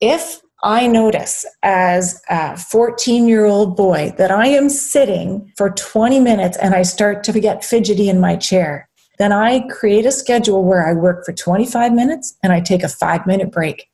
If 0.00 0.40
I 0.62 0.86
notice 0.86 1.44
as 1.62 2.22
a 2.30 2.56
14 2.56 3.28
year 3.28 3.44
old 3.44 3.76
boy 3.76 4.14
that 4.16 4.30
I 4.30 4.46
am 4.46 4.70
sitting 4.70 5.52
for 5.58 5.68
20 5.68 6.20
minutes 6.20 6.56
and 6.56 6.74
I 6.74 6.80
start 6.80 7.22
to 7.24 7.38
get 7.38 7.62
fidgety 7.62 8.08
in 8.08 8.18
my 8.18 8.34
chair, 8.34 8.88
then 9.18 9.30
I 9.30 9.68
create 9.68 10.06
a 10.06 10.12
schedule 10.12 10.64
where 10.64 10.86
I 10.86 10.94
work 10.94 11.26
for 11.26 11.34
25 11.34 11.92
minutes 11.92 12.38
and 12.42 12.50
I 12.50 12.60
take 12.60 12.82
a 12.82 12.88
five 12.88 13.26
minute 13.26 13.52
break. 13.52 13.90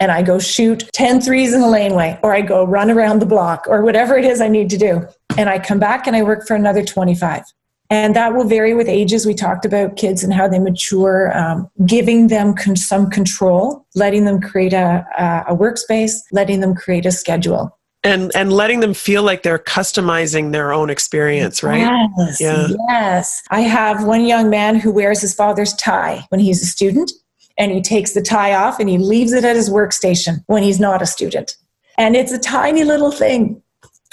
And 0.00 0.10
I 0.10 0.22
go 0.22 0.38
shoot 0.38 0.88
10 0.94 1.20
threes 1.20 1.52
in 1.52 1.60
the 1.60 1.68
laneway, 1.68 2.18
or 2.22 2.34
I 2.34 2.42
go 2.42 2.64
run 2.64 2.90
around 2.90 3.18
the 3.18 3.26
block, 3.26 3.64
or 3.66 3.82
whatever 3.82 4.16
it 4.18 4.26
is 4.26 4.42
I 4.42 4.48
need 4.48 4.68
to 4.70 4.76
do. 4.76 5.06
And 5.38 5.48
I 5.48 5.58
come 5.58 5.78
back 5.78 6.06
and 6.06 6.14
I 6.14 6.22
work 6.22 6.46
for 6.46 6.54
another 6.54 6.84
25. 6.84 7.44
And 7.90 8.16
that 8.16 8.34
will 8.34 8.44
vary 8.44 8.74
with 8.74 8.88
ages. 8.88 9.26
We 9.26 9.34
talked 9.34 9.64
about 9.64 9.96
kids 9.96 10.24
and 10.24 10.32
how 10.32 10.48
they 10.48 10.58
mature, 10.58 11.36
um, 11.36 11.70
giving 11.86 12.28
them 12.28 12.54
con- 12.54 12.76
some 12.76 13.10
control, 13.10 13.86
letting 13.94 14.24
them 14.24 14.40
create 14.40 14.72
a, 14.72 15.06
a, 15.18 15.52
a 15.52 15.56
workspace, 15.56 16.20
letting 16.32 16.60
them 16.60 16.74
create 16.74 17.06
a 17.06 17.12
schedule. 17.12 17.78
And, 18.02 18.30
and 18.36 18.52
letting 18.52 18.80
them 18.80 18.94
feel 18.94 19.22
like 19.22 19.42
they're 19.42 19.58
customizing 19.58 20.52
their 20.52 20.72
own 20.72 20.90
experience, 20.90 21.62
right? 21.62 21.78
Yes. 21.78 22.40
Yeah. 22.40 22.68
Yes. 22.88 23.42
I 23.50 23.60
have 23.60 24.04
one 24.04 24.24
young 24.24 24.48
man 24.48 24.76
who 24.76 24.92
wears 24.92 25.20
his 25.20 25.34
father's 25.34 25.74
tie 25.74 26.24
when 26.28 26.40
he's 26.40 26.62
a 26.62 26.66
student, 26.66 27.10
and 27.58 27.72
he 27.72 27.80
takes 27.80 28.12
the 28.12 28.22
tie 28.22 28.54
off 28.54 28.78
and 28.78 28.88
he 28.88 28.98
leaves 28.98 29.32
it 29.32 29.44
at 29.44 29.56
his 29.56 29.70
workstation 29.70 30.44
when 30.46 30.62
he's 30.62 30.78
not 30.78 31.02
a 31.02 31.06
student. 31.06 31.56
And 31.98 32.14
it's 32.14 32.30
a 32.30 32.38
tiny 32.38 32.84
little 32.84 33.10
thing. 33.10 33.62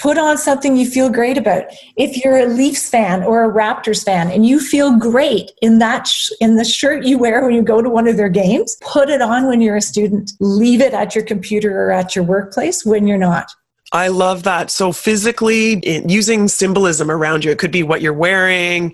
Put 0.04 0.18
on 0.18 0.36
something 0.36 0.76
you 0.76 0.84
feel 0.84 1.08
great 1.08 1.38
about. 1.38 1.64
If 1.96 2.22
you're 2.22 2.36
a 2.36 2.44
Leafs 2.44 2.90
fan 2.90 3.22
or 3.22 3.42
a 3.42 3.50
Raptors 3.50 4.04
fan 4.04 4.30
and 4.30 4.44
you 4.44 4.60
feel 4.60 4.98
great 4.98 5.50
in 5.62 5.78
that 5.78 6.06
sh- 6.06 6.28
in 6.42 6.56
the 6.56 6.64
shirt 6.66 7.06
you 7.06 7.16
wear 7.16 7.42
when 7.42 7.54
you 7.54 7.62
go 7.62 7.80
to 7.80 7.88
one 7.88 8.06
of 8.06 8.18
their 8.18 8.28
games, 8.28 8.76
put 8.82 9.08
it 9.08 9.22
on 9.22 9.46
when 9.46 9.62
you're 9.62 9.76
a 9.76 9.80
student. 9.80 10.32
Leave 10.40 10.82
it 10.82 10.92
at 10.92 11.14
your 11.14 11.24
computer 11.24 11.86
or 11.86 11.90
at 11.90 12.14
your 12.14 12.22
workplace 12.22 12.84
when 12.84 13.06
you're 13.06 13.16
not. 13.16 13.50
I 13.92 14.08
love 14.08 14.42
that. 14.42 14.70
So 14.70 14.92
physically 14.92 15.80
using 16.06 16.48
symbolism 16.48 17.10
around 17.10 17.42
you, 17.42 17.50
it 17.50 17.58
could 17.58 17.70
be 17.70 17.82
what 17.82 18.02
you're 18.02 18.12
wearing. 18.12 18.92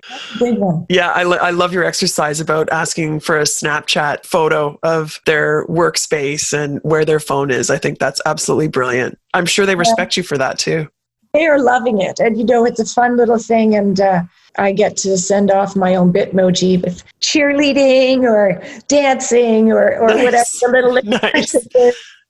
Yeah, 0.87 1.11
I, 1.11 1.23
lo- 1.23 1.37
I 1.37 1.49
love 1.49 1.73
your 1.73 1.83
exercise 1.83 2.39
about 2.39 2.69
asking 2.71 3.19
for 3.19 3.37
a 3.37 3.43
Snapchat 3.43 4.25
photo 4.25 4.79
of 4.81 5.19
their 5.25 5.65
workspace 5.65 6.53
and 6.53 6.79
where 6.83 7.03
their 7.03 7.19
phone 7.19 7.51
is. 7.51 7.69
I 7.69 7.79
think 7.79 7.99
that's 7.99 8.21
absolutely 8.25 8.69
brilliant. 8.69 9.19
I'm 9.33 9.45
sure 9.45 9.65
they 9.65 9.75
respect 9.75 10.15
yeah. 10.15 10.21
you 10.21 10.23
for 10.25 10.37
that 10.37 10.57
too. 10.57 10.87
They 11.33 11.47
are 11.47 11.59
loving 11.59 12.01
it, 12.01 12.19
and 12.19 12.37
you 12.37 12.43
know 12.43 12.65
it's 12.65 12.79
a 12.79 12.85
fun 12.85 13.17
little 13.17 13.39
thing, 13.39 13.75
and. 13.75 13.99
Uh, 13.99 14.23
I 14.57 14.73
get 14.73 14.97
to 14.97 15.17
send 15.17 15.49
off 15.49 15.75
my 15.75 15.95
own 15.95 16.11
Bitmoji 16.11 16.83
with 16.83 17.03
cheerleading 17.21 18.23
or 18.23 18.61
dancing 18.87 19.71
or, 19.71 19.97
or 19.97 20.09
nice. 20.09 20.61
whatever 20.61 20.81
the 20.81 20.89
little 20.89 21.11
nice. 21.33 21.55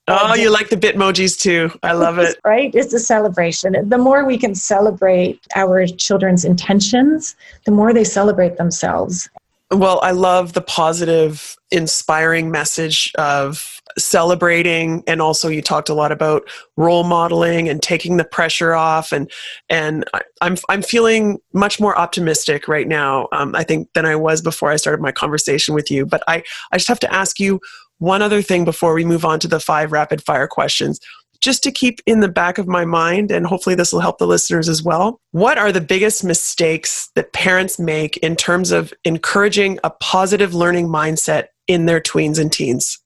Oh, 0.08 0.34
you 0.34 0.50
like 0.52 0.70
the 0.70 0.76
Bitmojis 0.76 1.40
too. 1.40 1.72
I 1.84 1.94
love 1.94 2.20
it. 2.20 2.38
right? 2.44 2.74
It's 2.74 2.94
a 2.94 3.00
celebration. 3.00 3.88
The 3.88 3.98
more 3.98 4.26
we 4.26 4.38
can 4.38 4.56
celebrate 4.56 5.40
our 5.56 5.86
children's 5.88 6.44
intentions, 6.44 7.36
the 7.66 7.72
more 7.72 7.94
they 7.94 8.04
celebrate 8.04 8.58
themselves. 8.58 9.30
Well, 9.72 10.02
I 10.04 10.12
love 10.12 10.54
the 10.54 10.62
positive, 10.62 11.56
inspiring 11.72 12.52
message 12.52 13.14
of 13.18 13.82
celebrating 13.98 15.04
and 15.08 15.22
also 15.22 15.48
you 15.50 15.62
talked 15.62 15.90
a 15.90 15.94
lot 15.94 16.12
about 16.12 16.44
role 16.78 17.04
modeling 17.04 17.68
and 17.68 17.82
taking 17.82 18.18
the 18.18 18.24
pressure 18.24 18.74
off 18.74 19.12
and 19.12 19.30
and 19.70 20.06
I'm 20.42 20.58
I'm 20.70 20.82
feeling 20.82 21.40
much 21.54 21.80
more 21.80 21.98
optimistic 21.98 22.68
right 22.68 22.88
now 22.88 23.28
um, 23.34 23.54
I 23.56 23.64
think 23.64 23.90
than 23.94 24.06
I 24.06 24.16
was 24.16 24.42
before 24.42 24.72
I 24.72 24.78
started 24.78 25.02
my 25.02 25.12
conversation 25.12 25.76
with 25.76 25.92
you. 25.92 26.06
But 26.06 26.24
I 26.28 26.44
I 26.72 26.78
just 26.78 26.88
have 26.88 27.00
to 27.02 27.14
ask 27.14 27.40
you 27.40 27.60
one 27.98 28.22
other 28.22 28.42
thing 28.42 28.66
before 28.66 28.94
we 28.94 29.06
move 29.06 29.26
on 29.26 29.40
to 29.40 29.48
the 29.48 29.60
five 29.60 29.92
rapid 29.92 30.24
fire 30.24 30.48
questions, 30.48 31.00
just 31.42 31.64
to 31.64 31.72
keep 31.72 32.00
in 32.06 32.20
the 32.20 32.28
back 32.28 32.58
of 32.58 32.68
my 32.68 32.86
mind, 32.86 33.32
and 33.32 33.46
hopefully 33.46 33.76
this 33.76 33.92
will 33.92 34.00
help 34.00 34.20
the 34.20 34.28
listeners 34.28 34.70
as 34.70 34.84
well. 34.84 35.20
What 35.32 35.58
are 35.58 35.72
the 35.72 35.82
biggest 35.82 36.24
mistakes 36.24 37.10
that 37.16 37.34
parents 37.34 37.80
make 37.80 38.18
in 38.18 38.36
terms 38.36 38.72
of 38.72 38.94
encouraging 39.04 39.80
a 39.84 39.90
positive 39.90 40.54
learning 40.54 40.88
mindset 40.88 41.48
in 41.68 41.88
their 41.88 42.00
tweens 42.00 42.40
and 42.40 42.52
teens? 42.52 43.00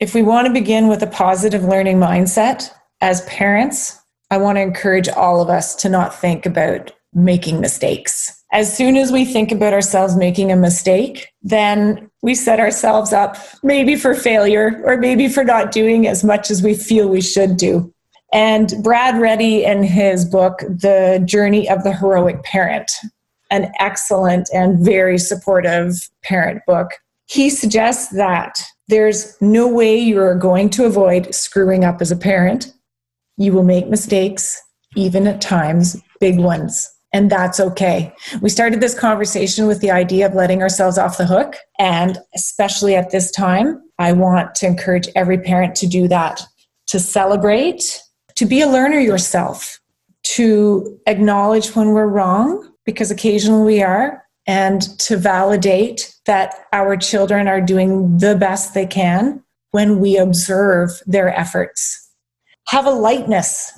If 0.00 0.14
we 0.14 0.22
want 0.22 0.46
to 0.46 0.52
begin 0.52 0.88
with 0.88 1.02
a 1.02 1.06
positive 1.06 1.62
learning 1.62 1.98
mindset 1.98 2.70
as 3.00 3.22
parents, 3.22 4.00
I 4.30 4.38
want 4.38 4.56
to 4.56 4.62
encourage 4.62 5.08
all 5.08 5.40
of 5.40 5.48
us 5.48 5.76
to 5.76 5.88
not 5.88 6.14
think 6.14 6.46
about 6.46 6.92
making 7.14 7.60
mistakes 7.60 8.44
as 8.54 8.74
soon 8.74 8.96
as 8.96 9.10
we 9.10 9.24
think 9.24 9.50
about 9.50 9.72
ourselves 9.72 10.14
making 10.14 10.52
a 10.52 10.56
mistake, 10.56 11.32
then 11.42 12.08
we 12.22 12.36
set 12.36 12.60
ourselves 12.60 13.12
up 13.12 13.36
maybe 13.64 13.96
for 13.96 14.14
failure 14.14 14.80
or 14.84 14.96
maybe 14.96 15.26
for 15.26 15.42
not 15.42 15.72
doing 15.72 16.06
as 16.06 16.22
much 16.22 16.52
as 16.52 16.62
we 16.62 16.72
feel 16.72 17.08
we 17.08 17.20
should 17.20 17.56
do. 17.56 17.92
And 18.32 18.72
Brad 18.80 19.20
Reedy, 19.20 19.64
in 19.64 19.82
his 19.82 20.24
book, 20.24 20.60
The 20.60 21.20
Journey 21.24 21.68
of 21.68 21.82
the 21.82 21.92
Heroic 21.92 22.44
Parent, 22.44 22.92
an 23.50 23.72
excellent 23.80 24.48
and 24.54 24.78
very 24.78 25.18
supportive 25.18 26.08
parent 26.22 26.62
book, 26.64 26.92
he 27.26 27.50
suggests 27.50 28.12
that 28.12 28.62
there's 28.86 29.36
no 29.40 29.66
way 29.66 29.98
you're 29.98 30.36
going 30.36 30.70
to 30.70 30.84
avoid 30.84 31.34
screwing 31.34 31.84
up 31.84 32.00
as 32.00 32.12
a 32.12 32.16
parent. 32.16 32.72
You 33.36 33.52
will 33.52 33.64
make 33.64 33.88
mistakes, 33.88 34.62
even 34.94 35.26
at 35.26 35.40
times, 35.40 36.00
big 36.20 36.38
ones 36.38 36.93
and 37.14 37.30
that's 37.30 37.60
okay. 37.60 38.12
We 38.42 38.50
started 38.50 38.80
this 38.80 38.98
conversation 38.98 39.68
with 39.68 39.80
the 39.80 39.92
idea 39.92 40.26
of 40.26 40.34
letting 40.34 40.60
ourselves 40.62 40.98
off 40.98 41.16
the 41.16 41.26
hook. 41.26 41.54
And 41.78 42.18
especially 42.34 42.96
at 42.96 43.10
this 43.10 43.30
time, 43.30 43.80
I 44.00 44.12
want 44.12 44.56
to 44.56 44.66
encourage 44.66 45.08
every 45.14 45.38
parent 45.38 45.76
to 45.76 45.86
do 45.86 46.08
that, 46.08 46.42
to 46.88 46.98
celebrate, 46.98 48.02
to 48.34 48.44
be 48.44 48.60
a 48.60 48.66
learner 48.66 48.98
yourself, 48.98 49.78
to 50.24 50.98
acknowledge 51.06 51.76
when 51.76 51.90
we're 51.90 52.08
wrong, 52.08 52.68
because 52.84 53.12
occasionally 53.12 53.64
we 53.76 53.82
are, 53.82 54.24
and 54.48 54.82
to 54.98 55.16
validate 55.16 56.12
that 56.26 56.52
our 56.72 56.96
children 56.96 57.46
are 57.46 57.60
doing 57.60 58.18
the 58.18 58.34
best 58.34 58.74
they 58.74 58.86
can 58.86 59.40
when 59.70 60.00
we 60.00 60.16
observe 60.16 60.90
their 61.06 61.28
efforts. 61.28 62.10
Have 62.66 62.86
a 62.86 62.90
lightness 62.90 63.72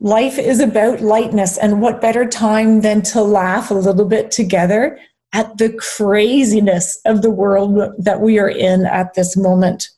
Life 0.00 0.38
is 0.38 0.60
about 0.60 1.00
lightness, 1.00 1.58
and 1.58 1.82
what 1.82 2.00
better 2.00 2.24
time 2.24 2.82
than 2.82 3.02
to 3.02 3.22
laugh 3.22 3.70
a 3.70 3.74
little 3.74 4.04
bit 4.04 4.30
together 4.30 4.98
at 5.32 5.58
the 5.58 5.72
craziness 5.72 7.00
of 7.04 7.22
the 7.22 7.30
world 7.30 7.92
that 7.98 8.20
we 8.20 8.38
are 8.38 8.48
in 8.48 8.86
at 8.86 9.14
this 9.14 9.36
moment. 9.36 9.88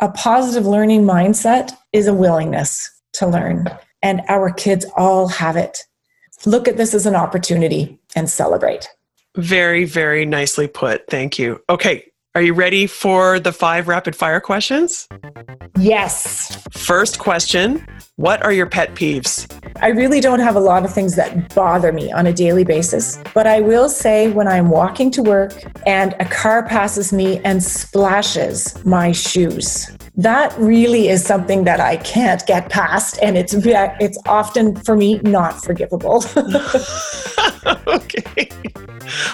A 0.00 0.10
positive 0.10 0.66
learning 0.66 1.04
mindset 1.04 1.72
is 1.92 2.06
a 2.06 2.14
willingness 2.14 2.90
to 3.14 3.28
learn, 3.28 3.66
and 4.02 4.22
our 4.28 4.52
kids 4.52 4.84
all 4.96 5.28
have 5.28 5.56
it. 5.56 5.84
Look 6.44 6.66
at 6.66 6.76
this 6.76 6.92
as 6.92 7.06
an 7.06 7.14
opportunity 7.14 7.98
and 8.16 8.28
celebrate. 8.28 8.88
Very, 9.36 9.84
very 9.84 10.24
nicely 10.24 10.66
put. 10.66 11.06
Thank 11.08 11.38
you. 11.38 11.62
Okay, 11.70 12.04
are 12.34 12.42
you 12.42 12.52
ready 12.52 12.86
for 12.86 13.40
the 13.40 13.52
five 13.52 13.88
rapid 13.88 14.14
fire 14.14 14.38
questions? 14.38 15.08
Yes. 15.78 16.62
First 16.72 17.18
question 17.18 17.86
What 18.16 18.42
are 18.42 18.52
your 18.52 18.66
pet 18.66 18.94
peeves? 18.94 19.46
I 19.80 19.88
really 19.88 20.20
don't 20.20 20.40
have 20.40 20.54
a 20.54 20.60
lot 20.60 20.84
of 20.84 20.92
things 20.92 21.16
that 21.16 21.54
bother 21.54 21.92
me 21.92 22.12
on 22.12 22.26
a 22.26 22.32
daily 22.32 22.64
basis, 22.64 23.18
but 23.32 23.46
I 23.46 23.60
will 23.60 23.88
say 23.88 24.30
when 24.30 24.46
I'm 24.46 24.68
walking 24.68 25.10
to 25.12 25.22
work 25.22 25.52
and 25.86 26.14
a 26.20 26.24
car 26.26 26.66
passes 26.66 27.12
me 27.12 27.38
and 27.44 27.62
splashes 27.62 28.84
my 28.84 29.12
shoes. 29.12 29.88
That 30.16 30.56
really 30.58 31.08
is 31.08 31.24
something 31.24 31.64
that 31.64 31.80
I 31.80 31.96
can't 31.98 32.44
get 32.46 32.70
past, 32.70 33.18
and 33.22 33.38
it's 33.38 33.54
it's 33.54 34.18
often 34.26 34.76
for 34.76 34.96
me 34.96 35.20
not 35.20 35.64
forgivable. 35.64 36.24
okay. 37.86 38.48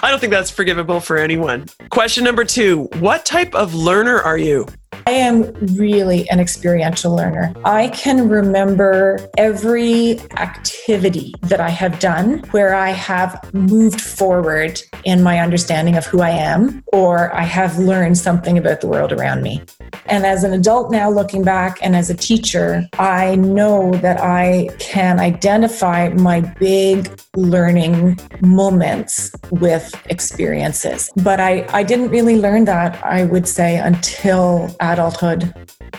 I 0.01 0.09
don't 0.09 0.19
think 0.19 0.31
that's 0.31 0.49
forgivable 0.49 0.99
for 0.99 1.17
anyone. 1.17 1.65
Question 1.89 2.23
number 2.23 2.45
two 2.45 2.83
What 2.99 3.25
type 3.25 3.53
of 3.55 3.73
learner 3.73 4.19
are 4.19 4.37
you? 4.37 4.67
I 5.07 5.11
am 5.11 5.53
really 5.75 6.27
an 6.29 6.39
experiential 6.39 7.15
learner. 7.15 7.53
I 7.63 7.89
can 7.89 8.27
remember 8.27 9.19
every 9.37 10.19
activity 10.37 11.35
that 11.43 11.59
I 11.59 11.69
have 11.69 11.99
done 11.99 12.39
where 12.51 12.73
I 12.73 12.89
have 12.89 13.53
moved 13.53 14.01
forward 14.01 14.81
in 15.03 15.21
my 15.21 15.39
understanding 15.39 15.95
of 15.95 16.05
who 16.05 16.21
I 16.21 16.31
am 16.31 16.83
or 16.87 17.33
I 17.35 17.43
have 17.43 17.77
learned 17.77 18.17
something 18.17 18.57
about 18.57 18.81
the 18.81 18.87
world 18.87 19.11
around 19.11 19.43
me. 19.43 19.61
And 20.07 20.25
as 20.25 20.43
an 20.43 20.53
adult 20.53 20.91
now 20.91 21.09
looking 21.09 21.43
back 21.43 21.79
and 21.81 21.95
as 21.95 22.09
a 22.09 22.15
teacher, 22.15 22.87
I 22.99 23.35
know 23.35 23.91
that 23.95 24.19
I 24.21 24.69
can 24.79 25.19
identify 25.19 26.09
my 26.09 26.41
big 26.59 27.19
learning 27.35 28.19
moments 28.41 29.31
with 29.51 29.93
experiences. 30.07 31.11
But 31.17 31.39
I, 31.39 31.65
I 31.69 31.83
didn't 31.83 32.09
really 32.09 32.37
learn 32.37 32.65
that, 32.65 33.03
I 33.03 33.25
would 33.25 33.47
say, 33.47 33.77
until 33.77 34.75
adulthood. 34.79 35.53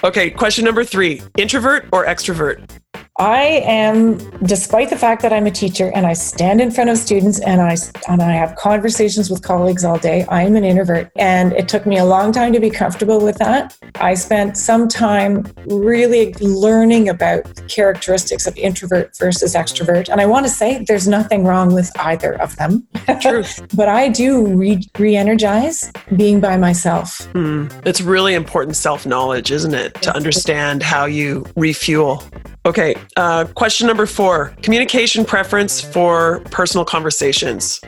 Okay, 0.05 0.31
question 0.31 0.65
number 0.65 0.85
three 0.85 1.23
introvert 1.37 1.89
or 1.93 2.07
extrovert? 2.07 2.71
I 3.19 3.63
am, 3.65 4.19
despite 4.41 4.91
the 4.91 4.99
fact 4.99 5.23
that 5.23 5.33
I'm 5.33 5.47
a 5.47 5.51
teacher 5.51 5.91
and 5.95 6.05
I 6.07 6.13
stand 6.13 6.61
in 6.61 6.71
front 6.71 6.91
of 6.91 6.99
students 6.99 7.41
and 7.41 7.63
I 7.63 7.75
and 8.09 8.21
I 8.21 8.33
have 8.33 8.57
conversations 8.57 9.31
with 9.31 9.43
colleagues 9.43 9.85
all 9.85 9.99
day, 9.99 10.27
I'm 10.29 10.55
an 10.55 10.65
introvert, 10.65 11.11
and 11.17 11.55
it 11.55 11.67
took 11.67 11.87
me 11.87 11.97
a 11.97 12.05
long 12.05 12.31
time 12.31 12.53
to 12.53 12.61
be 12.61 12.69
comfortable 12.69 13.21
with 13.25 13.39
that. 13.39 13.75
I 13.95 14.13
spent 14.15 14.59
some 14.59 14.87
time 14.87 15.51
really 15.67 16.35
learning 16.41 17.09
about 17.09 17.45
the 17.55 17.63
characteristics 17.63 18.47
of 18.47 18.55
introvert 18.59 19.17
versus 19.17 19.55
extrovert, 19.55 20.11
and 20.11 20.21
I 20.21 20.27
want 20.27 20.45
to 20.45 20.53
say 20.53 20.85
there's 20.87 21.09
nothing 21.09 21.45
wrong 21.45 21.73
with 21.73 21.91
either 21.99 22.35
of 22.43 22.55
them. 22.57 22.87
True, 23.23 23.45
but 23.75 23.89
I 23.89 24.11
do 24.11 24.47
re- 24.47 24.87
re-energize 24.99 25.91
being 26.17 26.39
by 26.41 26.59
myself. 26.59 27.25
Hmm. 27.33 27.69
It's 27.87 28.03
really 28.03 28.35
important 28.35 28.77
self-knowledge, 28.77 29.51
isn't 29.53 29.75
it, 29.75 29.95
to 30.03 30.15
understand 30.15 30.83
how 30.83 31.07
you 31.07 31.47
refuel. 31.57 32.23
Okay, 32.67 32.97
uh, 33.17 33.45
question 33.55 33.87
number 33.87 34.07
four 34.07 34.55
communication 34.63 35.25
preference 35.25 35.81
for 35.81 36.41
personal 36.51 36.85
conversations. 36.85 37.81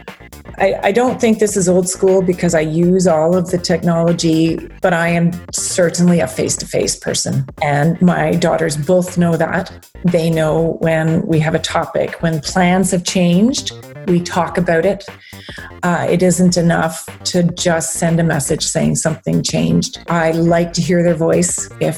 I, 0.59 0.75
I, 0.83 0.93
don't 0.93 1.21
think 1.21 1.39
this 1.39 1.57
is 1.57 1.69
old 1.69 1.89
school 1.89 2.21
because 2.21 2.55
I 2.55 2.61
use 2.61 3.07
all 3.07 3.37
of 3.37 3.51
the 3.51 3.59
technology, 3.59 4.59
but 4.83 4.93
I 4.93 5.09
am 5.09 5.31
certainly 5.53 6.19
a 6.19 6.27
face 6.27 6.57
to 6.57 6.67
face 6.67 6.97
person. 6.97 7.47
And 7.63 8.01
my 8.03 8.33
daughters 8.35 8.77
both 8.77 9.17
know 9.17 9.37
that. 9.37 9.89
They 10.05 10.31
know 10.31 10.77
when 10.81 11.25
we 11.27 11.39
have 11.41 11.55
a 11.55 11.61
topic, 11.61 12.21
when 12.23 12.41
plans 12.41 12.91
have 12.91 13.05
changed, 13.05 13.73
we 14.07 14.21
talk 14.21 14.59
about 14.59 14.85
it. 14.85 15.05
Uh, 15.83 16.07
it 16.09 16.23
isn't 16.23 16.57
enough 16.57 17.07
to 17.25 17.43
just 17.43 17.95
send 17.95 18.21
a 18.21 18.25
message 18.25 18.65
saying 18.65 18.97
something 18.97 19.43
changed. 19.43 19.99
I 20.09 20.33
like 20.33 20.73
to 20.75 20.83
hear 20.83 21.03
their 21.03 21.15
voice 21.15 21.69
if 21.81 21.97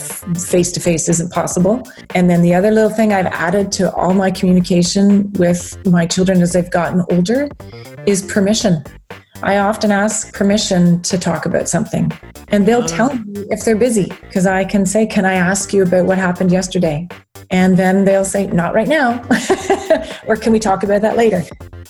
face 0.48 0.72
to 0.72 0.80
face 0.80 1.08
isn't 1.08 1.32
possible. 1.32 1.82
And 2.14 2.28
then 2.28 2.42
the 2.42 2.54
other 2.54 2.70
little 2.70 2.90
thing 2.90 3.12
I've 3.12 3.26
added 3.26 3.72
to 3.72 3.92
all 3.94 4.14
my 4.14 4.30
communication 4.30 5.32
with 5.34 5.78
my 5.86 6.06
children 6.06 6.42
as 6.42 6.52
they've 6.52 6.70
gotten 6.70 7.04
older 7.10 7.48
is 8.06 8.22
permission. 8.22 8.84
I 9.42 9.56
often 9.56 9.90
ask 9.90 10.34
permission 10.34 11.00
to 11.02 11.18
talk 11.18 11.46
about 11.46 11.68
something, 11.68 12.12
and 12.48 12.66
they'll 12.66 12.84
tell 12.86 13.14
me 13.14 13.46
if 13.50 13.64
they're 13.64 13.76
busy 13.76 14.12
because 14.22 14.46
I 14.46 14.64
can 14.64 14.84
say, 14.84 15.06
Can 15.06 15.24
I 15.24 15.34
ask 15.34 15.72
you 15.72 15.82
about 15.82 16.04
what 16.04 16.18
happened 16.18 16.52
yesterday? 16.52 17.08
And 17.50 17.76
then 17.76 18.04
they'll 18.04 18.24
say, 18.24 18.46
Not 18.48 18.74
right 18.74 18.88
now. 18.88 19.24
or 20.26 20.36
can 20.36 20.52
we 20.52 20.58
talk 20.58 20.82
about 20.82 21.00
that 21.02 21.16
later? 21.16 21.42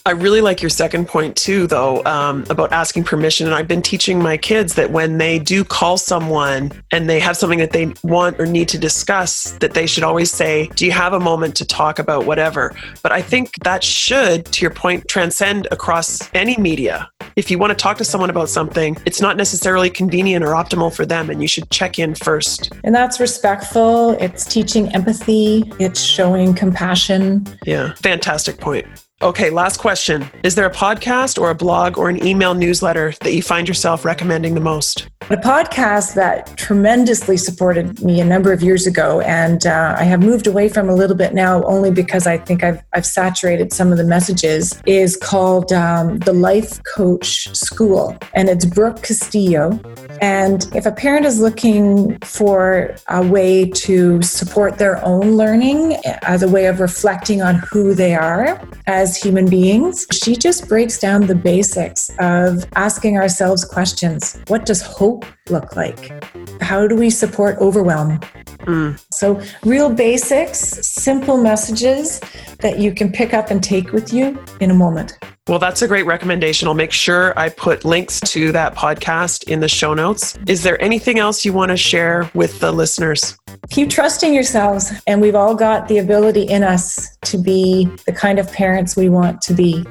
I 0.07 0.13
really 0.13 0.41
like 0.41 0.63
your 0.63 0.71
second 0.71 1.09
point 1.09 1.37
too, 1.37 1.67
though, 1.67 2.03
um, 2.05 2.47
about 2.49 2.73
asking 2.73 3.05
permission. 3.05 3.47
And 3.47 3.55
I've 3.55 3.69
been 3.69 3.83
teaching 3.83 4.19
my 4.19 4.37
kids 4.39 4.75
that 4.75 4.91
when 4.93 5.19
they 5.19 5.39
do 5.39 5.63
call 5.63 5.99
someone 5.99 6.73
and 6.91 7.09
they 7.09 7.21
have 7.21 7.37
something 7.37 7.59
that 7.59 7.73
they 7.73 7.93
want 8.03 8.41
or 8.41 8.47
need 8.47 8.69
to 8.69 8.79
discuss, 8.79 9.53
that 9.61 9.75
they 9.75 9.87
should 9.87 10.05
always 10.05 10.31
say, 10.31 10.69
Do 10.77 10.87
you 10.87 10.93
have 10.93 11.13
a 11.13 11.21
moment 11.21 11.55
to 11.57 11.67
talk 11.67 11.99
about 11.99 12.25
whatever? 12.25 12.75
But 13.03 13.13
I 13.13 13.21
think 13.21 13.53
that 13.63 13.85
should, 13.85 14.47
to 14.47 14.63
your 14.63 14.71
point, 14.71 15.07
transcend 15.09 15.69
across 15.71 16.31
any 16.33 16.57
media. 16.57 17.11
If 17.41 17.51
you 17.51 17.57
want 17.57 17.71
to 17.71 17.75
talk 17.75 17.97
to 17.97 18.05
someone 18.05 18.29
about 18.29 18.51
something, 18.51 18.99
it's 19.07 19.23
not 19.23 19.39
necessarily 19.39 19.89
convenient 19.89 20.45
or 20.45 20.49
optimal 20.49 20.95
for 20.95 21.07
them, 21.07 21.31
and 21.31 21.41
you 21.41 21.49
should 21.49 21.71
check 21.71 21.99
in 21.99 22.15
first. 22.15 22.71
And 22.85 22.95
that's 22.95 23.19
respectful, 23.19 24.11
it's 24.21 24.45
teaching 24.45 24.95
empathy, 24.95 25.65
it's 25.79 26.03
showing 26.03 26.53
compassion. 26.53 27.47
Yeah, 27.65 27.95
fantastic 27.95 28.59
point. 28.61 28.87
Okay, 29.23 29.51
last 29.51 29.77
question. 29.77 30.27
Is 30.43 30.55
there 30.55 30.65
a 30.65 30.73
podcast 30.73 31.39
or 31.39 31.51
a 31.51 31.55
blog 31.55 31.99
or 31.99 32.09
an 32.09 32.27
email 32.27 32.55
newsletter 32.55 33.13
that 33.21 33.35
you 33.35 33.43
find 33.43 33.69
yourself 33.69 34.03
recommending 34.03 34.55
the 34.55 34.63
most? 34.63 35.11
A 35.29 35.37
podcast 35.37 36.15
that 36.15 36.57
tremendously 36.57 37.37
supported 37.37 38.03
me 38.03 38.23
a 38.23 38.25
number 38.25 38.51
of 38.51 38.63
years 38.63 38.87
ago, 38.87 39.21
and 39.21 39.67
uh, 39.67 39.95
I 39.99 40.05
have 40.05 40.21
moved 40.21 40.47
away 40.47 40.71
from 40.71 40.89
a 40.89 40.95
little 40.95 41.15
bit 41.15 41.35
now 41.35 41.63
only 41.65 41.91
because 41.91 42.27
I 42.27 42.39
think 42.39 42.65
I've, 42.65 42.83
I've 42.95 43.05
saturated 43.05 43.75
some 43.75 43.93
of 43.93 43.99
the 43.99 44.05
messages, 44.05 44.81
is 44.87 45.19
called 45.19 45.71
um, 45.71 46.19
The 46.21 46.33
Life 46.33 46.83
Coach 46.85 47.55
School. 47.55 48.17
And 48.33 48.49
it's 48.49 48.65
Brooke 48.65 49.03
Castillo. 49.03 49.79
And 50.21 50.69
if 50.75 50.85
a 50.85 50.93
parent 50.93 51.25
is 51.25 51.41
looking 51.41 52.19
for 52.19 52.95
a 53.09 53.27
way 53.27 53.71
to 53.71 54.21
support 54.23 54.79
their 54.79 55.03
own 55.05 55.37
learning 55.37 55.97
as 56.23 56.43
a 56.43 56.49
way 56.49 56.67
of 56.67 56.79
reflecting 56.79 57.41
on 57.41 57.57
who 57.71 57.95
they 57.95 58.15
are 58.15 58.63
as 58.87 59.17
human 59.17 59.49
beings, 59.49 60.07
she 60.13 60.37
just 60.37 60.69
breaks 60.69 60.99
down 60.99 61.27
the 61.27 61.35
basics 61.35 62.11
of 62.19 62.67
asking 62.77 63.17
ourselves 63.17 63.65
questions. 63.65 64.39
What 64.49 64.67
does 64.67 64.83
hope 64.83 65.25
look 65.49 65.75
like? 65.75 66.13
How 66.61 66.87
do 66.87 66.97
we 66.97 67.09
support 67.09 67.57
overwhelm? 67.59 68.21
Mm. 68.67 69.03
So, 69.13 69.41
real 69.65 69.91
basics, 69.91 70.59
simple 70.59 71.39
messages 71.39 72.21
that 72.59 72.79
you 72.79 72.93
can 72.93 73.11
pick 73.11 73.33
up 73.33 73.51
and 73.51 73.63
take 73.63 73.93
with 73.93 74.13
you 74.13 74.39
in 74.61 74.71
a 74.71 74.75
moment. 74.75 75.19
Well, 75.51 75.59
that's 75.59 75.83
a 75.83 75.89
great 75.89 76.07
recommendation. 76.07 76.69
I'll 76.69 76.75
make 76.75 76.93
sure 76.93 77.37
I 77.37 77.49
put 77.49 77.85
links 77.85 78.21
to 78.21 78.53
that 78.53 78.77
podcast 78.77 79.49
in 79.49 79.59
the 79.59 79.67
show 79.69 79.95
notes. 79.95 80.39
Is 80.47 80.63
there 80.63 80.81
anything 80.81 81.19
else 81.19 81.45
you 81.45 81.53
want 81.53 81.71
to 81.73 81.77
share 81.77 82.31
with 82.35 82.61
the 82.61 82.71
listeners? 82.71 83.37
Keep 83.69 83.91
trusting 83.91 84.33
yourselves. 84.33 84.93
And 85.09 85.21
we've 85.21 85.35
all 85.35 85.57
got 85.57 85.89
the 85.89 85.99
ability 85.99 86.43
in 86.43 86.63
us 86.63 87.17
to 87.23 87.37
be 87.37 87.87
the 88.07 88.13
kind 88.13 88.39
of 88.39 88.53
parents 88.53 88.95
we 88.95 89.09
want 89.09 89.43
to 89.43 89.53
be. 89.53 89.85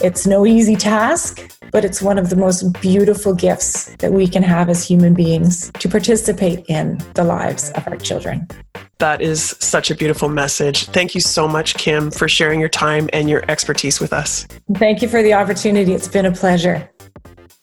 It's 0.00 0.26
no 0.26 0.46
easy 0.46 0.76
task, 0.76 1.58
but 1.70 1.84
it's 1.84 2.02
one 2.02 2.18
of 2.18 2.30
the 2.30 2.36
most 2.36 2.80
beautiful 2.80 3.34
gifts 3.34 3.94
that 3.96 4.12
we 4.12 4.26
can 4.26 4.42
have 4.42 4.68
as 4.68 4.86
human 4.86 5.14
beings 5.14 5.70
to 5.78 5.88
participate 5.88 6.64
in 6.68 6.98
the 7.14 7.24
lives 7.24 7.70
of 7.70 7.86
our 7.88 7.96
children. 7.96 8.46
That 8.98 9.20
is 9.20 9.56
such 9.58 9.90
a 9.90 9.94
beautiful 9.94 10.28
message. 10.28 10.86
Thank 10.86 11.14
you 11.14 11.20
so 11.20 11.48
much, 11.48 11.74
Kim, 11.74 12.10
for 12.10 12.28
sharing 12.28 12.60
your 12.60 12.68
time 12.68 13.08
and 13.12 13.28
your 13.28 13.44
expertise 13.48 14.00
with 14.00 14.12
us. 14.12 14.46
Thank 14.74 15.02
you 15.02 15.08
for 15.08 15.22
the 15.22 15.34
opportunity. 15.34 15.92
It's 15.92 16.08
been 16.08 16.26
a 16.26 16.32
pleasure. 16.32 16.88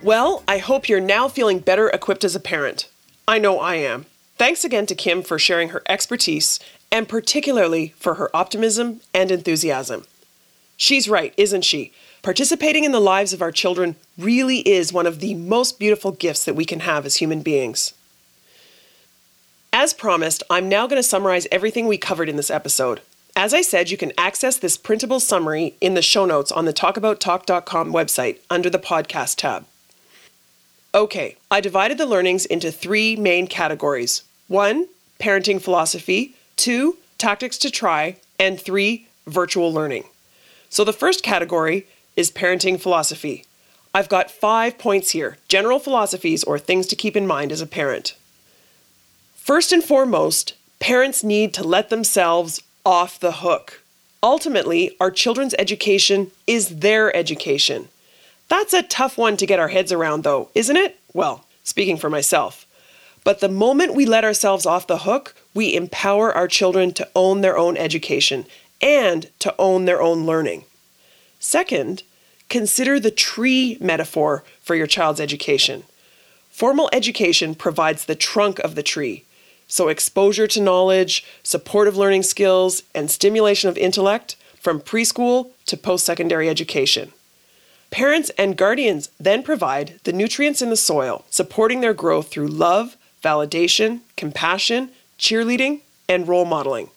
Well, 0.03 0.43
I 0.47 0.57
hope 0.57 0.89
you're 0.89 0.99
now 0.99 1.28
feeling 1.28 1.60
better 1.60 1.89
equipped 1.89 2.24
as 2.24 2.36
a 2.36 2.39
parent. 2.39 2.89
I 3.28 3.38
know 3.38 3.60
I 3.60 3.76
am. 3.76 4.05
Thanks 4.38 4.64
again 4.64 4.86
to 4.88 4.95
Kim 4.95 5.22
for 5.22 5.38
sharing 5.38 5.70
her 5.70 5.82
expertise 5.88 6.60
and 6.91 7.07
particularly 7.07 7.93
for 7.97 8.16
her 8.16 8.36
optimism 8.36 9.01
and 9.14 9.32
enthusiasm. 9.32 10.05
She's 10.80 11.09
right, 11.09 11.34
isn't 11.36 11.63
she? 11.65 11.91
Participating 12.23 12.86
in 12.86 12.93
the 12.93 13.01
lives 13.01 13.34
of 13.34 13.41
our 13.41 13.51
children 13.51 13.97
really 14.17 14.59
is 14.59 14.93
one 14.93 15.05
of 15.05 15.19
the 15.19 15.36
most 15.36 15.77
beautiful 15.77 16.11
gifts 16.11 16.45
that 16.45 16.55
we 16.55 16.63
can 16.63 16.80
have 16.80 17.05
as 17.05 17.17
human 17.17 17.41
beings. 17.41 17.93
As 19.73 19.93
promised, 19.93 20.41
I'm 20.49 20.69
now 20.69 20.88
going 20.88 20.97
to 20.97 21.07
summarize 21.07 21.47
everything 21.51 21.86
we 21.86 21.97
covered 21.97 22.30
in 22.30 22.38
this 22.38 22.49
episode. 22.49 23.01
As 23.36 23.53
I 23.53 23.61
said, 23.61 23.91
you 23.91 23.97
can 23.97 24.13
access 24.17 24.57
this 24.57 24.77
printable 24.77 25.19
summary 25.19 25.75
in 25.82 25.95
the 25.95 26.01
show 26.01 26.25
notes 26.25 26.51
on 26.51 26.63
the 26.63 26.73
talkabouttalk.com 26.73 27.91
website 27.91 28.39
under 28.49 28.69
the 28.69 28.80
podcast 28.80 29.36
tab. 29.36 29.65
Okay, 30.95 31.36
I 31.51 31.59
divided 31.59 31.97
the 31.97 32.05
learnings 32.05 32.45
into 32.45 32.71
three 32.71 33.17
main 33.17 33.47
categories 33.47 34.23
one, 34.47 34.88
parenting 35.19 35.61
philosophy, 35.61 36.36
two, 36.55 36.97
tactics 37.17 37.57
to 37.59 37.69
try, 37.69 38.15
and 38.39 38.59
three, 38.59 39.07
virtual 39.27 39.71
learning. 39.73 40.05
So 40.70 40.84
the 40.84 40.93
first 40.93 41.24
category 41.24 41.88
is 42.15 42.32
parenting 42.32 42.80
philosophy. 42.80 43.45
I've 43.93 44.09
got 44.09 44.30
five 44.30 44.78
points 44.78 45.11
here 45.11 45.38
general 45.47 45.80
philosophies 45.80 46.43
or 46.43 46.59
things 46.59 46.88
to 46.88 46.95
keep 46.95 47.15
in 47.17 47.26
mind 47.26 47.51
as 47.51 47.61
a 47.61 47.67
parent. 47.67 48.15
First 49.36 49.72
and 49.72 49.84
foremost, 49.84 50.53
parents 50.80 51.24
need 51.24 51.53
to 51.55 51.63
let 51.63 51.89
themselves 51.89 52.61
off 52.86 53.20
the 53.20 53.32
hook. 53.32 53.82
Ultimately, 54.22 54.95
our 54.99 55.09
children's 55.09 55.55
education 55.57 56.32
is 56.45 56.80
their 56.80 57.15
education. 57.15 57.88
That's 58.47 58.74
a 58.74 58.84
tough 58.84 59.17
one 59.17 59.38
to 59.38 59.45
get 59.45 59.59
our 59.59 59.70
heads 59.70 59.91
around, 59.91 60.24
though, 60.24 60.49
isn't 60.53 60.78
it? 60.78 60.99
Well, 61.13 61.45
speaking 61.63 61.97
for 61.97 62.09
myself. 62.09 62.65
But 63.24 63.39
the 63.39 63.49
moment 63.49 63.95
we 63.95 64.05
let 64.05 64.24
ourselves 64.24 64.65
off 64.65 64.88
the 64.88 64.99
hook, 64.99 65.36
we 65.53 65.76
empower 65.76 66.34
our 66.34 66.47
children 66.47 66.93
to 66.93 67.07
own 67.15 67.41
their 67.41 67.57
own 67.57 67.78
education 67.78 68.45
and 68.82 69.30
to 69.39 69.53
own 69.57 69.86
their 69.86 70.01
own 70.01 70.25
learning. 70.25 70.65
Second, 71.39 72.03
consider 72.49 72.99
the 72.99 73.11
tree 73.11 73.77
metaphor 73.80 74.43
for 74.61 74.75
your 74.75 74.88
child's 74.88 75.21
education. 75.21 75.84
Formal 76.49 76.89
education 76.91 77.55
provides 77.55 78.05
the 78.05 78.15
trunk 78.15 78.59
of 78.59 78.75
the 78.75 78.84
tree, 78.84 79.23
so 79.67 79.88
exposure 79.88 80.47
to 80.47 80.61
knowledge, 80.61 81.25
supportive 81.43 81.95
learning 81.95 82.23
skills, 82.23 82.84
and 82.93 83.09
stimulation 83.09 83.69
of 83.69 83.77
intellect 83.77 84.36
from 84.59 84.82
preschool 84.82 85.51
to 85.65 85.77
post 85.77 86.05
secondary 86.05 86.49
education. 86.49 87.13
Parents 87.91 88.30
and 88.38 88.57
guardians 88.57 89.09
then 89.19 89.41
provide 89.41 89.99
the 90.03 90.13
nutrients 90.13 90.61
in 90.61 90.69
the 90.69 90.75
soil, 90.75 91.25
supporting 91.30 91.82
their 91.82 91.93
growth 91.93 92.30
through 92.30 92.47
love, 92.47 92.97
validation, 93.23 94.01
compassion, 94.15 94.89
cheerleading, 95.17 95.82
and 96.07 96.27
role 96.27 96.45
modeling. 96.45 96.89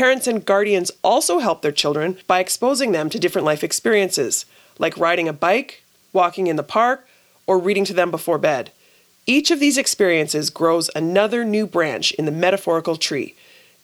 Parents 0.00 0.26
and 0.26 0.46
guardians 0.46 0.90
also 1.04 1.40
help 1.40 1.60
their 1.60 1.70
children 1.70 2.16
by 2.26 2.40
exposing 2.40 2.92
them 2.92 3.10
to 3.10 3.18
different 3.18 3.44
life 3.44 3.62
experiences, 3.62 4.46
like 4.78 4.96
riding 4.96 5.28
a 5.28 5.32
bike, 5.34 5.82
walking 6.14 6.46
in 6.46 6.56
the 6.56 6.62
park, 6.62 7.06
or 7.46 7.58
reading 7.58 7.84
to 7.84 7.92
them 7.92 8.10
before 8.10 8.38
bed. 8.38 8.72
Each 9.26 9.50
of 9.50 9.60
these 9.60 9.76
experiences 9.76 10.48
grows 10.48 10.88
another 10.96 11.44
new 11.44 11.66
branch 11.66 12.12
in 12.12 12.24
the 12.24 12.32
metaphorical 12.32 12.96
tree. 12.96 13.34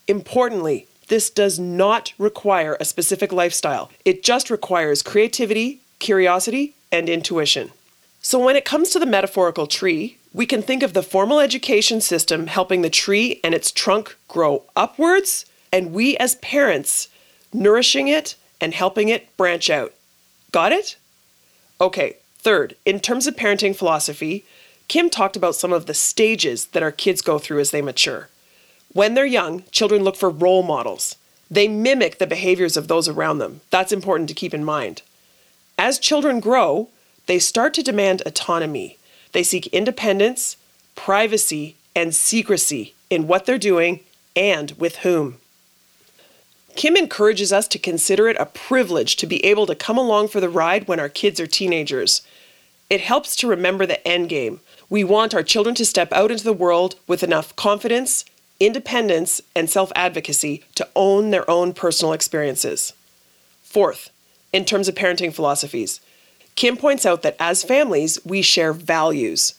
Importantly, 0.08 0.86
this 1.08 1.28
does 1.28 1.58
not 1.58 2.14
require 2.16 2.78
a 2.80 2.86
specific 2.86 3.30
lifestyle, 3.30 3.90
it 4.06 4.22
just 4.22 4.48
requires 4.48 5.02
creativity, 5.02 5.82
curiosity, 5.98 6.72
and 6.90 7.10
intuition. 7.10 7.72
So, 8.22 8.42
when 8.42 8.56
it 8.56 8.64
comes 8.64 8.88
to 8.88 8.98
the 8.98 9.04
metaphorical 9.04 9.66
tree, 9.66 10.16
we 10.32 10.46
can 10.46 10.62
think 10.62 10.82
of 10.82 10.94
the 10.94 11.02
formal 11.02 11.40
education 11.40 12.00
system 12.00 12.46
helping 12.46 12.80
the 12.80 12.88
tree 12.88 13.38
and 13.44 13.54
its 13.54 13.70
trunk 13.70 14.16
grow 14.28 14.62
upwards, 14.74 15.44
and 15.76 15.92
we 15.92 16.16
as 16.16 16.36
parents 16.36 17.08
nourishing 17.52 18.08
it 18.08 18.34
and 18.62 18.72
helping 18.72 19.10
it 19.10 19.36
branch 19.36 19.68
out. 19.68 19.92
Got 20.50 20.72
it? 20.72 20.96
Okay, 21.78 22.16
third, 22.38 22.76
in 22.86 22.98
terms 22.98 23.26
of 23.26 23.36
parenting 23.36 23.76
philosophy, 23.76 24.46
Kim 24.88 25.10
talked 25.10 25.36
about 25.36 25.54
some 25.54 25.74
of 25.74 25.84
the 25.84 25.92
stages 25.92 26.68
that 26.68 26.82
our 26.82 26.90
kids 26.90 27.20
go 27.20 27.38
through 27.38 27.60
as 27.60 27.72
they 27.72 27.82
mature. 27.82 28.30
When 28.94 29.12
they're 29.12 29.26
young, 29.26 29.64
children 29.70 30.02
look 30.02 30.16
for 30.16 30.30
role 30.30 30.62
models. 30.62 31.16
They 31.50 31.68
mimic 31.68 32.16
the 32.16 32.26
behaviors 32.26 32.78
of 32.78 32.88
those 32.88 33.06
around 33.06 33.36
them. 33.36 33.60
That's 33.68 33.92
important 33.92 34.30
to 34.30 34.34
keep 34.34 34.54
in 34.54 34.64
mind. 34.64 35.02
As 35.78 35.98
children 35.98 36.40
grow, 36.40 36.88
they 37.26 37.38
start 37.38 37.74
to 37.74 37.82
demand 37.82 38.22
autonomy. 38.24 38.96
They 39.32 39.42
seek 39.42 39.66
independence, 39.66 40.56
privacy, 40.94 41.76
and 41.94 42.14
secrecy 42.14 42.94
in 43.10 43.26
what 43.26 43.44
they're 43.44 43.58
doing 43.58 44.00
and 44.34 44.70
with 44.78 44.96
whom. 44.96 45.36
Kim 46.76 46.94
encourages 46.94 47.54
us 47.54 47.66
to 47.68 47.78
consider 47.78 48.28
it 48.28 48.36
a 48.38 48.46
privilege 48.46 49.16
to 49.16 49.26
be 49.26 49.42
able 49.44 49.66
to 49.66 49.74
come 49.74 49.96
along 49.96 50.28
for 50.28 50.40
the 50.40 50.48
ride 50.48 50.86
when 50.86 51.00
our 51.00 51.08
kids 51.08 51.40
are 51.40 51.46
teenagers. 51.46 52.20
It 52.90 53.00
helps 53.00 53.34
to 53.36 53.48
remember 53.48 53.86
the 53.86 54.06
end 54.06 54.28
game. 54.28 54.60
We 54.90 55.02
want 55.02 55.34
our 55.34 55.42
children 55.42 55.74
to 55.76 55.86
step 55.86 56.12
out 56.12 56.30
into 56.30 56.44
the 56.44 56.52
world 56.52 56.96
with 57.06 57.22
enough 57.22 57.56
confidence, 57.56 58.26
independence, 58.60 59.40
and 59.56 59.70
self 59.70 59.90
advocacy 59.96 60.64
to 60.74 60.86
own 60.94 61.30
their 61.30 61.50
own 61.50 61.72
personal 61.72 62.12
experiences. 62.12 62.92
Fourth, 63.62 64.10
in 64.52 64.64
terms 64.64 64.86
of 64.86 64.94
parenting 64.94 65.34
philosophies, 65.34 66.00
Kim 66.56 66.76
points 66.76 67.04
out 67.04 67.22
that 67.22 67.36
as 67.40 67.62
families, 67.62 68.18
we 68.24 68.42
share 68.42 68.72
values. 68.72 69.54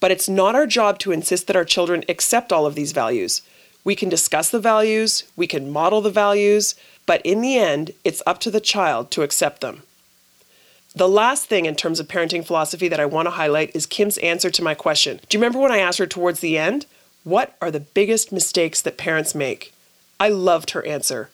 But 0.00 0.10
it's 0.10 0.28
not 0.28 0.54
our 0.54 0.66
job 0.66 0.98
to 1.00 1.12
insist 1.12 1.46
that 1.46 1.56
our 1.56 1.64
children 1.64 2.02
accept 2.08 2.52
all 2.52 2.66
of 2.66 2.74
these 2.74 2.92
values. 2.92 3.42
We 3.84 3.96
can 3.96 4.08
discuss 4.08 4.50
the 4.50 4.60
values, 4.60 5.24
we 5.36 5.46
can 5.46 5.70
model 5.70 6.00
the 6.00 6.10
values, 6.10 6.74
but 7.06 7.20
in 7.22 7.40
the 7.40 7.58
end, 7.58 7.90
it's 8.04 8.22
up 8.26 8.38
to 8.40 8.50
the 8.50 8.60
child 8.60 9.10
to 9.12 9.22
accept 9.22 9.60
them. 9.60 9.82
The 10.94 11.08
last 11.08 11.46
thing 11.46 11.64
in 11.64 11.74
terms 11.74 11.98
of 12.00 12.06
parenting 12.06 12.44
philosophy 12.44 12.86
that 12.88 13.00
I 13.00 13.06
want 13.06 13.26
to 13.26 13.30
highlight 13.30 13.74
is 13.74 13.86
Kim's 13.86 14.18
answer 14.18 14.50
to 14.50 14.62
my 14.62 14.74
question. 14.74 15.20
Do 15.28 15.36
you 15.36 15.42
remember 15.42 15.58
when 15.58 15.72
I 15.72 15.78
asked 15.78 15.98
her 15.98 16.06
towards 16.06 16.40
the 16.40 16.58
end? 16.58 16.86
What 17.24 17.56
are 17.62 17.70
the 17.70 17.80
biggest 17.80 18.30
mistakes 18.30 18.82
that 18.82 18.98
parents 18.98 19.34
make? 19.34 19.72
I 20.20 20.28
loved 20.28 20.70
her 20.70 20.84
answer. 20.84 21.30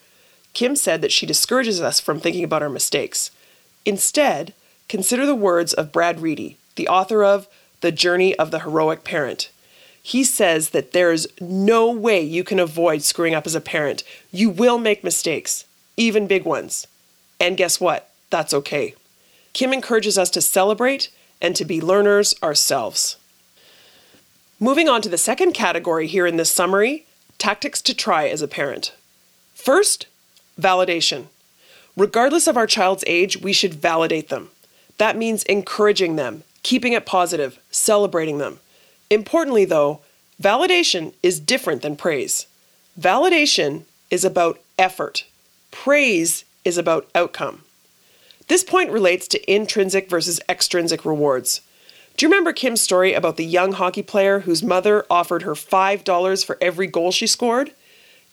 Kim 0.54 0.76
said 0.76 1.02
that 1.02 1.12
she 1.12 1.26
discourages 1.26 1.80
us 1.80 2.00
from 2.00 2.20
thinking 2.20 2.44
about 2.44 2.62
our 2.62 2.68
mistakes. 2.68 3.30
Instead, 3.84 4.54
consider 4.88 5.26
the 5.26 5.34
words 5.34 5.74
of 5.74 5.92
Brad 5.92 6.20
Reedy, 6.20 6.56
the 6.76 6.88
author 6.88 7.24
of 7.24 7.48
The 7.80 7.92
Journey 7.92 8.34
of 8.36 8.50
the 8.50 8.60
Heroic 8.60 9.02
Parent. 9.04 9.50
He 10.08 10.24
says 10.24 10.70
that 10.70 10.92
there's 10.92 11.26
no 11.38 11.90
way 11.90 12.22
you 12.22 12.42
can 12.42 12.58
avoid 12.58 13.02
screwing 13.02 13.34
up 13.34 13.46
as 13.46 13.54
a 13.54 13.60
parent. 13.60 14.02
You 14.32 14.48
will 14.48 14.78
make 14.78 15.04
mistakes, 15.04 15.66
even 15.98 16.26
big 16.26 16.46
ones. 16.46 16.86
And 17.38 17.58
guess 17.58 17.78
what? 17.78 18.08
That's 18.30 18.54
okay. 18.54 18.94
Kim 19.52 19.70
encourages 19.70 20.16
us 20.16 20.30
to 20.30 20.40
celebrate 20.40 21.10
and 21.42 21.54
to 21.56 21.64
be 21.66 21.82
learners 21.82 22.34
ourselves. 22.42 23.18
Moving 24.58 24.88
on 24.88 25.02
to 25.02 25.10
the 25.10 25.18
second 25.18 25.52
category 25.52 26.06
here 26.06 26.26
in 26.26 26.38
this 26.38 26.50
summary 26.50 27.04
tactics 27.36 27.82
to 27.82 27.92
try 27.92 28.28
as 28.28 28.40
a 28.40 28.48
parent. 28.48 28.94
First, 29.54 30.06
validation. 30.58 31.26
Regardless 31.98 32.46
of 32.46 32.56
our 32.56 32.66
child's 32.66 33.04
age, 33.06 33.42
we 33.42 33.52
should 33.52 33.74
validate 33.74 34.30
them. 34.30 34.48
That 34.96 35.18
means 35.18 35.42
encouraging 35.42 36.16
them, 36.16 36.44
keeping 36.62 36.94
it 36.94 37.04
positive, 37.04 37.58
celebrating 37.70 38.38
them. 38.38 38.60
Importantly, 39.10 39.64
though, 39.64 40.00
validation 40.42 41.14
is 41.22 41.40
different 41.40 41.82
than 41.82 41.96
praise. 41.96 42.46
Validation 42.98 43.84
is 44.10 44.24
about 44.24 44.60
effort, 44.78 45.24
praise 45.70 46.44
is 46.64 46.78
about 46.78 47.08
outcome. 47.14 47.62
This 48.48 48.64
point 48.64 48.90
relates 48.90 49.28
to 49.28 49.52
intrinsic 49.52 50.08
versus 50.08 50.40
extrinsic 50.48 51.04
rewards. 51.04 51.60
Do 52.16 52.24
you 52.24 52.30
remember 52.30 52.52
Kim's 52.52 52.80
story 52.80 53.12
about 53.12 53.36
the 53.36 53.44
young 53.44 53.72
hockey 53.72 54.02
player 54.02 54.40
whose 54.40 54.62
mother 54.62 55.06
offered 55.08 55.42
her 55.42 55.54
$5 55.54 56.44
for 56.44 56.58
every 56.60 56.86
goal 56.86 57.12
she 57.12 57.26
scored? 57.26 57.72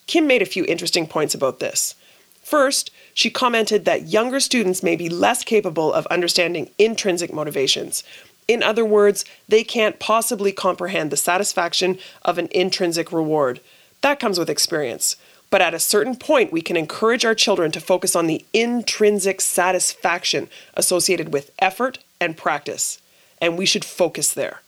Kim 0.06 0.26
made 0.26 0.42
a 0.42 0.46
few 0.46 0.64
interesting 0.64 1.06
points 1.06 1.34
about 1.34 1.60
this. 1.60 1.94
First, 2.42 2.90
she 3.12 3.30
commented 3.30 3.84
that 3.84 4.08
younger 4.08 4.40
students 4.40 4.82
may 4.82 4.96
be 4.96 5.08
less 5.08 5.44
capable 5.44 5.92
of 5.92 6.06
understanding 6.06 6.70
intrinsic 6.78 7.32
motivations. 7.32 8.02
In 8.48 8.62
other 8.62 8.84
words, 8.84 9.24
they 9.48 9.64
can't 9.64 9.98
possibly 9.98 10.52
comprehend 10.52 11.10
the 11.10 11.16
satisfaction 11.16 11.98
of 12.22 12.38
an 12.38 12.48
intrinsic 12.52 13.12
reward. 13.12 13.60
That 14.02 14.20
comes 14.20 14.38
with 14.38 14.50
experience. 14.50 15.16
But 15.50 15.62
at 15.62 15.74
a 15.74 15.78
certain 15.78 16.16
point, 16.16 16.52
we 16.52 16.60
can 16.60 16.76
encourage 16.76 17.24
our 17.24 17.34
children 17.34 17.70
to 17.72 17.80
focus 17.80 18.16
on 18.16 18.26
the 18.26 18.44
intrinsic 18.52 19.40
satisfaction 19.40 20.48
associated 20.74 21.32
with 21.32 21.52
effort 21.58 21.98
and 22.20 22.36
practice. 22.36 23.00
And 23.40 23.56
we 23.56 23.66
should 23.66 23.84
focus 23.84 24.32
there. 24.32 24.60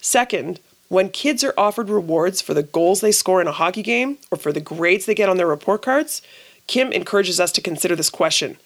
Second, 0.00 0.60
when 0.88 1.08
kids 1.08 1.42
are 1.42 1.54
offered 1.56 1.88
rewards 1.88 2.40
for 2.40 2.54
the 2.54 2.62
goals 2.62 3.00
they 3.00 3.12
score 3.12 3.40
in 3.40 3.46
a 3.46 3.52
hockey 3.52 3.82
game 3.82 4.18
or 4.30 4.38
for 4.38 4.52
the 4.52 4.60
grades 4.60 5.06
they 5.06 5.14
get 5.14 5.28
on 5.28 5.38
their 5.38 5.46
report 5.46 5.82
cards, 5.82 6.22
Kim 6.66 6.92
encourages 6.92 7.40
us 7.40 7.52
to 7.52 7.60
consider 7.60 7.96
this 7.96 8.10
question 8.10 8.58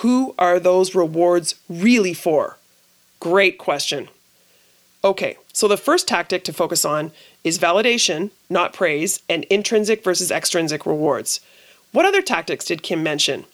Who 0.00 0.34
are 0.38 0.58
those 0.58 0.94
rewards 0.94 1.54
really 1.68 2.14
for? 2.14 2.58
Great 3.22 3.56
question. 3.56 4.08
Okay, 5.04 5.36
so 5.52 5.68
the 5.68 5.76
first 5.76 6.08
tactic 6.08 6.42
to 6.42 6.52
focus 6.52 6.84
on 6.84 7.12
is 7.44 7.56
validation, 7.56 8.32
not 8.50 8.72
praise, 8.72 9.22
and 9.28 9.44
intrinsic 9.44 10.02
versus 10.02 10.32
extrinsic 10.32 10.84
rewards. 10.84 11.38
What 11.92 12.04
other 12.04 12.20
tactics 12.20 12.64
did 12.64 12.82
Kim 12.82 13.00
mention? 13.00 13.44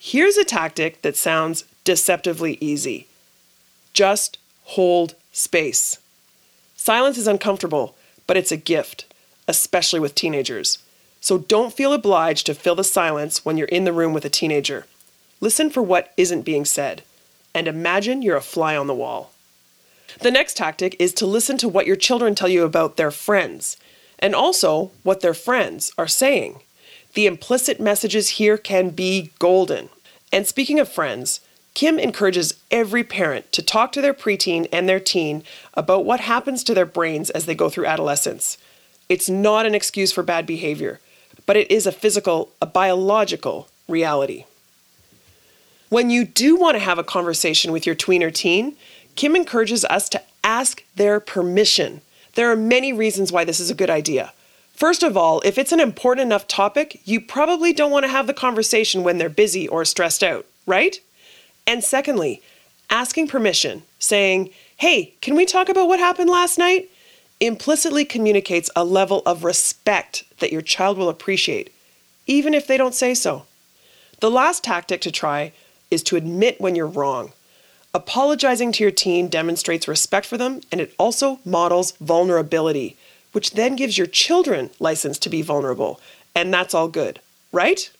Here's 0.00 0.36
a 0.36 0.42
tactic 0.42 1.02
that 1.02 1.16
sounds 1.16 1.62
deceptively 1.84 2.58
easy 2.60 3.06
just 3.92 4.38
hold 4.64 5.14
space. 5.30 5.98
Silence 6.74 7.16
is 7.16 7.28
uncomfortable, 7.28 7.94
but 8.26 8.36
it's 8.36 8.50
a 8.50 8.56
gift, 8.56 9.04
especially 9.46 10.00
with 10.00 10.16
teenagers. 10.16 10.78
So 11.20 11.38
don't 11.38 11.72
feel 11.72 11.92
obliged 11.92 12.44
to 12.46 12.54
fill 12.54 12.74
the 12.74 12.82
silence 12.82 13.44
when 13.44 13.56
you're 13.56 13.68
in 13.68 13.84
the 13.84 13.92
room 13.92 14.12
with 14.12 14.24
a 14.24 14.28
teenager. 14.28 14.86
Listen 15.40 15.70
for 15.70 15.80
what 15.80 16.12
isn't 16.16 16.42
being 16.42 16.64
said, 16.64 17.04
and 17.54 17.66
imagine 17.66 18.22
you're 18.22 18.36
a 18.36 18.40
fly 18.40 18.76
on 18.76 18.86
the 18.86 18.94
wall. 18.94 19.32
The 20.20 20.30
next 20.30 20.56
tactic 20.56 20.96
is 20.98 21.14
to 21.14 21.26
listen 21.26 21.56
to 21.58 21.68
what 21.68 21.86
your 21.86 21.96
children 21.96 22.34
tell 22.34 22.48
you 22.48 22.64
about 22.64 22.96
their 22.96 23.10
friends, 23.10 23.76
and 24.18 24.34
also 24.34 24.90
what 25.02 25.20
their 25.20 25.34
friends 25.34 25.92
are 25.96 26.08
saying. 26.08 26.60
The 27.14 27.26
implicit 27.26 27.80
messages 27.80 28.30
here 28.30 28.56
can 28.56 28.90
be 28.90 29.30
golden. 29.38 29.88
And 30.32 30.46
speaking 30.46 30.78
of 30.78 30.88
friends, 30.88 31.40
Kim 31.74 31.98
encourages 31.98 32.54
every 32.70 33.04
parent 33.04 33.52
to 33.52 33.62
talk 33.62 33.92
to 33.92 34.00
their 34.00 34.14
preteen 34.14 34.68
and 34.72 34.88
their 34.88 35.00
teen 35.00 35.42
about 35.74 36.04
what 36.04 36.20
happens 36.20 36.62
to 36.64 36.74
their 36.74 36.86
brains 36.86 37.30
as 37.30 37.46
they 37.46 37.54
go 37.54 37.68
through 37.68 37.86
adolescence. 37.86 38.58
It's 39.08 39.28
not 39.28 39.66
an 39.66 39.74
excuse 39.74 40.12
for 40.12 40.22
bad 40.22 40.46
behavior 40.46 41.00
but 41.50 41.56
it 41.56 41.68
is 41.68 41.84
a 41.84 41.90
physical, 41.90 42.52
a 42.62 42.66
biological 42.66 43.68
reality. 43.88 44.44
When 45.90 46.08
you 46.08 46.24
do 46.24 46.56
want 46.56 46.76
to 46.76 46.80
have 46.80 46.98
a 46.98 47.04
conversation 47.04 47.72
with 47.72 47.84
your 47.84 47.96
tween 47.96 48.22
or 48.22 48.30
teen, 48.30 48.76
Kim 49.16 49.34
encourages 49.34 49.84
us 49.86 50.08
to 50.10 50.22
ask 50.44 50.82
their 50.94 51.18
permission. 51.18 52.00
There 52.36 52.50
are 52.50 52.56
many 52.56 52.92
reasons 52.92 53.32
why 53.32 53.44
this 53.44 53.60
is 53.60 53.70
a 53.70 53.74
good 53.74 53.90
idea. 53.90 54.32
First 54.72 55.02
of 55.02 55.16
all, 55.16 55.42
if 55.44 55.58
it's 55.58 55.72
an 55.72 55.80
important 55.80 56.24
enough 56.26 56.46
topic, 56.46 57.00
you 57.04 57.20
probably 57.20 57.72
don't 57.72 57.90
want 57.90 58.04
to 58.04 58.10
have 58.10 58.28
the 58.28 58.32
conversation 58.32 59.02
when 59.02 59.18
they're 59.18 59.28
busy 59.28 59.66
or 59.66 59.84
stressed 59.84 60.22
out, 60.22 60.46
right? 60.64 61.00
And 61.66 61.82
secondly, 61.82 62.40
asking 62.88 63.26
permission, 63.26 63.82
saying, 63.98 64.50
Hey, 64.76 65.14
can 65.20 65.34
we 65.34 65.44
talk 65.44 65.68
about 65.68 65.88
what 65.88 65.98
happened 65.98 66.30
last 66.30 66.56
night? 66.56 66.88
implicitly 67.40 68.04
communicates 68.04 68.70
a 68.76 68.84
level 68.84 69.22
of 69.24 69.44
respect 69.44 70.24
that 70.38 70.52
your 70.52 70.60
child 70.60 70.98
will 70.98 71.08
appreciate, 71.08 71.72
even 72.26 72.52
if 72.52 72.66
they 72.66 72.76
don't 72.76 72.94
say 72.94 73.14
so. 73.14 73.46
The 74.20 74.30
last 74.30 74.62
tactic 74.62 75.00
to 75.00 75.10
try 75.10 75.52
is 75.90 76.02
to 76.04 76.16
admit 76.16 76.60
when 76.60 76.74
you're 76.74 76.86
wrong. 76.86 77.32
Apologizing 77.92 78.72
to 78.72 78.84
your 78.84 78.92
teen 78.92 79.28
demonstrates 79.28 79.88
respect 79.88 80.26
for 80.26 80.38
them 80.38 80.60
and 80.70 80.80
it 80.80 80.94
also 80.98 81.40
models 81.44 81.92
vulnerability, 81.92 82.96
which 83.32 83.52
then 83.52 83.76
gives 83.76 83.98
your 83.98 84.06
children 84.06 84.70
license 84.78 85.18
to 85.18 85.28
be 85.28 85.42
vulnerable. 85.42 86.00
And 86.34 86.54
that's 86.54 86.74
all 86.74 86.88
good, 86.88 87.20
right? 87.52 87.90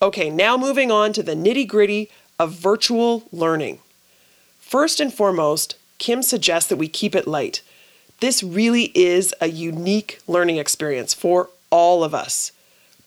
Okay, 0.00 0.30
now 0.30 0.56
moving 0.56 0.90
on 0.90 1.12
to 1.12 1.22
the 1.22 1.34
nitty 1.34 1.68
gritty 1.68 2.08
of 2.38 2.52
virtual 2.52 3.24
learning. 3.32 3.80
First 4.58 4.98
and 4.98 5.12
foremost, 5.12 5.76
Kim 5.98 6.22
suggests 6.22 6.70
that 6.70 6.76
we 6.76 6.88
keep 6.88 7.14
it 7.14 7.26
light. 7.26 7.60
This 8.20 8.42
really 8.42 8.92
is 8.94 9.34
a 9.42 9.48
unique 9.48 10.20
learning 10.26 10.56
experience 10.56 11.12
for 11.12 11.50
all 11.68 12.02
of 12.02 12.14
us. 12.14 12.52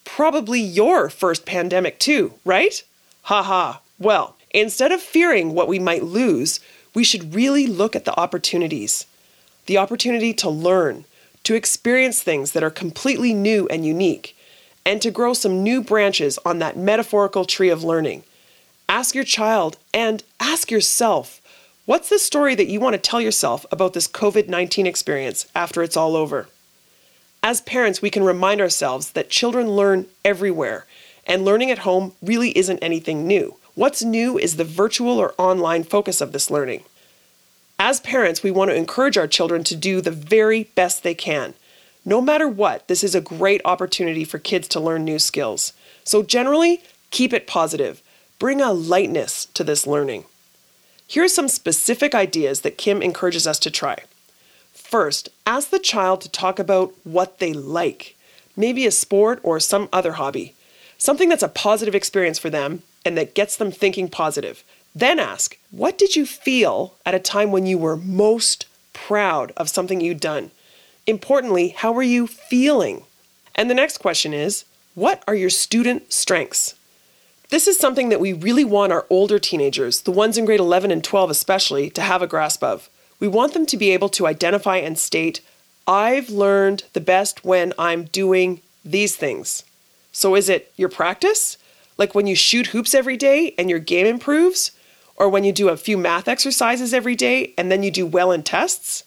Probably 0.06 0.60
your 0.60 1.10
first 1.10 1.46
pandemic, 1.46 1.98
too, 1.98 2.34
right? 2.46 2.84
Haha. 3.24 3.80
Well, 4.00 4.36
instead 4.52 4.92
of 4.92 5.02
fearing 5.02 5.54
what 5.54 5.68
we 5.68 5.80
might 5.80 6.04
lose, 6.04 6.60
we 6.94 7.04
should 7.04 7.34
really 7.34 7.68
look 7.68 7.96
at 7.96 8.06
the 8.06 8.18
opportunities. 8.20 9.06
The 9.66 9.78
opportunity 9.78 10.34
to 10.36 10.50
learn, 10.50 11.06
to 11.44 11.56
experience 11.56 12.22
things 12.22 12.52
that 12.52 12.64
are 12.64 12.70
completely 12.70 13.34
new 13.34 13.68
and 13.68 13.86
unique, 13.86 14.38
and 14.86 15.02
to 15.02 15.12
grow 15.12 15.34
some 15.34 15.64
new 15.64 15.82
branches 15.82 16.38
on 16.46 16.60
that 16.60 16.78
metaphorical 16.78 17.46
tree 17.46 17.70
of 17.70 17.84
learning. 17.84 18.24
Ask 18.90 19.16
your 19.16 19.24
child 19.24 19.78
and 19.94 20.24
ask 20.40 20.70
yourself 20.70 21.40
What's 21.86 22.08
the 22.08 22.18
story 22.18 22.56
that 22.56 22.70
you 22.70 22.80
want 22.80 22.94
to 22.94 22.98
tell 22.98 23.20
yourself 23.20 23.66
about 23.70 23.92
this 23.92 24.08
COVID 24.08 24.48
19 24.48 24.88
experience 24.88 25.48
after 25.54 25.84
it's 25.84 25.98
all 25.98 26.16
over? 26.16 26.48
As 27.42 27.60
parents, 27.60 28.02
we 28.02 28.10
can 28.10 28.24
remind 28.24 28.62
ourselves 28.62 29.12
that 29.12 29.30
children 29.30 29.72
learn 29.72 30.06
everywhere, 30.24 30.86
and 31.26 31.46
learning 31.46 31.72
at 31.72 31.80
home 31.80 32.14
really 32.22 32.58
isn't 32.58 32.80
anything 32.80 33.28
new. 33.28 33.56
What's 33.76 34.04
new 34.04 34.38
is 34.38 34.56
the 34.56 34.64
virtual 34.64 35.18
or 35.18 35.34
online 35.38 35.84
focus 35.84 36.22
of 36.22 36.32
this 36.32 36.52
learning. 36.52 36.84
As 37.80 38.00
parents, 38.00 38.44
we 38.44 38.52
want 38.52 38.70
to 38.70 38.78
encourage 38.78 39.18
our 39.18 39.28
children 39.28 39.64
to 39.66 39.76
do 39.76 40.00
the 40.00 40.12
very 40.12 40.66
best 40.76 41.02
they 41.04 41.16
can. 41.16 41.56
No 42.06 42.22
matter 42.22 42.48
what, 42.48 42.88
this 42.88 43.04
is 43.04 43.16
a 43.16 43.22
great 43.22 43.62
opportunity 43.66 44.24
for 44.24 44.38
kids 44.38 44.68
to 44.70 44.80
learn 44.80 45.04
new 45.04 45.18
skills. 45.18 45.74
So, 46.04 46.22
generally, 46.22 46.84
keep 47.12 47.34
it 47.34 47.48
positive. 47.48 48.02
Bring 48.40 48.62
a 48.62 48.74
lightness 48.74 49.46
to 49.54 49.64
this 49.64 49.88
learning. 49.88 50.26
Here 51.08 51.24
are 51.24 51.30
some 51.30 51.48
specific 51.48 52.14
ideas 52.14 52.62
that 52.62 52.78
Kim 52.78 53.02
encourages 53.02 53.48
us 53.48 53.60
to 53.60 53.72
try. 53.72 54.00
First, 54.74 55.30
ask 55.48 55.70
the 55.70 55.80
child 55.80 56.22
to 56.22 56.30
talk 56.30 56.60
about 56.60 56.94
what 57.04 57.40
they 57.40 57.54
like, 57.54 58.16
maybe 58.56 58.86
a 58.86 58.92
sport 58.92 59.40
or 59.44 59.60
some 59.60 59.90
other 59.92 60.14
hobby, 60.14 60.56
something 61.04 61.28
that's 61.28 61.44
a 61.44 61.50
positive 61.50 61.94
experience 61.94 62.40
for 62.40 62.50
them 62.50 62.82
and 63.04 63.18
that 63.18 63.36
gets 63.36 63.58
them 63.58 63.72
thinking 63.72 64.08
positive. 64.08 64.64
Then 64.96 65.20
ask, 65.20 65.58
What 65.70 65.98
did 65.98 66.16
you 66.16 66.26
feel 66.26 66.96
at 67.06 67.14
a 67.14 67.20
time 67.20 67.52
when 67.52 67.66
you 67.66 67.78
were 67.78 67.98
most 67.98 68.68
proud 68.94 69.52
of 69.58 69.70
something 69.70 70.00
you'd 70.00 70.22
done? 70.22 70.52
Importantly, 71.06 71.70
how 71.70 71.92
were 71.92 72.04
you 72.04 72.26
feeling? 72.26 73.04
And 73.54 73.70
the 73.70 73.76
next 73.76 73.98
question 73.98 74.34
is, 74.34 74.64
What 74.96 75.22
are 75.28 75.36
your 75.36 75.50
student 75.50 76.14
strengths? 76.14 76.76
This 77.50 77.68
is 77.68 77.78
something 77.78 78.08
that 78.08 78.22
we 78.22 78.32
really 78.32 78.64
want 78.64 78.94
our 78.94 79.06
older 79.10 79.40
teenagers, 79.40 80.02
the 80.02 80.12
ones 80.12 80.38
in 80.38 80.46
grade 80.46 80.62
11 80.62 80.90
and 80.90 81.04
12 81.04 81.30
especially, 81.30 81.90
to 81.90 82.02
have 82.02 82.22
a 82.22 82.28
grasp 82.28 82.64
of. 82.64 82.90
We 83.20 83.28
want 83.28 83.54
them 83.54 83.66
to 83.66 83.78
be 83.78 83.92
able 83.92 84.10
to 84.10 84.26
identify 84.26 84.78
and 84.78 84.98
state, 84.98 85.42
I've 85.86 86.30
learned 86.30 86.86
the 86.94 87.02
best 87.02 87.44
when 87.44 87.74
I'm 87.78 88.06
doing 88.06 88.62
these 88.86 89.18
things. 89.18 89.64
So 90.14 90.36
is 90.36 90.48
it 90.48 90.72
your 90.78 90.90
practice? 90.90 91.58
Like 91.98 92.16
when 92.16 92.28
you 92.28 92.36
shoot 92.36 92.68
hoops 92.68 92.94
every 92.94 93.18
day 93.18 93.54
and 93.58 93.70
your 93.70 93.80
game 93.80 94.08
improves? 94.08 94.72
Or 95.16 95.28
when 95.28 95.44
you 95.44 95.52
do 95.52 95.70
a 95.70 95.78
few 95.78 95.98
math 95.98 96.28
exercises 96.28 96.94
every 96.94 97.16
day 97.16 97.54
and 97.58 97.72
then 97.72 97.84
you 97.84 97.92
do 97.92 98.06
well 98.06 98.32
in 98.32 98.44
tests? 98.44 99.04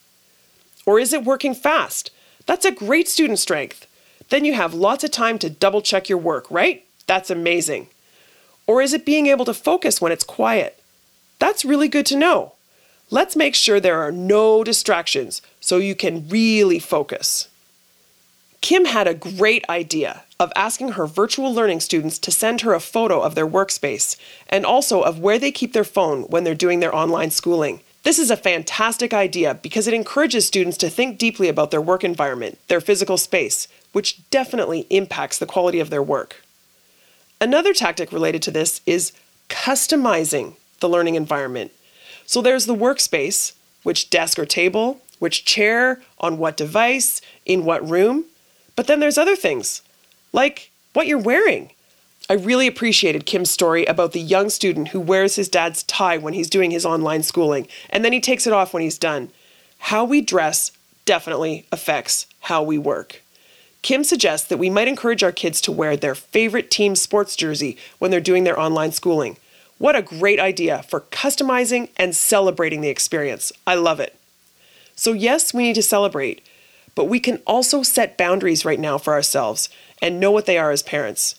Or 0.84 0.98
is 0.98 1.12
it 1.12 1.24
working 1.24 1.54
fast? 1.54 2.10
That's 2.44 2.64
a 2.64 2.70
great 2.70 3.08
student 3.08 3.38
strength. 3.38 3.86
Then 4.28 4.44
you 4.44 4.54
have 4.54 4.74
lots 4.74 5.04
of 5.04 5.10
time 5.10 5.38
to 5.38 5.50
double 5.50 5.80
check 5.80 6.08
your 6.08 6.18
work, 6.18 6.50
right? 6.50 6.84
That's 7.06 7.30
amazing. 7.30 7.88
Or 8.66 8.82
is 8.82 8.92
it 8.92 9.06
being 9.06 9.26
able 9.26 9.44
to 9.44 9.54
focus 9.54 10.00
when 10.00 10.12
it's 10.12 10.24
quiet? 10.24 10.80
That's 11.38 11.64
really 11.64 11.88
good 11.88 12.06
to 12.06 12.16
know. 12.16 12.52
Let's 13.10 13.36
make 13.36 13.54
sure 13.54 13.78
there 13.78 14.00
are 14.00 14.10
no 14.10 14.64
distractions 14.64 15.40
so 15.60 15.76
you 15.76 15.94
can 15.94 16.28
really 16.28 16.80
focus. 16.80 17.48
Kim 18.60 18.86
had 18.86 19.06
a 19.06 19.14
great 19.14 19.64
idea 19.68 20.22
of 20.38 20.52
asking 20.56 20.92
her 20.92 21.06
virtual 21.06 21.52
learning 21.52 21.80
students 21.80 22.18
to 22.18 22.30
send 22.30 22.60
her 22.60 22.74
a 22.74 22.80
photo 22.80 23.20
of 23.20 23.34
their 23.34 23.46
workspace 23.46 24.16
and 24.48 24.66
also 24.66 25.02
of 25.02 25.18
where 25.18 25.38
they 25.38 25.52
keep 25.52 25.72
their 25.72 25.84
phone 25.84 26.22
when 26.24 26.44
they're 26.44 26.54
doing 26.54 26.80
their 26.80 26.94
online 26.94 27.30
schooling. 27.30 27.80
This 28.02 28.18
is 28.18 28.30
a 28.30 28.36
fantastic 28.36 29.12
idea 29.12 29.54
because 29.54 29.88
it 29.88 29.94
encourages 29.94 30.46
students 30.46 30.76
to 30.78 30.90
think 30.90 31.18
deeply 31.18 31.48
about 31.48 31.70
their 31.70 31.80
work 31.80 32.04
environment, 32.04 32.58
their 32.68 32.80
physical 32.80 33.18
space, 33.18 33.66
which 33.92 34.28
definitely 34.30 34.86
impacts 34.90 35.38
the 35.38 35.46
quality 35.46 35.80
of 35.80 35.90
their 35.90 36.02
work. 36.02 36.42
Another 37.40 37.74
tactic 37.74 38.12
related 38.12 38.42
to 38.42 38.50
this 38.50 38.80
is 38.86 39.12
customizing 39.48 40.54
the 40.80 40.88
learning 40.88 41.14
environment. 41.14 41.72
So 42.26 42.42
there's 42.42 42.66
the 42.66 42.74
workspace, 42.74 43.54
which 43.82 44.10
desk 44.10 44.38
or 44.38 44.46
table, 44.46 45.00
which 45.18 45.44
chair, 45.44 46.00
on 46.18 46.38
what 46.38 46.56
device, 46.56 47.20
in 47.44 47.64
what 47.64 47.88
room. 47.88 48.24
But 48.76 48.86
then 48.86 49.00
there's 49.00 49.18
other 49.18 49.36
things, 49.36 49.82
like 50.32 50.70
what 50.92 51.06
you're 51.06 51.18
wearing. 51.18 51.70
I 52.28 52.34
really 52.34 52.66
appreciated 52.66 53.24
Kim's 53.24 53.50
story 53.50 53.84
about 53.86 54.12
the 54.12 54.20
young 54.20 54.50
student 54.50 54.88
who 54.88 55.00
wears 55.00 55.36
his 55.36 55.48
dad's 55.48 55.82
tie 55.84 56.18
when 56.18 56.34
he's 56.34 56.50
doing 56.50 56.70
his 56.70 56.84
online 56.84 57.22
schooling, 57.22 57.68
and 57.88 58.04
then 58.04 58.12
he 58.12 58.20
takes 58.20 58.46
it 58.46 58.52
off 58.52 58.74
when 58.74 58.82
he's 58.82 58.98
done. 58.98 59.30
How 59.78 60.04
we 60.04 60.20
dress 60.20 60.72
definitely 61.04 61.66
affects 61.70 62.26
how 62.40 62.62
we 62.62 62.78
work. 62.78 63.22
Kim 63.82 64.02
suggests 64.02 64.48
that 64.48 64.58
we 64.58 64.68
might 64.68 64.88
encourage 64.88 65.22
our 65.22 65.30
kids 65.30 65.60
to 65.60 65.70
wear 65.70 65.96
their 65.96 66.16
favorite 66.16 66.70
team 66.70 66.96
sports 66.96 67.36
jersey 67.36 67.76
when 67.98 68.10
they're 68.10 68.20
doing 68.20 68.42
their 68.42 68.58
online 68.58 68.90
schooling. 68.90 69.36
What 69.78 69.94
a 69.94 70.02
great 70.02 70.40
idea 70.40 70.82
for 70.82 71.02
customizing 71.02 71.90
and 71.96 72.16
celebrating 72.16 72.80
the 72.80 72.88
experience. 72.88 73.52
I 73.66 73.76
love 73.76 74.00
it. 74.00 74.16
So, 74.96 75.12
yes, 75.12 75.54
we 75.54 75.62
need 75.62 75.74
to 75.74 75.82
celebrate, 75.82 76.44
but 76.96 77.04
we 77.04 77.20
can 77.20 77.40
also 77.46 77.84
set 77.84 78.18
boundaries 78.18 78.64
right 78.64 78.80
now 78.80 78.98
for 78.98 79.12
ourselves 79.12 79.68
and 80.02 80.18
know 80.18 80.32
what 80.32 80.46
they 80.46 80.58
are 80.58 80.72
as 80.72 80.82
parents. 80.82 81.36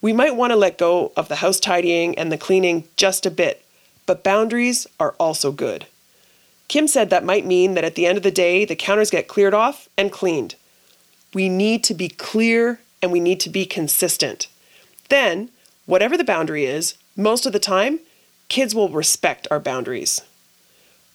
We 0.00 0.14
might 0.14 0.36
want 0.36 0.52
to 0.52 0.56
let 0.56 0.78
go 0.78 1.12
of 1.14 1.28
the 1.28 1.36
house 1.36 1.60
tidying 1.60 2.16
and 2.16 2.32
the 2.32 2.38
cleaning 2.38 2.84
just 2.96 3.26
a 3.26 3.30
bit, 3.30 3.62
but 4.06 4.24
boundaries 4.24 4.86
are 4.98 5.14
also 5.20 5.52
good. 5.52 5.86
Kim 6.68 6.86
said 6.86 7.10
that 7.10 7.24
might 7.24 7.44
mean 7.44 7.74
that 7.74 7.84
at 7.84 7.96
the 7.96 8.06
end 8.06 8.16
of 8.16 8.22
the 8.22 8.30
day, 8.30 8.64
the 8.64 8.76
counters 8.76 9.10
get 9.10 9.28
cleared 9.28 9.52
off 9.52 9.88
and 9.98 10.12
cleaned. 10.12 10.54
We 11.34 11.48
need 11.48 11.84
to 11.84 11.94
be 11.94 12.08
clear 12.08 12.80
and 13.02 13.10
we 13.10 13.20
need 13.20 13.40
to 13.40 13.50
be 13.50 13.66
consistent. 13.66 14.46
Then, 15.08 15.50
whatever 15.86 16.16
the 16.16 16.24
boundary 16.24 16.64
is, 16.64 16.94
most 17.16 17.44
of 17.44 17.52
the 17.52 17.58
time, 17.58 17.98
kids 18.48 18.74
will 18.74 18.88
respect 18.88 19.48
our 19.50 19.58
boundaries. 19.58 20.22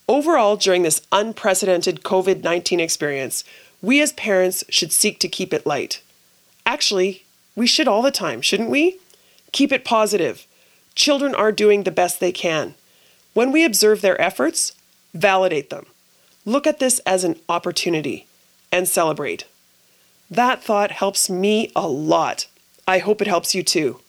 Overall, 0.08 0.56
during 0.56 0.84
this 0.84 1.02
unprecedented 1.12 2.04
COVID 2.04 2.44
19 2.44 2.80
experience, 2.80 3.44
we 3.82 4.02
as 4.02 4.14
parents 4.14 4.64
should 4.70 4.92
seek 4.92 5.20
to 5.20 5.28
keep 5.28 5.54
it 5.54 5.66
light. 5.66 6.02
Actually, 6.66 7.24
we 7.56 7.68
should 7.68 7.88
all 7.88 8.02
the 8.02 8.12
time, 8.12 8.42
shouldn't 8.42 8.70
we? 8.70 9.00
Keep 9.52 9.72
it 9.72 9.86
positive. 9.86 10.46
Children 10.96 11.36
are 11.36 11.52
doing 11.52 11.84
the 11.84 11.92
best 11.92 12.20
they 12.20 12.32
can. 12.32 12.76
When 13.34 13.52
we 13.52 13.64
observe 13.64 14.02
their 14.02 14.20
efforts, 14.22 14.74
validate 15.14 15.70
them. 15.70 15.86
Look 16.46 16.68
at 16.68 16.80
this 16.80 17.00
as 17.00 17.24
an 17.24 17.38
opportunity 17.50 18.28
and 18.72 18.88
celebrate. 18.88 19.46
That 20.30 20.64
thought 20.64 20.92
helps 20.92 21.30
me 21.30 21.72
a 21.76 21.88
lot. 21.88 22.48
I 22.88 23.00
hope 23.00 23.22
it 23.22 23.28
helps 23.28 23.56
you 23.56 23.64
too. 23.64 24.00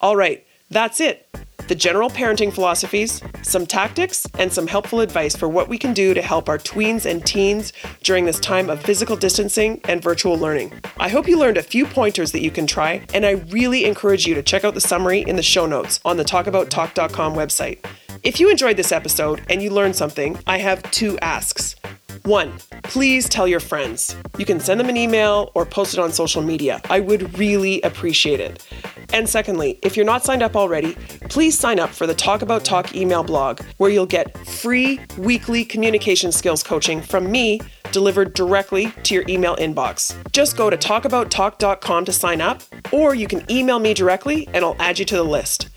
All 0.00 0.16
right, 0.16 0.43
that's 0.70 1.00
it. 1.00 1.28
The 1.66 1.74
general 1.74 2.10
parenting 2.10 2.52
philosophies, 2.52 3.22
some 3.42 3.64
tactics, 3.64 4.26
and 4.38 4.52
some 4.52 4.66
helpful 4.66 5.00
advice 5.00 5.34
for 5.34 5.48
what 5.48 5.66
we 5.66 5.78
can 5.78 5.94
do 5.94 6.12
to 6.12 6.20
help 6.20 6.50
our 6.50 6.58
tweens 6.58 7.06
and 7.06 7.24
teens 7.24 7.72
during 8.02 8.26
this 8.26 8.38
time 8.38 8.68
of 8.68 8.82
physical 8.82 9.16
distancing 9.16 9.80
and 9.84 10.02
virtual 10.02 10.36
learning. 10.36 10.74
I 10.98 11.08
hope 11.08 11.26
you 11.26 11.38
learned 11.38 11.56
a 11.56 11.62
few 11.62 11.86
pointers 11.86 12.32
that 12.32 12.42
you 12.42 12.50
can 12.50 12.66
try, 12.66 13.02
and 13.14 13.24
I 13.24 13.32
really 13.48 13.86
encourage 13.86 14.26
you 14.26 14.34
to 14.34 14.42
check 14.42 14.62
out 14.64 14.74
the 14.74 14.80
summary 14.80 15.20
in 15.20 15.36
the 15.36 15.42
show 15.42 15.64
notes 15.64 16.00
on 16.04 16.18
the 16.18 16.24
talkabouttalk.com 16.24 17.34
website. 17.34 17.78
If 18.22 18.40
you 18.40 18.50
enjoyed 18.50 18.76
this 18.76 18.92
episode 18.92 19.42
and 19.48 19.62
you 19.62 19.70
learned 19.70 19.96
something, 19.96 20.38
I 20.46 20.58
have 20.58 20.82
two 20.90 21.18
asks. 21.20 21.76
One, 22.22 22.52
please 22.84 23.28
tell 23.28 23.46
your 23.46 23.60
friends. 23.60 24.16
You 24.38 24.44
can 24.44 24.60
send 24.60 24.80
them 24.80 24.88
an 24.88 24.96
email 24.96 25.50
or 25.54 25.66
post 25.66 25.94
it 25.94 26.00
on 26.00 26.12
social 26.12 26.42
media. 26.42 26.80
I 26.88 27.00
would 27.00 27.38
really 27.38 27.82
appreciate 27.82 28.40
it. 28.40 28.66
And 29.12 29.28
secondly, 29.28 29.78
if 29.82 29.96
you're 29.96 30.06
not 30.06 30.24
signed 30.24 30.42
up 30.42 30.56
already, 30.56 30.94
please 31.28 31.58
sign 31.58 31.78
up 31.78 31.90
for 31.90 32.06
the 32.06 32.14
Talk 32.14 32.42
About 32.42 32.64
Talk 32.64 32.94
email 32.94 33.22
blog, 33.22 33.60
where 33.76 33.90
you'll 33.90 34.06
get 34.06 34.36
free 34.46 35.00
weekly 35.18 35.64
communication 35.64 36.32
skills 36.32 36.62
coaching 36.62 37.00
from 37.00 37.30
me 37.30 37.60
delivered 37.92 38.34
directly 38.34 38.92
to 39.04 39.14
your 39.14 39.24
email 39.28 39.54
inbox. 39.56 40.16
Just 40.32 40.56
go 40.56 40.68
to 40.68 40.76
talkabouttalk.com 40.76 42.04
to 42.04 42.12
sign 42.12 42.40
up, 42.40 42.62
or 42.92 43.14
you 43.14 43.28
can 43.28 43.48
email 43.50 43.78
me 43.78 43.94
directly 43.94 44.48
and 44.52 44.64
I'll 44.64 44.76
add 44.80 44.98
you 44.98 45.04
to 45.04 45.16
the 45.16 45.24
list. 45.24 45.68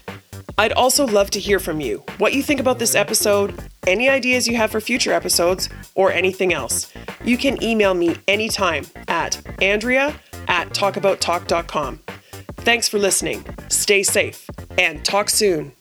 I'd 0.58 0.74
also 0.74 1.05
love 1.05 1.30
to 1.32 1.39
hear 1.39 1.60
from 1.60 1.80
you 1.80 2.03
what 2.18 2.34
you 2.34 2.41
think 2.41 2.60
about 2.60 2.80
this 2.80 2.95
episode, 2.95 3.60
any 3.86 4.10
ideas 4.10 4.47
you 4.47 4.55
have 4.58 4.72
for 4.72 4.82
future 4.82 5.14
episodes, 5.14 5.70
or 5.93 6.12
anything 6.12 6.51
else. 6.53 6.91
You 7.24 7.38
can 7.38 7.62
email 7.64 7.93
me 7.93 8.16
anytime 8.28 8.86
at 9.08 9.39
Andrea 9.62 10.20
at 10.47 10.70
talkabouttalk.com. 10.70 11.99
Thanks 12.58 12.88
for 12.88 12.97
listening. 12.97 13.45
Stay 13.70 14.03
safe 14.03 14.49
and 14.78 15.05
talk 15.05 15.30
soon. 15.30 15.74